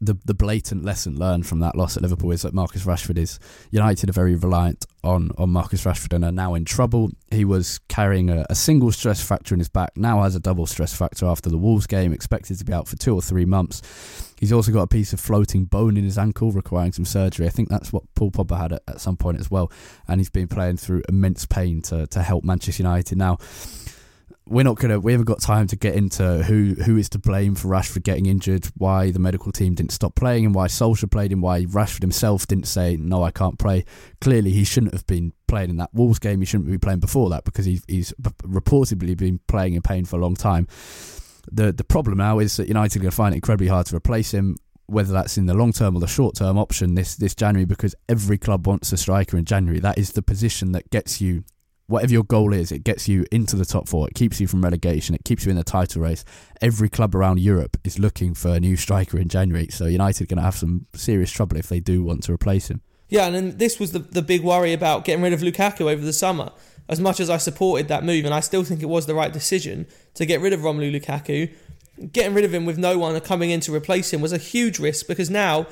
the 0.00 0.14
the 0.24 0.34
blatant 0.34 0.84
lesson 0.84 1.16
learned 1.16 1.46
from 1.46 1.60
that 1.60 1.76
loss 1.76 1.96
at 1.96 2.02
Liverpool 2.02 2.32
is 2.32 2.42
that 2.42 2.54
Marcus 2.54 2.84
Rashford 2.84 3.18
is 3.18 3.38
United 3.70 4.08
are 4.08 4.12
very 4.12 4.34
reliant 4.34 4.86
on 5.04 5.30
on 5.38 5.50
Marcus 5.50 5.84
Rashford 5.84 6.12
and 6.12 6.24
are 6.24 6.32
now 6.32 6.54
in 6.54 6.64
trouble. 6.64 7.10
He 7.30 7.44
was 7.44 7.78
carrying 7.88 8.30
a, 8.30 8.46
a, 8.48 8.54
single 8.54 8.92
stress 8.92 9.22
fracture 9.22 9.54
in 9.54 9.58
his 9.60 9.68
back, 9.68 9.96
now 9.96 10.22
has 10.22 10.36
a 10.36 10.40
double 10.40 10.66
stress 10.66 10.94
fracture 10.94 11.26
after 11.26 11.50
the 11.50 11.58
Wolves 11.58 11.86
game, 11.86 12.12
expected 12.12 12.58
to 12.58 12.64
be 12.64 12.72
out 12.72 12.88
for 12.88 12.96
two 12.96 13.14
or 13.14 13.22
three 13.22 13.44
months. 13.44 14.32
He's 14.38 14.52
also 14.52 14.72
got 14.72 14.82
a 14.82 14.88
piece 14.88 15.12
of 15.12 15.20
floating 15.20 15.64
bone 15.64 15.96
in 15.96 16.04
his 16.04 16.18
ankle 16.18 16.50
requiring 16.50 16.92
some 16.92 17.04
surgery. 17.04 17.46
I 17.46 17.50
think 17.50 17.68
that's 17.68 17.92
what 17.92 18.02
Paul 18.14 18.30
Pogba 18.30 18.58
had 18.58 18.72
at, 18.72 18.82
at 18.88 19.00
some 19.00 19.16
point 19.16 19.38
as 19.38 19.50
well, 19.50 19.70
and 20.08 20.20
he's 20.20 20.30
been 20.30 20.48
playing 20.48 20.76
through 20.78 21.02
immense 21.08 21.46
pain 21.46 21.82
to 21.82 22.06
to 22.08 22.22
help 22.22 22.44
Manchester 22.44 22.82
United 22.82 23.18
now 23.18 23.38
we're 24.46 24.64
not 24.64 24.76
gonna. 24.76 24.98
We 24.98 25.12
haven't 25.12 25.26
got 25.26 25.40
time 25.40 25.66
to 25.68 25.76
get 25.76 25.94
into 25.94 26.42
who 26.42 26.74
who 26.74 26.96
is 26.96 27.08
to 27.10 27.18
blame 27.18 27.54
for 27.54 27.68
Rashford 27.68 28.02
getting 28.02 28.26
injured, 28.26 28.66
why 28.76 29.10
the 29.10 29.18
medical 29.18 29.52
team 29.52 29.74
didn't 29.74 29.92
stop 29.92 30.14
playing, 30.14 30.44
and 30.44 30.54
why 30.54 30.66
Solskjaer 30.66 31.10
played, 31.10 31.32
and 31.32 31.40
why 31.40 31.64
Rashford 31.64 32.02
himself 32.02 32.46
didn't 32.46 32.66
say 32.66 32.96
no, 32.96 33.22
I 33.22 33.30
can't 33.30 33.58
play. 33.58 33.84
Clearly, 34.20 34.50
he 34.50 34.64
shouldn't 34.64 34.92
have 34.92 35.06
been 35.06 35.32
playing 35.46 35.70
in 35.70 35.76
that 35.76 35.94
Wolves 35.94 36.18
game. 36.18 36.40
He 36.40 36.46
shouldn't 36.46 36.70
be 36.70 36.78
playing 36.78 37.00
before 37.00 37.30
that 37.30 37.44
because 37.44 37.66
he's 37.66 37.84
he's 37.86 38.12
reportedly 38.20 39.16
been 39.16 39.40
playing 39.46 39.74
in 39.74 39.82
pain 39.82 40.04
for 40.04 40.16
a 40.16 40.20
long 40.20 40.34
time. 40.34 40.66
The 41.50 41.72
the 41.72 41.84
problem 41.84 42.18
now 42.18 42.40
is 42.40 42.56
that 42.56 42.68
United 42.68 42.98
are 42.98 43.02
going 43.02 43.10
to 43.10 43.16
find 43.16 43.34
it 43.34 43.36
incredibly 43.36 43.68
hard 43.68 43.86
to 43.86 43.96
replace 43.96 44.32
him 44.32 44.56
whether 44.86 45.12
that's 45.12 45.38
in 45.38 45.46
the 45.46 45.54
long 45.54 45.72
term 45.72 45.96
or 45.96 46.00
the 46.00 46.06
short 46.06 46.34
term 46.36 46.58
option 46.58 46.94
this 46.94 47.16
this 47.16 47.34
January 47.34 47.64
because 47.64 47.94
every 48.08 48.36
club 48.36 48.66
wants 48.66 48.92
a 48.92 48.96
striker 48.96 49.36
in 49.38 49.44
January. 49.44 49.80
That 49.80 49.98
is 49.98 50.12
the 50.12 50.22
position 50.22 50.72
that 50.72 50.90
gets 50.90 51.20
you 51.20 51.44
whatever 51.92 52.12
your 52.12 52.24
goal 52.24 52.52
is, 52.52 52.72
it 52.72 52.84
gets 52.84 53.06
you 53.06 53.26
into 53.30 53.54
the 53.54 53.66
top 53.66 53.86
four. 53.86 54.08
It 54.08 54.14
keeps 54.14 54.40
you 54.40 54.46
from 54.46 54.64
relegation. 54.64 55.14
It 55.14 55.24
keeps 55.24 55.44
you 55.44 55.50
in 55.50 55.56
the 55.56 55.62
title 55.62 56.02
race. 56.02 56.24
Every 56.60 56.88
club 56.88 57.14
around 57.14 57.38
Europe 57.38 57.76
is 57.84 57.98
looking 57.98 58.32
for 58.34 58.48
a 58.48 58.60
new 58.60 58.76
striker 58.76 59.18
in 59.18 59.28
January. 59.28 59.68
So 59.70 59.84
United 59.84 60.24
are 60.24 60.26
going 60.26 60.38
to 60.38 60.42
have 60.42 60.56
some 60.56 60.86
serious 60.94 61.30
trouble 61.30 61.58
if 61.58 61.68
they 61.68 61.80
do 61.80 62.02
want 62.02 62.24
to 62.24 62.32
replace 62.32 62.68
him. 62.68 62.80
Yeah, 63.10 63.26
and 63.26 63.34
then 63.34 63.58
this 63.58 63.78
was 63.78 63.92
the, 63.92 63.98
the 63.98 64.22
big 64.22 64.42
worry 64.42 64.72
about 64.72 65.04
getting 65.04 65.22
rid 65.22 65.34
of 65.34 65.40
Lukaku 65.40 65.82
over 65.82 66.02
the 66.02 66.14
summer. 66.14 66.50
As 66.88 66.98
much 66.98 67.20
as 67.20 67.28
I 67.28 67.36
supported 67.36 67.88
that 67.88 68.04
move, 68.04 68.24
and 68.24 68.32
I 68.32 68.40
still 68.40 68.64
think 68.64 68.82
it 68.82 68.86
was 68.86 69.06
the 69.06 69.14
right 69.14 69.32
decision 69.32 69.86
to 70.14 70.24
get 70.24 70.40
rid 70.40 70.54
of 70.54 70.60
Romelu 70.60 70.98
Lukaku, 70.98 71.52
getting 72.10 72.34
rid 72.34 72.44
of 72.44 72.54
him 72.54 72.64
with 72.64 72.78
no 72.78 72.96
one 72.98 73.18
coming 73.20 73.50
in 73.50 73.60
to 73.60 73.74
replace 73.74 74.12
him 74.12 74.22
was 74.22 74.32
a 74.32 74.38
huge 74.38 74.78
risk 74.78 75.06
because 75.06 75.28
now 75.30 75.66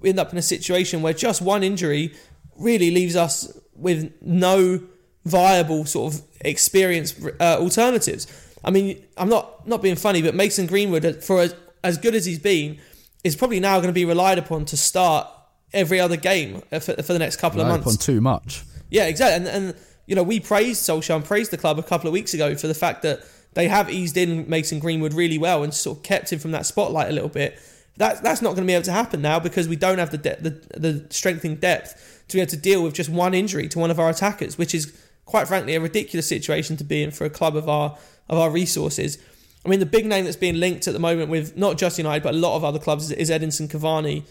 we 0.00 0.08
end 0.08 0.18
up 0.18 0.32
in 0.32 0.38
a 0.38 0.42
situation 0.42 1.02
where 1.02 1.12
just 1.12 1.42
one 1.42 1.62
injury 1.62 2.14
really 2.56 2.90
leaves 2.90 3.14
us 3.14 3.52
with 3.74 4.10
no 4.22 4.80
viable 5.26 5.84
sort 5.84 6.14
of 6.14 6.22
experience 6.40 7.14
uh, 7.40 7.58
alternatives. 7.58 8.26
I 8.64 8.70
mean, 8.70 9.04
I'm 9.16 9.28
not 9.28 9.66
not 9.66 9.82
being 9.82 9.96
funny, 9.96 10.22
but 10.22 10.34
Mason 10.34 10.66
Greenwood, 10.66 11.04
uh, 11.04 11.12
for 11.14 11.40
as, 11.40 11.54
as 11.84 11.98
good 11.98 12.14
as 12.14 12.24
he's 12.24 12.38
been, 12.38 12.78
is 13.24 13.36
probably 13.36 13.60
now 13.60 13.76
going 13.76 13.88
to 13.88 13.92
be 13.92 14.04
relied 14.04 14.38
upon 14.38 14.64
to 14.66 14.76
start 14.76 15.28
every 15.72 16.00
other 16.00 16.16
game 16.16 16.62
for, 16.70 16.80
for 16.80 17.12
the 17.12 17.18
next 17.18 17.36
couple 17.36 17.58
relied 17.58 17.80
of 17.80 17.84
months. 17.84 17.96
Upon 17.96 18.14
too 18.14 18.20
much. 18.20 18.64
Yeah, 18.88 19.06
exactly. 19.06 19.36
And, 19.36 19.66
and 19.66 19.76
you 20.06 20.14
know, 20.14 20.22
we 20.22 20.40
praised 20.40 20.88
Solskjaer 20.88 21.16
and 21.16 21.24
praised 21.24 21.50
the 21.50 21.58
club 21.58 21.78
a 21.78 21.82
couple 21.82 22.06
of 22.06 22.12
weeks 22.12 22.32
ago 22.32 22.54
for 22.54 22.68
the 22.68 22.74
fact 22.74 23.02
that 23.02 23.24
they 23.54 23.68
have 23.68 23.90
eased 23.90 24.16
in 24.16 24.48
Mason 24.48 24.78
Greenwood 24.78 25.12
really 25.12 25.38
well 25.38 25.64
and 25.64 25.74
sort 25.74 25.98
of 25.98 26.02
kept 26.04 26.32
him 26.32 26.38
from 26.38 26.52
that 26.52 26.66
spotlight 26.66 27.08
a 27.08 27.12
little 27.12 27.28
bit. 27.28 27.58
That 27.96 28.22
that's 28.22 28.42
not 28.42 28.50
going 28.50 28.62
to 28.62 28.66
be 28.66 28.74
able 28.74 28.84
to 28.84 28.92
happen 28.92 29.22
now 29.22 29.40
because 29.40 29.68
we 29.68 29.76
don't 29.76 29.98
have 29.98 30.10
the 30.10 30.18
de- 30.18 30.36
the 30.36 30.78
the 30.78 31.06
strengthening 31.08 31.56
depth 31.56 32.24
to 32.28 32.36
be 32.36 32.40
able 32.42 32.50
to 32.50 32.56
deal 32.58 32.82
with 32.82 32.92
just 32.92 33.08
one 33.08 33.32
injury 33.32 33.68
to 33.68 33.78
one 33.78 33.90
of 33.90 33.98
our 33.98 34.10
attackers, 34.10 34.58
which 34.58 34.74
is 34.74 34.92
quite 35.26 35.46
frankly 35.46 35.74
a 35.74 35.80
ridiculous 35.80 36.26
situation 36.26 36.76
to 36.78 36.84
be 36.84 37.02
in 37.02 37.10
for 37.10 37.24
a 37.26 37.30
club 37.30 37.54
of 37.54 37.68
our 37.68 37.98
of 38.28 38.38
our 38.38 38.50
resources. 38.50 39.18
I 39.64 39.68
mean, 39.68 39.80
the 39.80 39.86
big 39.86 40.06
name 40.06 40.24
that's 40.24 40.36
being 40.36 40.58
linked 40.58 40.86
at 40.86 40.94
the 40.94 41.00
moment 41.00 41.28
with 41.28 41.56
not 41.56 41.76
just 41.76 41.98
United 41.98 42.22
but 42.22 42.34
a 42.34 42.38
lot 42.38 42.56
of 42.56 42.64
other 42.64 42.78
clubs 42.78 43.10
is 43.10 43.30
Edinson 43.30 43.68
Cavani, 43.68 44.22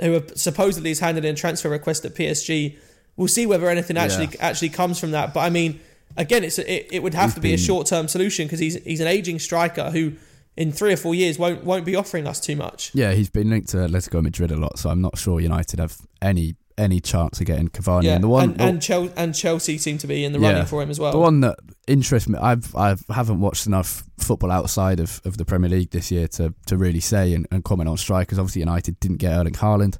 who 0.00 0.20
supposedly 0.34 0.90
has 0.90 0.98
handed 0.98 1.24
in 1.24 1.34
a 1.34 1.36
transfer 1.36 1.68
request 1.68 2.04
at 2.04 2.14
PSG. 2.14 2.76
We'll 3.16 3.28
see 3.28 3.46
whether 3.46 3.68
anything 3.68 3.96
actually 3.96 4.26
yeah. 4.26 4.46
actually 4.46 4.70
comes 4.70 4.98
from 4.98 5.12
that. 5.12 5.34
But 5.34 5.40
I 5.40 5.50
mean, 5.50 5.80
again, 6.16 6.42
it's 6.42 6.58
a, 6.58 6.72
it, 6.72 6.88
it 6.90 7.02
would 7.02 7.14
have 7.14 7.30
he's 7.30 7.34
to 7.34 7.40
be 7.40 7.48
been... 7.50 7.54
a 7.56 7.62
short 7.62 7.86
term 7.86 8.08
solution 8.08 8.46
because 8.46 8.60
he's 8.60 8.82
he's 8.84 9.00
an 9.00 9.06
aging 9.06 9.38
striker 9.38 9.90
who 9.90 10.14
in 10.56 10.72
three 10.72 10.92
or 10.92 10.96
four 10.96 11.14
years 11.14 11.38
won't 11.38 11.64
won't 11.64 11.84
be 11.84 11.94
offering 11.94 12.26
us 12.26 12.40
too 12.40 12.56
much. 12.56 12.90
Yeah, 12.94 13.12
he's 13.12 13.30
been 13.30 13.50
linked 13.50 13.68
to 13.70 13.78
Atletico 13.78 14.22
Madrid 14.22 14.50
a 14.50 14.56
lot, 14.56 14.78
so 14.78 14.90
I'm 14.90 15.00
not 15.00 15.18
sure 15.18 15.40
United 15.40 15.78
have 15.78 15.96
any 16.22 16.56
any 16.78 17.00
chance 17.00 17.40
of 17.40 17.46
getting 17.46 17.68
Cavani. 17.68 18.04
Yeah, 18.04 18.14
and 18.14 18.24
the 18.24 18.28
one 18.28 18.52
and, 18.52 18.60
and, 18.60 18.82
Chelsea, 18.82 19.12
and 19.16 19.34
Chelsea 19.34 19.76
seem 19.76 19.98
to 19.98 20.06
be 20.06 20.24
in 20.24 20.32
the 20.32 20.38
yeah, 20.38 20.52
running 20.52 20.66
for 20.66 20.82
him 20.82 20.90
as 20.90 20.98
well. 20.98 21.12
The 21.12 21.18
one 21.18 21.40
that 21.40 21.58
interests 21.86 22.28
me, 22.28 22.38
I've 22.38 22.74
I 22.74 22.96
haven't 23.10 23.40
watched 23.40 23.66
enough 23.66 24.04
football 24.18 24.50
outside 24.50 25.00
of, 25.00 25.20
of 25.24 25.36
the 25.36 25.44
Premier 25.44 25.68
League 25.68 25.90
this 25.90 26.10
year 26.10 26.28
to 26.28 26.54
to 26.66 26.76
really 26.76 27.00
say 27.00 27.34
and, 27.34 27.46
and 27.50 27.64
comment 27.64 27.88
on 27.88 27.96
strikers. 27.96 28.38
Obviously, 28.38 28.60
United 28.60 28.98
didn't 29.00 29.18
get 29.18 29.32
Erling 29.32 29.54
Haaland. 29.54 29.98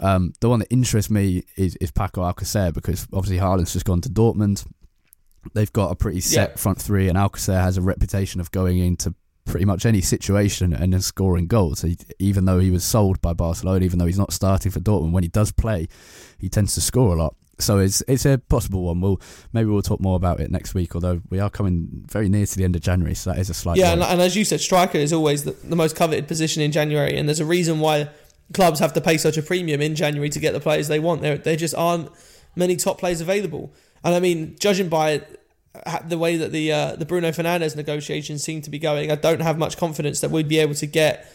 Um, 0.00 0.32
the 0.40 0.48
one 0.48 0.60
that 0.60 0.68
interests 0.70 1.10
me 1.10 1.44
is, 1.56 1.74
is 1.76 1.90
Paco 1.90 2.22
Alcacer 2.22 2.72
because 2.72 3.06
obviously 3.12 3.38
Haaland's 3.38 3.72
just 3.72 3.84
gone 3.84 4.00
to 4.02 4.08
Dortmund. 4.08 4.66
They've 5.54 5.72
got 5.72 5.90
a 5.90 5.96
pretty 5.96 6.20
set 6.20 6.50
yeah. 6.50 6.56
front 6.56 6.80
three, 6.80 7.08
and 7.08 7.16
Alcacer 7.16 7.60
has 7.60 7.76
a 7.78 7.82
reputation 7.82 8.40
of 8.40 8.50
going 8.50 8.78
into 8.78 9.14
pretty 9.48 9.64
much 9.64 9.84
any 9.84 10.00
situation 10.00 10.72
and 10.72 10.92
then 10.92 11.00
scoring 11.00 11.46
goals. 11.46 11.82
He, 11.82 11.96
even 12.18 12.44
though 12.44 12.60
he 12.60 12.70
was 12.70 12.84
sold 12.84 13.20
by 13.20 13.32
Barcelona, 13.32 13.84
even 13.84 13.98
though 13.98 14.06
he's 14.06 14.18
not 14.18 14.32
starting 14.32 14.70
for 14.70 14.78
Dortmund, 14.78 15.12
when 15.12 15.24
he 15.24 15.28
does 15.28 15.50
play, 15.50 15.88
he 16.38 16.48
tends 16.48 16.74
to 16.74 16.80
score 16.80 17.14
a 17.14 17.18
lot. 17.18 17.34
So 17.60 17.78
it's 17.78 18.04
it's 18.06 18.24
a 18.24 18.38
possible 18.38 18.84
one. 18.84 19.00
We'll 19.00 19.20
maybe 19.52 19.68
we'll 19.68 19.82
talk 19.82 20.00
more 20.00 20.14
about 20.14 20.38
it 20.38 20.48
next 20.48 20.74
week. 20.74 20.94
Although 20.94 21.22
we 21.28 21.40
are 21.40 21.50
coming 21.50 22.04
very 22.06 22.28
near 22.28 22.46
to 22.46 22.56
the 22.56 22.62
end 22.62 22.76
of 22.76 22.82
January, 22.82 23.16
so 23.16 23.30
that 23.30 23.40
is 23.40 23.50
a 23.50 23.54
slight. 23.54 23.78
Yeah, 23.78 23.92
and, 23.92 24.02
and, 24.02 24.20
as 24.20 24.36
you 24.36 24.44
said, 24.44 24.60
striker 24.60 24.98
is 24.98 25.12
always 25.12 25.42
the, 25.42 25.50
the 25.64 25.74
most 25.74 25.96
coveted 25.96 26.28
position 26.28 26.62
in 26.62 26.70
January, 26.70 27.16
and 27.16 27.28
there's 27.28 27.40
a 27.40 27.44
reason 27.44 27.80
why 27.80 28.10
clubs 28.54 28.78
have 28.78 28.92
to 28.92 29.00
pay 29.00 29.18
such 29.18 29.36
a 29.36 29.42
premium 29.42 29.82
in 29.82 29.96
January 29.96 30.30
to 30.30 30.38
get 30.38 30.52
the 30.52 30.60
players 30.60 30.86
they 30.86 31.00
want. 31.00 31.20
There 31.20 31.36
there 31.36 31.56
just 31.56 31.74
aren't 31.74 32.10
many 32.54 32.76
top 32.76 32.98
players 32.98 33.20
available, 33.20 33.74
and 34.04 34.14
I 34.14 34.20
mean, 34.20 34.54
judging 34.60 34.88
by 34.88 35.22
the 36.06 36.18
way 36.18 36.36
that 36.36 36.52
the 36.52 36.72
uh, 36.72 36.96
the 36.96 37.04
Bruno 37.04 37.30
Fernandes 37.30 37.76
negotiations 37.76 38.42
seem 38.42 38.62
to 38.62 38.70
be 38.70 38.78
going, 38.78 39.10
I 39.10 39.16
don't 39.16 39.40
have 39.40 39.58
much 39.58 39.76
confidence 39.76 40.20
that 40.20 40.30
we'd 40.30 40.48
be 40.48 40.58
able 40.58 40.74
to 40.74 40.86
get 40.86 41.30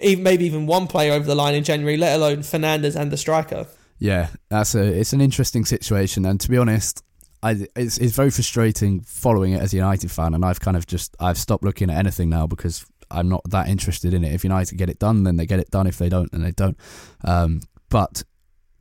even, 0.00 0.22
maybe 0.22 0.44
even 0.44 0.66
one 0.66 0.86
player 0.86 1.12
over 1.12 1.24
the 1.24 1.34
line 1.34 1.54
in 1.54 1.64
January, 1.64 1.96
let 1.96 2.16
alone 2.16 2.38
Fernandes 2.38 2.96
and 2.96 3.10
the 3.10 3.16
striker. 3.16 3.66
Yeah, 3.98 4.28
that's 4.48 4.74
a 4.74 4.82
it's 4.82 5.12
an 5.12 5.20
interesting 5.20 5.64
situation, 5.64 6.26
and 6.26 6.40
to 6.40 6.50
be 6.50 6.58
honest, 6.58 7.04
I 7.42 7.66
it's 7.76 7.98
it's 7.98 8.14
very 8.14 8.30
frustrating 8.30 9.02
following 9.02 9.52
it 9.52 9.62
as 9.62 9.72
a 9.72 9.76
United 9.76 10.10
fan, 10.10 10.34
and 10.34 10.44
I've 10.44 10.60
kind 10.60 10.76
of 10.76 10.86
just 10.86 11.16
I've 11.20 11.38
stopped 11.38 11.64
looking 11.64 11.90
at 11.90 11.96
anything 11.96 12.28
now 12.28 12.46
because 12.46 12.84
I'm 13.10 13.28
not 13.28 13.42
that 13.50 13.68
interested 13.68 14.14
in 14.14 14.24
it. 14.24 14.32
If 14.32 14.44
United 14.44 14.76
get 14.76 14.90
it 14.90 14.98
done, 14.98 15.22
then 15.22 15.36
they 15.36 15.46
get 15.46 15.60
it 15.60 15.70
done. 15.70 15.86
If 15.86 15.98
they 15.98 16.08
don't, 16.08 16.30
then 16.32 16.42
they 16.42 16.50
don't. 16.50 16.76
Um, 17.24 17.60
but 17.90 18.24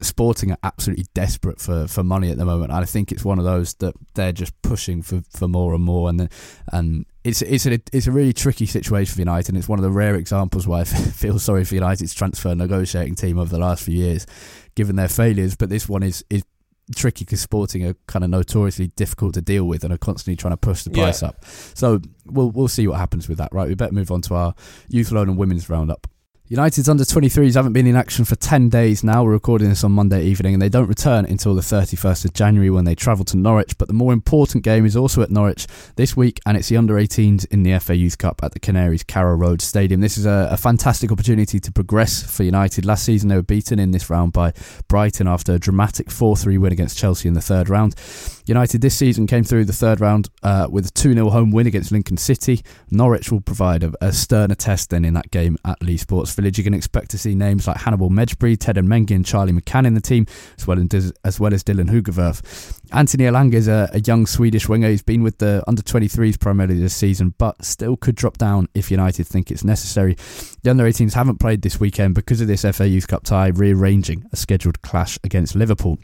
Sporting 0.02 0.52
are 0.52 0.58
absolutely 0.64 1.06
desperate 1.14 1.60
for, 1.60 1.88
for 1.88 2.04
money 2.04 2.32
at 2.32 2.38
the 2.38 2.46
moment. 2.46 2.72
I 2.72 2.84
think 2.86 3.12
it's 3.12 3.24
one 3.24 3.38
of 3.38 3.46
those 3.46 3.76
that 3.76 3.94
they're 4.16 4.32
just 4.32 4.60
pushing 4.62 5.02
for, 5.02 5.22
for 5.30 5.48
more 5.48 5.74
and 5.74 5.84
more, 5.84 6.10
and 6.10 6.30
and 6.72 7.06
it's 7.24 7.42
it's 7.42 7.66
a 7.66 7.80
it's 7.94 8.08
a 8.08 8.12
really 8.12 8.34
tricky 8.34 8.66
situation 8.66 9.14
for 9.14 9.22
United. 9.22 9.50
And 9.50 9.58
it's 9.58 9.70
one 9.70 9.80
of 9.80 9.84
the 9.84 9.92
rare 9.92 10.16
examples 10.16 10.68
why 10.68 10.82
I 10.82 10.84
feel 10.86 11.40
sorry 11.40 11.66
for 11.66 11.76
United's 11.76 12.14
transfer 12.14 12.56
negotiating 12.56 13.16
team 13.16 13.38
over 13.38 13.50
the 13.50 13.60
last 13.60 13.84
few 13.84 13.96
years, 13.96 14.26
given 14.76 14.96
their 14.96 15.08
failures. 15.08 15.56
But 15.56 15.70
this 15.70 15.88
one 15.88 16.04
is 16.04 16.26
is 16.30 16.44
tricky 16.96 17.26
because 17.26 17.42
Sporting 17.42 17.86
are 17.86 17.96
kind 18.08 18.24
of 18.24 18.30
notoriously 18.30 18.88
difficult 18.88 19.34
to 19.36 19.42
deal 19.42 19.66
with 19.66 19.84
and 19.84 19.94
are 19.94 19.98
constantly 19.98 20.36
trying 20.36 20.54
to 20.54 20.58
push 20.58 20.84
the 20.84 20.90
price 20.90 21.22
yeah. 21.22 21.30
up. 21.30 21.46
So 21.46 22.02
we'll 22.26 22.52
we'll 22.52 22.68
see 22.68 22.88
what 22.88 22.98
happens 22.98 23.30
with 23.30 23.38
that. 23.38 23.54
Right, 23.54 23.68
we 23.68 23.76
better 23.76 23.94
move 23.94 24.12
on 24.12 24.22
to 24.24 24.36
our 24.36 24.56
youth 24.88 25.12
loan 25.12 25.30
and 25.30 25.38
women's 25.38 25.70
roundup. 25.70 26.08
United's 26.52 26.90
under 26.90 27.06
23s 27.06 27.56
haven't 27.56 27.72
been 27.72 27.88
in 27.88 27.96
action 27.96 28.26
for 28.26 28.36
10 28.36 28.68
days 28.68 29.06
now. 29.06 29.24
We're 29.24 29.32
recording 29.32 29.70
this 29.70 29.86
on 29.86 29.94
Monday 29.94 30.26
evening 30.26 30.54
and 30.54 30.62
they 30.62 30.68
don't 30.68 30.90
return 30.90 31.24
until 31.24 31.56
the 31.56 31.62
31st 31.62 32.26
of 32.26 32.34
January 32.34 32.70
when 32.70 32.84
they 32.84 32.94
travel 32.94 33.24
to 33.24 33.38
Norwich. 33.38 33.78
But 33.78 33.88
the 33.88 33.94
more 33.94 34.12
important 34.12 34.66
game 34.66 34.86
is 34.86 34.98
also 34.98 35.22
at 35.22 35.32
Norwich 35.32 35.66
this 35.96 36.18
week 36.18 36.42
and 36.46 36.58
it's 36.58 36.68
the 36.68 36.76
under 36.76 36.96
18s 36.96 37.46
in 37.52 37.64
the 37.64 37.80
FA 37.80 37.96
Youth 37.96 38.18
Cup 38.18 38.42
at 38.44 38.52
the 38.52 38.60
Canaries 38.60 39.02
Carrow 39.02 39.36
Road 39.36 39.62
Stadium. 39.62 40.02
This 40.02 40.18
is 40.18 40.26
a, 40.26 40.50
a 40.52 40.58
fantastic 40.58 41.10
opportunity 41.10 41.58
to 41.58 41.72
progress 41.72 42.22
for 42.22 42.44
United. 42.44 42.84
Last 42.84 43.06
season 43.06 43.30
they 43.30 43.38
were 43.38 43.44
beaten 43.44 43.80
in 43.80 43.92
this 43.92 44.10
round 44.10 44.34
by 44.34 44.52
Brighton 44.90 45.30
after 45.30 45.54
a 45.54 45.58
dramatic 45.58 46.12
4 46.12 46.36
3 46.36 46.58
win 46.58 46.74
against 46.74 46.98
Chelsea 46.98 47.30
in 47.30 47.34
the 47.34 47.40
third 47.40 47.70
round. 47.70 47.96
United 48.46 48.82
this 48.82 48.96
season 48.96 49.28
came 49.28 49.44
through 49.44 49.66
the 49.66 49.74
third 49.74 50.02
round 50.02 50.30
uh, 50.44 50.68
with 50.70 50.88
a 50.88 50.92
2 50.92 51.14
0 51.14 51.30
home 51.30 51.52
win 51.52 51.68
against 51.68 51.92
Lincoln 51.92 52.18
City. 52.18 52.62
Norwich 52.90 53.32
will 53.32 53.42
provide 53.42 53.84
a, 53.84 53.94
a 54.02 54.12
sterner 54.12 54.56
test 54.56 54.90
than 54.90 55.06
in 55.06 55.14
that 55.14 55.32
game 55.32 55.58
at 55.66 55.82
Leigh 55.82 55.98
Sports 55.98 56.34
Village. 56.34 56.58
You 56.58 56.64
can 56.64 56.74
expect 56.74 57.12
to 57.12 57.18
see 57.18 57.36
names 57.36 57.68
like 57.68 57.78
Hannibal 57.78 58.10
Mejbri, 58.10 58.58
Ted 58.60 58.78
Mengi, 58.78 59.16
and 59.16 59.26
Charlie 59.26 59.54
McCann 59.54 59.86
in 59.86 59.94
the 59.94 60.02
team, 60.02 60.26
as 60.58 60.68
well 60.68 60.80
as, 60.80 61.14
as, 61.24 61.40
well 61.40 61.54
as 61.54 61.64
Dillon 61.64 61.88
Hoogewerf. 61.88 62.80
Anthony 62.92 63.26
Elanga 63.26 63.54
is 63.54 63.68
a, 63.68 63.90
a, 63.94 64.00
young 64.02 64.26
Swedish 64.26 64.68
winger. 64.68 64.90
He's 64.90 65.04
been 65.04 65.24
with 65.24 65.38
the 65.38 65.64
under 65.68 65.82
23s 65.82 66.40
primarily 66.40 66.80
this 66.80 66.96
season, 66.96 67.34
but 67.38 67.64
still 67.64 67.96
could 67.96 68.16
drop 68.16 68.38
down 68.38 68.68
if 68.74 68.92
United 68.92 69.28
think 69.28 69.52
it's 69.52 69.64
necessary. 69.64 70.16
The 70.64 70.72
under 70.72 70.84
18s 70.84 71.14
haven't 71.14 71.40
played 71.40 71.62
this 71.62 71.80
weekend 71.80 72.16
because 72.16 72.42
of 72.42 72.48
this 72.48 72.64
FA 72.64 72.88
Youth 72.88 73.08
Cup 73.08 73.24
tie, 73.24 73.48
rearranging 73.48 74.26
a 74.32 74.36
scheduled 74.36 74.82
clash 74.82 75.20
against 75.24 75.56
Liverpool. 75.56 76.00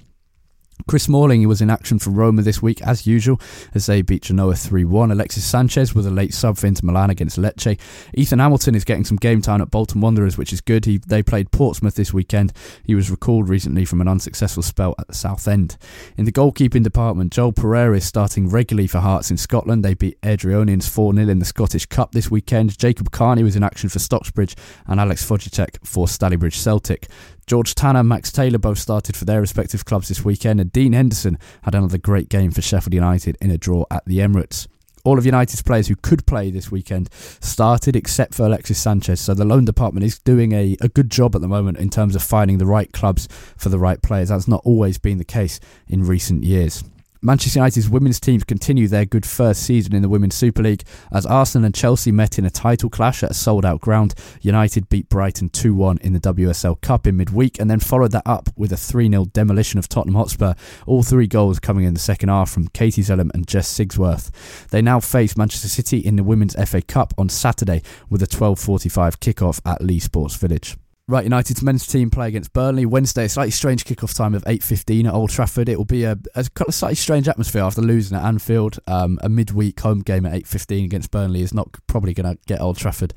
Chris 0.86 1.04
Smalling 1.04 1.46
was 1.48 1.62
in 1.62 1.70
action 1.70 2.00
for 2.00 2.12
Roma 2.12 2.42
this 2.42 2.62
week, 2.62 2.82
as 2.82 3.06
usual, 3.06 3.42
as 3.74 3.88
they 3.88 4.02
beat 4.02 4.24
Genoa 4.24 4.56
3 4.56 4.86
1. 4.86 5.12
Alexis 5.12 5.44
Sanchez 5.44 5.94
was 5.94 6.06
a 6.06 6.12
late 6.12 6.34
sub 6.34 6.58
for 6.58 6.68
Inter 6.68 6.86
Milan 6.86 7.10
against 7.10 7.38
Lecce. 7.38 7.78
Ethan 8.14 8.40
Hamilton 8.40 8.76
is 8.76 8.86
getting 8.86 9.04
some 9.04 9.18
game 9.18 9.42
time 9.42 9.62
at 9.62 9.72
Bolton 9.72 10.00
Wanderers, 10.00 10.38
which 10.38 10.54
is 10.54 10.62
good. 10.62 10.86
He, 10.86 10.98
they 11.00 11.22
played 11.22 11.52
Portsmouth 11.52 11.96
this 11.96 12.14
weekend. 12.14 12.54
He 12.84 12.96
was 12.96 13.12
recalled 13.12 13.50
recently 13.50 13.84
from 13.84 14.00
an 14.00 14.08
unsuccessful 14.08 14.64
spell 14.64 14.96
at 14.98 15.08
the 15.08 15.14
Southend. 15.14 15.78
In 16.16 16.26
the 16.26 16.32
goalkeeping 16.32 16.84
department, 16.84 17.34
Joel 17.34 17.52
Pereira 17.52 17.98
is 17.98 18.06
starting 18.06 18.48
regularly 18.48 18.88
for 18.88 19.00
Hearts 19.00 19.30
in 19.30 19.38
Scotland. 19.38 19.84
They 19.84 19.94
beat 19.94 20.22
Airdrieonians 20.22 20.88
4 20.88 21.14
0 21.14 21.28
in 21.28 21.40
the 21.40 21.46
Scottish 21.46 21.86
Cup 21.88 22.14
this 22.14 22.32
weekend. 22.32 22.78
Jacob 22.78 23.12
Carney 23.12 23.44
was 23.44 23.58
in 23.58 23.64
action 23.64 23.90
for 23.90 24.00
Stocksbridge 24.00 24.56
and 24.86 25.00
Alex 25.00 25.28
Fojticek 25.28 25.86
for 25.86 26.08
Stalybridge 26.08 26.56
Celtic. 26.56 27.08
George 27.48 27.76
Tanner 27.76 28.04
Max 28.04 28.30
Taylor 28.30 28.58
both 28.58 28.78
started 28.78 29.16
for 29.16 29.24
their 29.24 29.40
respective 29.40 29.86
clubs 29.86 30.10
this 30.10 30.26
weekend, 30.26 30.60
and 30.60 30.70
Dean 30.74 30.92
Henderson 30.92 31.40
had 31.64 31.76
another 31.76 31.98
great 31.98 32.28
game 32.28 32.52
for 32.52 32.62
Sheffield 32.62 32.94
United 32.94 33.38
in 33.40 33.52
a 33.52 33.58
draw 33.58 33.86
at 33.90 34.04
the 34.06 34.20
Emirates. 34.20 34.68
All 35.06 35.18
of 35.18 35.26
United's 35.26 35.62
players 35.62 35.88
who 35.88 35.96
could 35.96 36.26
play 36.26 36.52
this 36.52 36.70
weekend 36.70 37.10
started, 37.14 37.96
except 37.96 38.34
for 38.34 38.46
Alexis 38.46 38.78
Sanchez. 38.78 39.22
So 39.22 39.34
the 39.34 39.46
loan 39.46 39.64
department 39.64 40.06
is 40.06 40.20
doing 40.20 40.52
a, 40.52 40.76
a 40.82 40.90
good 40.90 41.10
job 41.10 41.36
at 41.36 41.42
the 41.42 41.48
moment 41.48 41.78
in 41.78 41.90
terms 41.90 42.18
of 42.18 42.22
finding 42.22 42.58
the 42.58 42.66
right 42.66 42.92
clubs 42.92 43.30
for 43.56 43.70
the 43.70 43.80
right 43.80 44.02
players. 44.02 44.28
That's 44.28 44.50
not 44.50 44.64
always 44.66 44.98
been 44.98 45.18
the 45.18 45.24
case 45.24 45.62
in 45.88 46.04
recent 46.04 46.44
years. 46.44 46.84
Manchester 47.22 47.60
United's 47.60 47.90
women's 47.90 48.20
teams 48.20 48.44
continue 48.44 48.88
their 48.88 49.06
good 49.06 49.26
first 49.26 49.64
season 49.64 49.96
in 49.96 50.02
the 50.02 50.10
Women's 50.10 50.36
Super 50.36 50.62
League 50.62 50.84
as 51.12 51.26
Arsenal 51.26 51.66
and 51.66 51.76
Chelsea 51.76 52.12
met 52.12 52.38
in 52.38 52.46
a 52.46 52.50
title 52.50 52.90
clash 52.90 53.24
at 53.24 53.32
a 53.32 53.34
sold 53.34 53.66
out 53.66 53.82
ground. 53.82 54.14
United 54.42 54.90
beat 54.90 55.10
Brighton 55.10 55.50
2 55.50 55.74
1 55.74 55.98
in 56.00 56.14
the 56.14 56.20
WSL 56.20 56.80
Cup 56.82 57.08
in 57.08 57.18
midweek 57.18 57.60
and 57.60 57.70
then 57.70 57.80
followed 57.80 58.12
that 58.12 58.24
up 58.26 58.50
with 58.56 58.72
a 58.72 58.78
3 58.78 59.10
0 59.10 59.26
demolition 59.26 59.80
of 59.80 59.90
Tottenham 59.90 60.16
Hotspur. 60.16 60.54
All 60.86 61.04
three 61.04 61.28
goals 61.28 61.60
coming 61.60 61.86
in 61.86 61.94
the 61.94 62.00
second 62.00 62.30
half 62.30 62.50
from 62.50 62.68
Katie 62.70 63.04
Zelem 63.04 63.34
and 63.34 63.48
Jess 63.48 63.72
Sigsworth. 63.76 64.32
They 64.70 64.82
now 64.82 65.00
face 65.00 65.38
Manchester 65.38 65.70
City 65.70 65.98
in 65.98 66.16
the 66.16 66.24
Women's 66.24 66.56
FA 66.70 66.82
Cup 66.82 67.14
on 67.18 67.30
Saturday 67.30 67.82
with 68.10 68.22
a 68.22 68.28
12.45 68.28 69.18
kickoff 69.18 69.62
at 69.66 69.84
Leigh 69.84 70.00
Sports 70.00 70.36
Village. 70.36 70.78
Right, 71.10 71.24
United's 71.24 71.64
men's 71.64 71.88
team 71.88 72.10
play 72.10 72.28
against 72.28 72.52
Burnley 72.52 72.86
Wednesday. 72.86 73.30
Slightly 73.30 73.52
strange 73.52 73.86
kickoff 73.86 74.14
time 74.14 74.36
of 74.36 74.44
eight 74.46 74.62
fifteen 74.62 75.08
at 75.08 75.14
Old 75.14 75.30
Trafford. 75.30 75.70
It 75.70 75.78
will 75.78 75.86
be 75.86 76.04
a, 76.04 76.18
a 76.36 76.46
slightly 76.70 76.96
strange 76.96 77.30
atmosphere 77.30 77.62
after 77.62 77.82
losing 77.82 78.18
at 78.18 78.26
Anfield. 78.26 78.78
Um, 78.88 79.18
a 79.24 79.30
midweek 79.30 79.80
home 79.80 80.02
game 80.02 80.26
at 80.26 80.34
eight 80.34 80.46
fifteen 80.46 80.84
against 80.84 81.10
Burnley 81.10 81.42
is 81.42 81.54
not 81.54 81.70
probably 81.88 82.14
going 82.14 82.36
to 82.36 82.38
get 82.46 82.60
Old 82.60 82.76
Trafford 82.76 83.14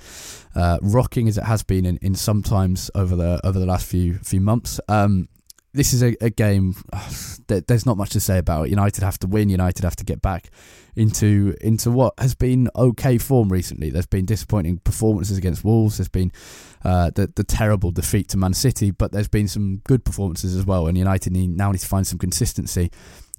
uh, 0.54 0.78
rocking 0.82 1.26
as 1.26 1.36
it 1.36 1.42
has 1.42 1.64
been 1.64 1.84
in, 1.84 1.96
in 1.96 2.14
some 2.14 2.44
times 2.44 2.92
over 2.94 3.16
the 3.16 3.44
over 3.44 3.58
the 3.58 3.66
last 3.66 3.86
few 3.86 4.18
few 4.18 4.40
months. 4.40 4.78
Um, 4.86 5.28
this 5.72 5.92
is 5.92 6.02
a, 6.02 6.16
a 6.20 6.30
game. 6.30 6.74
there's 7.46 7.86
not 7.86 7.96
much 7.96 8.10
to 8.10 8.20
say 8.20 8.38
about. 8.38 8.70
United 8.70 9.02
have 9.02 9.18
to 9.18 9.26
win. 9.26 9.48
United 9.48 9.84
have 9.84 9.96
to 9.96 10.04
get 10.04 10.22
back 10.22 10.50
into 10.96 11.54
into 11.60 11.90
what 11.90 12.14
has 12.18 12.34
been 12.34 12.68
okay 12.74 13.18
form 13.18 13.48
recently. 13.48 13.90
There's 13.90 14.06
been 14.06 14.26
disappointing 14.26 14.78
performances 14.78 15.38
against 15.38 15.64
Wolves. 15.64 15.98
There's 15.98 16.08
been 16.08 16.32
uh, 16.84 17.10
the 17.14 17.32
the 17.34 17.44
terrible 17.44 17.90
defeat 17.90 18.28
to 18.28 18.36
Man 18.36 18.54
City, 18.54 18.90
but 18.90 19.12
there's 19.12 19.28
been 19.28 19.48
some 19.48 19.78
good 19.84 20.04
performances 20.04 20.56
as 20.56 20.64
well. 20.64 20.86
And 20.86 20.96
United 20.98 21.32
need, 21.32 21.56
now 21.56 21.72
need 21.72 21.78
to 21.80 21.86
find 21.86 22.06
some 22.06 22.18
consistency. 22.18 22.90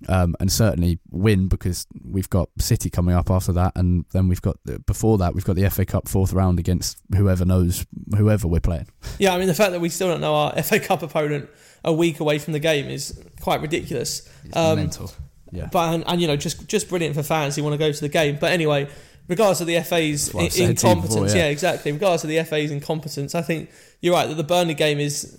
Um, 0.10 0.36
and 0.40 0.52
certainly 0.52 1.00
win 1.12 1.48
because 1.48 1.86
we've 2.04 2.30
got 2.30 2.50
City 2.58 2.90
coming 2.90 3.14
up 3.14 3.30
after 3.30 3.54
that, 3.54 3.74
and 3.76 4.06
then 4.14 4.28
we've 4.28 4.42
got 4.42 4.58
before 4.88 5.20
that 5.20 5.36
we've 5.36 5.46
got 5.46 5.56
the 5.56 5.70
FA 5.70 5.86
Cup 5.86 6.08
fourth 6.08 6.34
round 6.34 6.58
against 6.58 6.98
whoever 7.16 7.46
knows 7.46 7.86
whoever 8.18 8.48
we're 8.48 8.60
playing. 8.60 8.88
Yeah, 9.20 9.36
I 9.36 9.38
mean 9.38 9.48
the 9.48 9.54
fact 9.54 9.72
that 9.74 9.80
we 9.80 9.90
still 9.90 10.08
don't 10.08 10.22
know 10.22 10.34
our 10.34 10.64
FA 10.64 10.80
Cup 10.80 11.04
opponent 11.04 11.50
a 11.84 11.94
week 11.94 12.20
away 12.20 12.40
from 12.40 12.54
the 12.54 12.60
game 12.60 12.88
is 12.88 13.24
quite 13.42 13.62
ridiculous. 13.62 14.28
It's 14.44 14.58
um, 14.58 14.78
mental. 14.78 15.12
Yeah. 15.52 15.68
But 15.72 15.94
and, 15.94 16.04
and, 16.08 16.22
you 16.22 16.28
know 16.28 16.36
just 16.36 16.68
just 16.68 16.90
brilliant 16.90 17.16
for 17.16 17.24
fans 17.24 17.56
who 17.56 17.64
want 17.64 17.74
to 17.74 17.78
go 17.78 17.92
to 17.92 18.02
the 18.02 18.10
game. 18.10 18.38
But 18.40 18.52
anyway, 18.52 18.90
regardless 19.28 19.62
of 19.62 19.68
the 19.68 19.80
FA's 19.82 20.30
incompetence, 20.30 21.14
before, 21.14 21.28
yeah. 21.28 21.36
yeah. 21.36 21.46
exactly. 21.46 21.92
Regardless 21.92 22.24
of 22.24 22.30
the 22.30 22.44
FA's 22.44 22.72
incompetence, 22.72 23.36
I 23.36 23.42
think 23.42 23.70
you're 24.02 24.14
right 24.14 24.28
that 24.28 24.36
the 24.36 24.44
Burnley 24.44 24.74
game 24.74 25.00
is. 25.00 25.38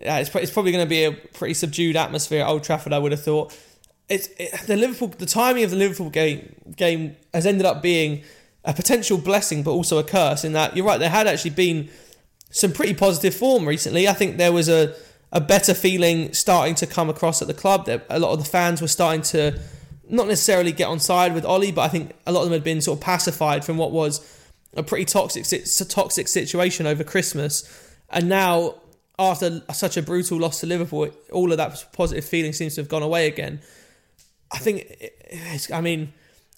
Yeah, 0.00 0.18
it's, 0.18 0.34
it's 0.34 0.50
probably 0.50 0.72
going 0.72 0.84
to 0.84 0.88
be 0.88 1.04
a 1.04 1.12
pretty 1.12 1.54
subdued 1.54 1.94
atmosphere 1.96 2.42
at 2.42 2.48
Old 2.48 2.64
Trafford. 2.64 2.92
I 2.92 2.98
would 2.98 3.12
have 3.12 3.22
thought. 3.22 3.56
It's 4.08 4.28
it, 4.38 4.66
the 4.66 4.76
Liverpool. 4.76 5.08
The 5.08 5.26
timing 5.26 5.64
of 5.64 5.70
the 5.70 5.76
Liverpool 5.76 6.10
game 6.10 6.54
game 6.76 7.16
has 7.32 7.46
ended 7.46 7.66
up 7.66 7.82
being 7.82 8.22
a 8.64 8.72
potential 8.72 9.18
blessing, 9.18 9.62
but 9.62 9.72
also 9.72 9.98
a 9.98 10.04
curse. 10.04 10.44
In 10.44 10.52
that 10.52 10.76
you're 10.76 10.86
right, 10.86 10.98
there 10.98 11.10
had 11.10 11.26
actually 11.26 11.52
been 11.52 11.88
some 12.50 12.72
pretty 12.72 12.94
positive 12.94 13.34
form 13.34 13.66
recently. 13.66 14.06
I 14.08 14.12
think 14.12 14.36
there 14.36 14.52
was 14.52 14.68
a 14.68 14.94
a 15.32 15.40
better 15.40 15.74
feeling 15.74 16.32
starting 16.32 16.76
to 16.76 16.86
come 16.86 17.10
across 17.10 17.42
at 17.42 17.48
the 17.48 17.54
club. 17.54 17.86
That 17.86 18.06
A 18.08 18.18
lot 18.18 18.32
of 18.32 18.38
the 18.38 18.44
fans 18.48 18.80
were 18.80 18.88
starting 18.88 19.22
to 19.22 19.58
not 20.08 20.28
necessarily 20.28 20.72
get 20.72 20.86
on 20.86 21.00
side 21.00 21.34
with 21.34 21.44
Ole, 21.44 21.72
but 21.72 21.82
I 21.82 21.88
think 21.88 22.12
a 22.26 22.32
lot 22.32 22.40
of 22.40 22.46
them 22.46 22.52
had 22.52 22.64
been 22.64 22.80
sort 22.80 22.98
of 22.98 23.02
pacified 23.04 23.64
from 23.64 23.76
what 23.76 23.90
was 23.90 24.20
a 24.76 24.82
pretty 24.82 25.04
toxic 25.04 25.44
toxic 25.88 26.28
situation 26.28 26.86
over 26.86 27.04
Christmas, 27.04 27.94
and 28.10 28.28
now 28.28 28.76
after 29.18 29.62
such 29.72 29.96
a 29.96 30.02
brutal 30.02 30.38
loss 30.38 30.60
to 30.60 30.66
Liverpool, 30.66 31.08
all 31.32 31.52
of 31.52 31.58
that 31.58 31.86
positive 31.92 32.24
feeling 32.24 32.52
seems 32.52 32.74
to 32.74 32.80
have 32.80 32.88
gone 32.88 33.02
away 33.02 33.26
again. 33.26 33.60
I 34.54 34.58
think, 34.58 35.10
I 35.72 35.80
mean, 35.80 36.12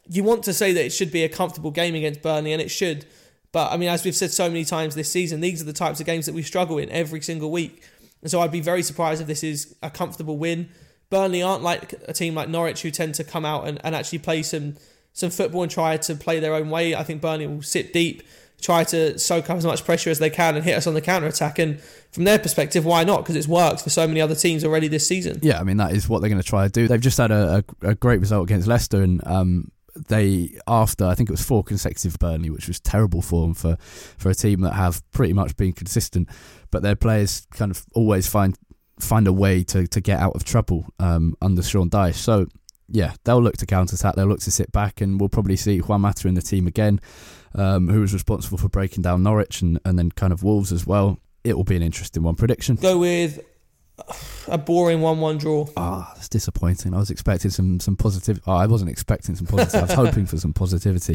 you 0.08 0.22
want 0.22 0.44
to 0.44 0.52
say 0.52 0.72
that 0.72 0.84
it 0.84 0.90
should 0.90 1.10
be 1.10 1.24
a 1.24 1.28
comfortable 1.28 1.70
game 1.70 1.94
against 1.94 2.22
Burnley, 2.22 2.52
and 2.52 2.60
it 2.62 2.70
should. 2.70 3.06
But 3.52 3.72
I 3.72 3.76
mean, 3.76 3.88
as 3.88 4.04
we've 4.04 4.14
said 4.14 4.30
so 4.30 4.48
many 4.48 4.64
times 4.64 4.94
this 4.94 5.10
season, 5.10 5.40
these 5.40 5.62
are 5.62 5.64
the 5.64 5.72
types 5.72 5.98
of 5.98 6.06
games 6.06 6.26
that 6.26 6.34
we 6.34 6.42
struggle 6.42 6.78
in 6.78 6.90
every 6.90 7.22
single 7.22 7.50
week. 7.50 7.82
And 8.20 8.30
so 8.30 8.40
I'd 8.40 8.52
be 8.52 8.60
very 8.60 8.82
surprised 8.82 9.20
if 9.20 9.26
this 9.26 9.42
is 9.42 9.74
a 9.82 9.90
comfortable 9.90 10.36
win. 10.36 10.68
Burnley 11.08 11.42
aren't 11.42 11.62
like 11.62 11.94
a 12.06 12.12
team 12.12 12.34
like 12.34 12.48
Norwich 12.48 12.82
who 12.82 12.90
tend 12.90 13.14
to 13.14 13.24
come 13.24 13.44
out 13.44 13.66
and, 13.66 13.80
and 13.82 13.94
actually 13.94 14.18
play 14.18 14.42
some 14.42 14.76
some 15.12 15.30
football 15.30 15.62
and 15.62 15.72
try 15.72 15.96
to 15.96 16.14
play 16.14 16.40
their 16.40 16.54
own 16.54 16.68
way. 16.68 16.94
I 16.94 17.02
think 17.02 17.22
Burnley 17.22 17.46
will 17.46 17.62
sit 17.62 17.94
deep, 17.94 18.22
try 18.60 18.84
to 18.84 19.18
soak 19.18 19.50
up 19.50 19.56
as 19.56 19.66
much 19.66 19.84
pressure 19.84 20.10
as 20.10 20.18
they 20.18 20.30
can 20.30 20.56
and 20.56 20.64
hit 20.64 20.76
us 20.76 20.86
on 20.86 20.94
the 20.94 21.00
counter 21.00 21.26
attack. 21.26 21.58
And 21.58 21.80
from 22.10 22.24
their 22.24 22.38
perspective, 22.38 22.84
why 22.84 23.04
not? 23.04 23.22
Because 23.22 23.36
it's 23.36 23.48
worked 23.48 23.82
for 23.82 23.90
so 23.90 24.06
many 24.06 24.20
other 24.20 24.34
teams 24.34 24.64
already 24.64 24.88
this 24.88 25.06
season. 25.06 25.38
Yeah, 25.42 25.60
I 25.60 25.62
mean 25.62 25.76
that 25.76 25.92
is 25.92 26.08
what 26.08 26.20
they're 26.20 26.30
going 26.30 26.42
to 26.42 26.48
try 26.48 26.64
to 26.64 26.72
do. 26.72 26.88
They've 26.88 27.00
just 27.00 27.18
had 27.18 27.30
a, 27.30 27.64
a, 27.82 27.88
a 27.88 27.94
great 27.94 28.20
result 28.20 28.44
against 28.44 28.66
Leicester, 28.66 29.02
and 29.02 29.26
um, 29.26 29.70
they 30.08 30.56
after 30.66 31.06
I 31.06 31.14
think 31.14 31.28
it 31.28 31.32
was 31.32 31.42
four 31.42 31.62
consecutive 31.62 32.18
Burnley, 32.18 32.50
which 32.50 32.68
was 32.68 32.80
terrible 32.80 33.22
form 33.22 33.54
for 33.54 33.76
for 33.80 34.30
a 34.30 34.34
team 34.34 34.60
that 34.62 34.72
have 34.72 35.02
pretty 35.12 35.32
much 35.32 35.56
been 35.56 35.72
consistent 35.72 36.28
but 36.70 36.82
their 36.82 36.96
players 36.96 37.46
kind 37.52 37.70
of 37.70 37.84
always 37.94 38.26
find 38.26 38.54
find 38.98 39.26
a 39.26 39.32
way 39.32 39.62
to, 39.62 39.86
to 39.86 40.00
get 40.00 40.18
out 40.18 40.34
of 40.34 40.44
trouble 40.44 40.86
um, 40.98 41.34
under 41.42 41.62
Sean 41.62 41.90
Dyche. 41.90 42.14
So 42.14 42.46
yeah, 42.88 43.14
they'll 43.24 43.42
look 43.42 43.56
to 43.58 43.66
counter 43.66 43.94
attack. 43.94 44.14
They'll 44.14 44.26
look 44.26 44.40
to 44.40 44.50
sit 44.50 44.72
back, 44.72 45.00
and 45.00 45.18
we'll 45.18 45.28
probably 45.28 45.56
see 45.56 45.78
Juan 45.78 46.02
Mata 46.02 46.28
in 46.28 46.34
the 46.34 46.42
team 46.42 46.66
again, 46.66 47.00
um, 47.56 47.88
who 47.88 48.00
was 48.00 48.12
responsible 48.12 48.58
for 48.58 48.68
breaking 48.68 49.02
down 49.02 49.22
Norwich 49.22 49.62
and, 49.62 49.80
and 49.84 49.98
then 49.98 50.12
kind 50.12 50.32
of 50.32 50.42
Wolves 50.42 50.72
as 50.72 50.86
well. 50.86 51.18
It 51.42 51.56
will 51.56 51.64
be 51.64 51.76
an 51.76 51.82
interesting 51.82 52.22
one. 52.22 52.36
Prediction? 52.36 52.76
Go 52.76 52.98
with 52.98 53.40
a 54.48 54.58
boring 54.58 55.00
one-one 55.00 55.38
draw. 55.38 55.66
Ah, 55.76 56.08
oh, 56.08 56.14
that's 56.14 56.28
disappointing. 56.28 56.94
I 56.94 56.98
was 56.98 57.10
expecting 57.10 57.50
some 57.50 57.80
some 57.80 57.96
positive. 57.96 58.40
Oh, 58.46 58.52
I 58.52 58.66
wasn't 58.66 58.90
expecting 58.90 59.34
some 59.34 59.46
positive. 59.46 59.74
I 59.74 59.82
was 59.82 59.92
hoping 59.92 60.26
for 60.26 60.36
some 60.38 60.52
positivity. 60.52 61.14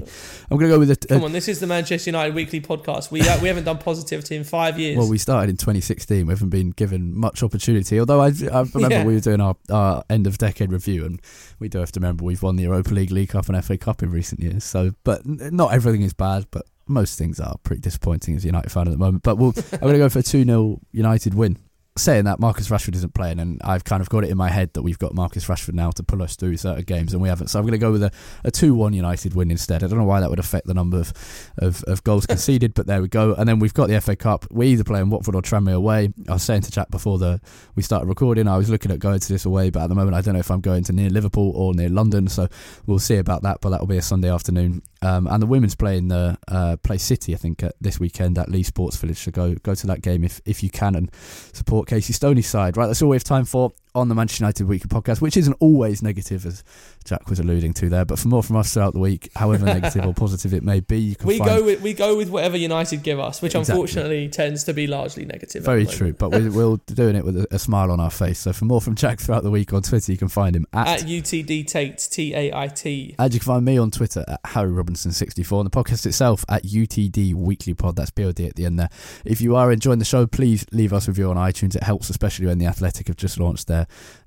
I'm 0.49 0.57
going 0.57 0.69
to 0.69 0.75
go 0.75 0.79
with 0.79 0.91
a, 0.91 0.93
a, 0.93 1.07
Come 1.07 1.23
on, 1.23 1.31
this 1.31 1.47
is 1.47 1.59
the 1.59 1.67
Manchester 1.67 2.09
United 2.09 2.35
Weekly 2.35 2.61
podcast. 2.61 3.11
We 3.11 3.21
uh, 3.21 3.39
we 3.41 3.47
haven't 3.47 3.63
done 3.63 3.77
positivity 3.77 4.35
in 4.35 4.43
five 4.43 4.79
years. 4.79 4.97
Well, 4.97 5.09
we 5.09 5.17
started 5.17 5.49
in 5.49 5.57
2016. 5.57 6.25
We 6.25 6.31
haven't 6.31 6.49
been 6.49 6.71
given 6.71 7.17
much 7.17 7.43
opportunity. 7.43 7.99
Although 7.99 8.21
I, 8.21 8.27
I 8.51 8.61
remember 8.73 8.89
yeah. 8.89 9.05
we 9.05 9.15
were 9.15 9.21
doing 9.21 9.41
our, 9.41 9.55
our 9.69 10.03
end 10.09 10.27
of 10.27 10.37
decade 10.37 10.71
review, 10.71 11.05
and 11.05 11.21
we 11.59 11.69
do 11.69 11.79
have 11.79 11.91
to 11.93 11.99
remember 11.99 12.25
we've 12.25 12.43
won 12.43 12.55
the 12.55 12.63
Europa 12.63 12.93
League, 12.93 13.11
League 13.11 13.29
Cup, 13.29 13.47
and 13.49 13.63
FA 13.63 13.77
Cup 13.77 14.03
in 14.03 14.11
recent 14.11 14.41
years. 14.41 14.63
So, 14.63 14.91
but 15.03 15.21
not 15.25 15.73
everything 15.73 16.01
is 16.01 16.13
bad. 16.13 16.47
But 16.51 16.65
most 16.87 17.17
things 17.17 17.39
are 17.39 17.55
pretty 17.63 17.81
disappointing 17.81 18.35
as 18.35 18.43
a 18.43 18.47
United 18.47 18.71
fan 18.71 18.87
at 18.87 18.91
the 18.91 18.97
moment. 18.97 19.23
But 19.23 19.37
we'll, 19.37 19.53
I'm 19.71 19.79
going 19.79 19.93
to 19.93 19.99
go 19.99 20.09
for 20.09 20.19
a 20.19 20.23
2 20.23 20.43
0 20.43 20.79
United 20.91 21.33
win 21.33 21.57
saying 21.97 22.23
that 22.23 22.39
Marcus 22.39 22.69
Rashford 22.69 22.95
isn't 22.95 23.13
playing, 23.13 23.39
and 23.39 23.59
I've 23.63 23.83
kind 23.83 24.01
of 24.01 24.09
got 24.09 24.23
it 24.23 24.29
in 24.29 24.37
my 24.37 24.49
head 24.49 24.73
that 24.73 24.81
we've 24.81 24.97
got 24.97 25.13
Marcus 25.13 25.45
Rashford 25.45 25.73
now 25.73 25.91
to 25.91 26.03
pull 26.03 26.23
us 26.23 26.35
through 26.35 26.55
certain 26.57 26.83
games, 26.83 27.13
and 27.13 27.21
we 27.21 27.27
haven't. 27.27 27.47
So 27.47 27.59
I'm 27.59 27.65
going 27.65 27.73
to 27.73 27.77
go 27.77 27.91
with 27.91 28.03
a, 28.03 28.11
a 28.45 28.51
2 28.51 28.73
1 28.73 28.93
United 28.93 29.35
win 29.35 29.51
instead. 29.51 29.83
I 29.83 29.87
don't 29.87 29.97
know 29.97 30.05
why 30.05 30.21
that 30.21 30.29
would 30.29 30.39
affect 30.39 30.67
the 30.67 30.73
number 30.73 30.99
of, 30.99 31.13
of, 31.57 31.83
of 31.83 32.03
goals 32.03 32.25
conceded, 32.25 32.73
but 32.73 32.87
there 32.87 33.01
we 33.01 33.09
go. 33.09 33.33
And 33.33 33.47
then 33.47 33.59
we've 33.59 33.73
got 33.73 33.89
the 33.89 33.99
FA 33.99 34.15
Cup. 34.15 34.45
We 34.51 34.67
either 34.67 34.85
play 34.85 35.01
in 35.01 35.09
Watford 35.09 35.35
or 35.35 35.41
Tranmere 35.41 35.75
away. 35.75 36.13
I 36.29 36.33
was 36.33 36.43
saying 36.43 36.61
to 36.61 36.71
Jack 36.71 36.89
before 36.91 37.17
the 37.17 37.41
we 37.75 37.83
started 37.83 38.07
recording, 38.07 38.47
I 38.47 38.57
was 38.57 38.69
looking 38.69 38.91
at 38.91 38.99
going 38.99 39.19
to 39.19 39.27
this 39.27 39.45
away, 39.45 39.69
but 39.69 39.83
at 39.83 39.87
the 39.87 39.95
moment 39.95 40.15
I 40.15 40.21
don't 40.21 40.35
know 40.35 40.39
if 40.39 40.51
I'm 40.51 40.61
going 40.61 40.83
to 40.85 40.93
near 40.93 41.09
Liverpool 41.09 41.51
or 41.55 41.73
near 41.73 41.89
London, 41.89 42.27
so 42.27 42.47
we'll 42.85 42.99
see 42.99 43.17
about 43.17 43.43
that. 43.43 43.59
But 43.61 43.71
that'll 43.71 43.87
be 43.87 43.97
a 43.97 44.01
Sunday 44.01 44.31
afternoon. 44.31 44.81
Um, 45.01 45.27
and 45.27 45.41
the 45.41 45.47
women's 45.47 45.75
play 45.75 45.97
in 45.97 46.07
the 46.09 46.37
uh, 46.47 46.77
play 46.77 46.99
City, 46.99 47.33
I 47.33 47.37
think, 47.37 47.63
this 47.81 47.99
weekend 47.99 48.37
at 48.37 48.49
Leigh 48.49 48.63
Sports 48.63 48.95
Village. 48.97 49.17
So 49.17 49.31
go 49.31 49.55
go 49.55 49.75
to 49.75 49.87
that 49.87 50.01
game 50.01 50.23
if, 50.23 50.39
if 50.45 50.63
you 50.63 50.69
can 50.69 50.95
and 50.95 51.11
support 51.53 51.80
Casey 51.87 52.13
Stoney's 52.13 52.47
side. 52.47 52.77
Right, 52.77 52.87
that's 52.87 53.01
all 53.01 53.09
we 53.09 53.15
have 53.15 53.23
time 53.23 53.45
for 53.45 53.71
on 53.93 54.07
the 54.07 54.15
Manchester 54.15 54.43
United 54.43 54.67
Weekly 54.67 54.87
podcast, 54.87 55.21
which 55.21 55.35
isn't 55.35 55.55
always 55.59 56.01
negative, 56.01 56.45
as 56.45 56.63
Jack 57.03 57.29
was 57.29 57.39
alluding 57.39 57.73
to 57.73 57.89
there. 57.89 58.05
But 58.05 58.19
for 58.19 58.29
more 58.29 58.43
from 58.43 58.55
us 58.55 58.73
throughout 58.73 58.93
the 58.93 58.99
week, 58.99 59.29
however 59.35 59.65
negative 59.65 60.05
or 60.05 60.13
positive 60.21 60.53
it 60.53 60.63
may 60.63 60.79
be, 60.79 60.99
you 60.99 61.15
can 61.15 61.27
we 61.27 61.39
go 61.39 61.63
with 61.63 61.81
we 61.81 61.93
go 61.93 62.15
with 62.15 62.29
whatever 62.29 62.57
United 62.57 63.03
give 63.03 63.19
us, 63.19 63.41
which 63.41 63.55
exactly. 63.55 63.73
unfortunately 63.73 64.29
tends 64.29 64.63
to 64.65 64.73
be 64.73 64.87
largely 64.87 65.25
negative. 65.25 65.63
Very 65.63 65.85
true, 65.85 66.13
but 66.13 66.31
we're, 66.31 66.51
we're 66.69 66.77
doing 66.87 67.15
it 67.15 67.25
with 67.25 67.37
a, 67.37 67.47
a, 67.51 67.59
smile 67.59 67.91
on 67.91 67.99
our 67.99 68.09
face. 68.09 68.39
So 68.39 68.53
for 68.53 68.65
more 68.65 68.81
from 68.81 68.95
Jack 68.95 69.19
throughout 69.19 69.43
the 69.43 69.51
week 69.51 69.73
on 69.73 69.81
Twitter, 69.81 70.11
you 70.11 70.17
can 70.17 70.29
find 70.29 70.55
him 70.55 70.65
at, 70.73 70.87
at 70.87 70.99
UTD 71.01 71.67
Tait 71.67 71.97
T 72.11 72.33
A 72.33 72.53
I 72.53 72.67
T, 72.67 73.15
and 73.19 73.33
you 73.33 73.39
can 73.39 73.45
find 73.45 73.65
me 73.65 73.77
on 73.77 73.91
Twitter 73.91 74.23
at 74.27 74.39
Harry 74.45 74.71
Robinson 74.71 75.11
sixty 75.11 75.43
four, 75.43 75.59
and 75.61 75.69
the 75.69 75.75
podcast 75.75 76.05
itself 76.05 76.45
at 76.47 76.63
UTD 76.63 77.33
Weekly 77.33 77.73
Pod. 77.73 77.97
That's 77.97 78.11
Pod 78.11 78.39
at 78.39 78.55
the 78.55 78.65
end 78.65 78.79
there. 78.79 78.89
If 79.25 79.41
you 79.41 79.55
are 79.55 79.71
enjoying 79.71 79.99
the 79.99 80.05
show, 80.05 80.27
please 80.27 80.65
leave 80.71 80.93
us 80.93 81.07
a 81.07 81.11
review 81.11 81.29
on 81.29 81.35
iTunes. 81.35 81.75
It 81.75 81.83
helps, 81.83 82.09
especially 82.09 82.45
when 82.45 82.57
the 82.57 82.65
Athletic 82.67 83.07
have 83.07 83.17
just 83.17 83.39
launched 83.39 83.67
their 83.67 83.80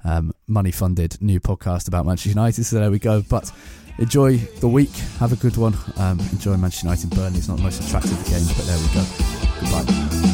um, 0.04 0.32
money 0.46 0.70
funded 0.70 1.20
new 1.20 1.40
podcast 1.40 1.88
about 1.88 2.06
Manchester 2.06 2.30
United. 2.30 2.64
So 2.64 2.80
there 2.80 2.90
we 2.90 2.98
go. 2.98 3.22
But 3.22 3.50
enjoy 3.98 4.36
the 4.36 4.68
week. 4.68 4.92
Have 5.18 5.32
a 5.32 5.36
good 5.36 5.56
one. 5.56 5.74
Um, 5.96 6.20
enjoy 6.32 6.56
Manchester 6.56 6.86
United 6.86 7.10
Burnley. 7.10 7.38
It's 7.38 7.48
not 7.48 7.58
the 7.58 7.64
most 7.64 7.82
attractive 7.82 8.12
of 8.12 8.26
games, 8.26 8.52
but 8.52 8.66
there 8.66 8.78
we 8.78 8.94
go. 8.94 9.04
Goodbye. 9.60 10.33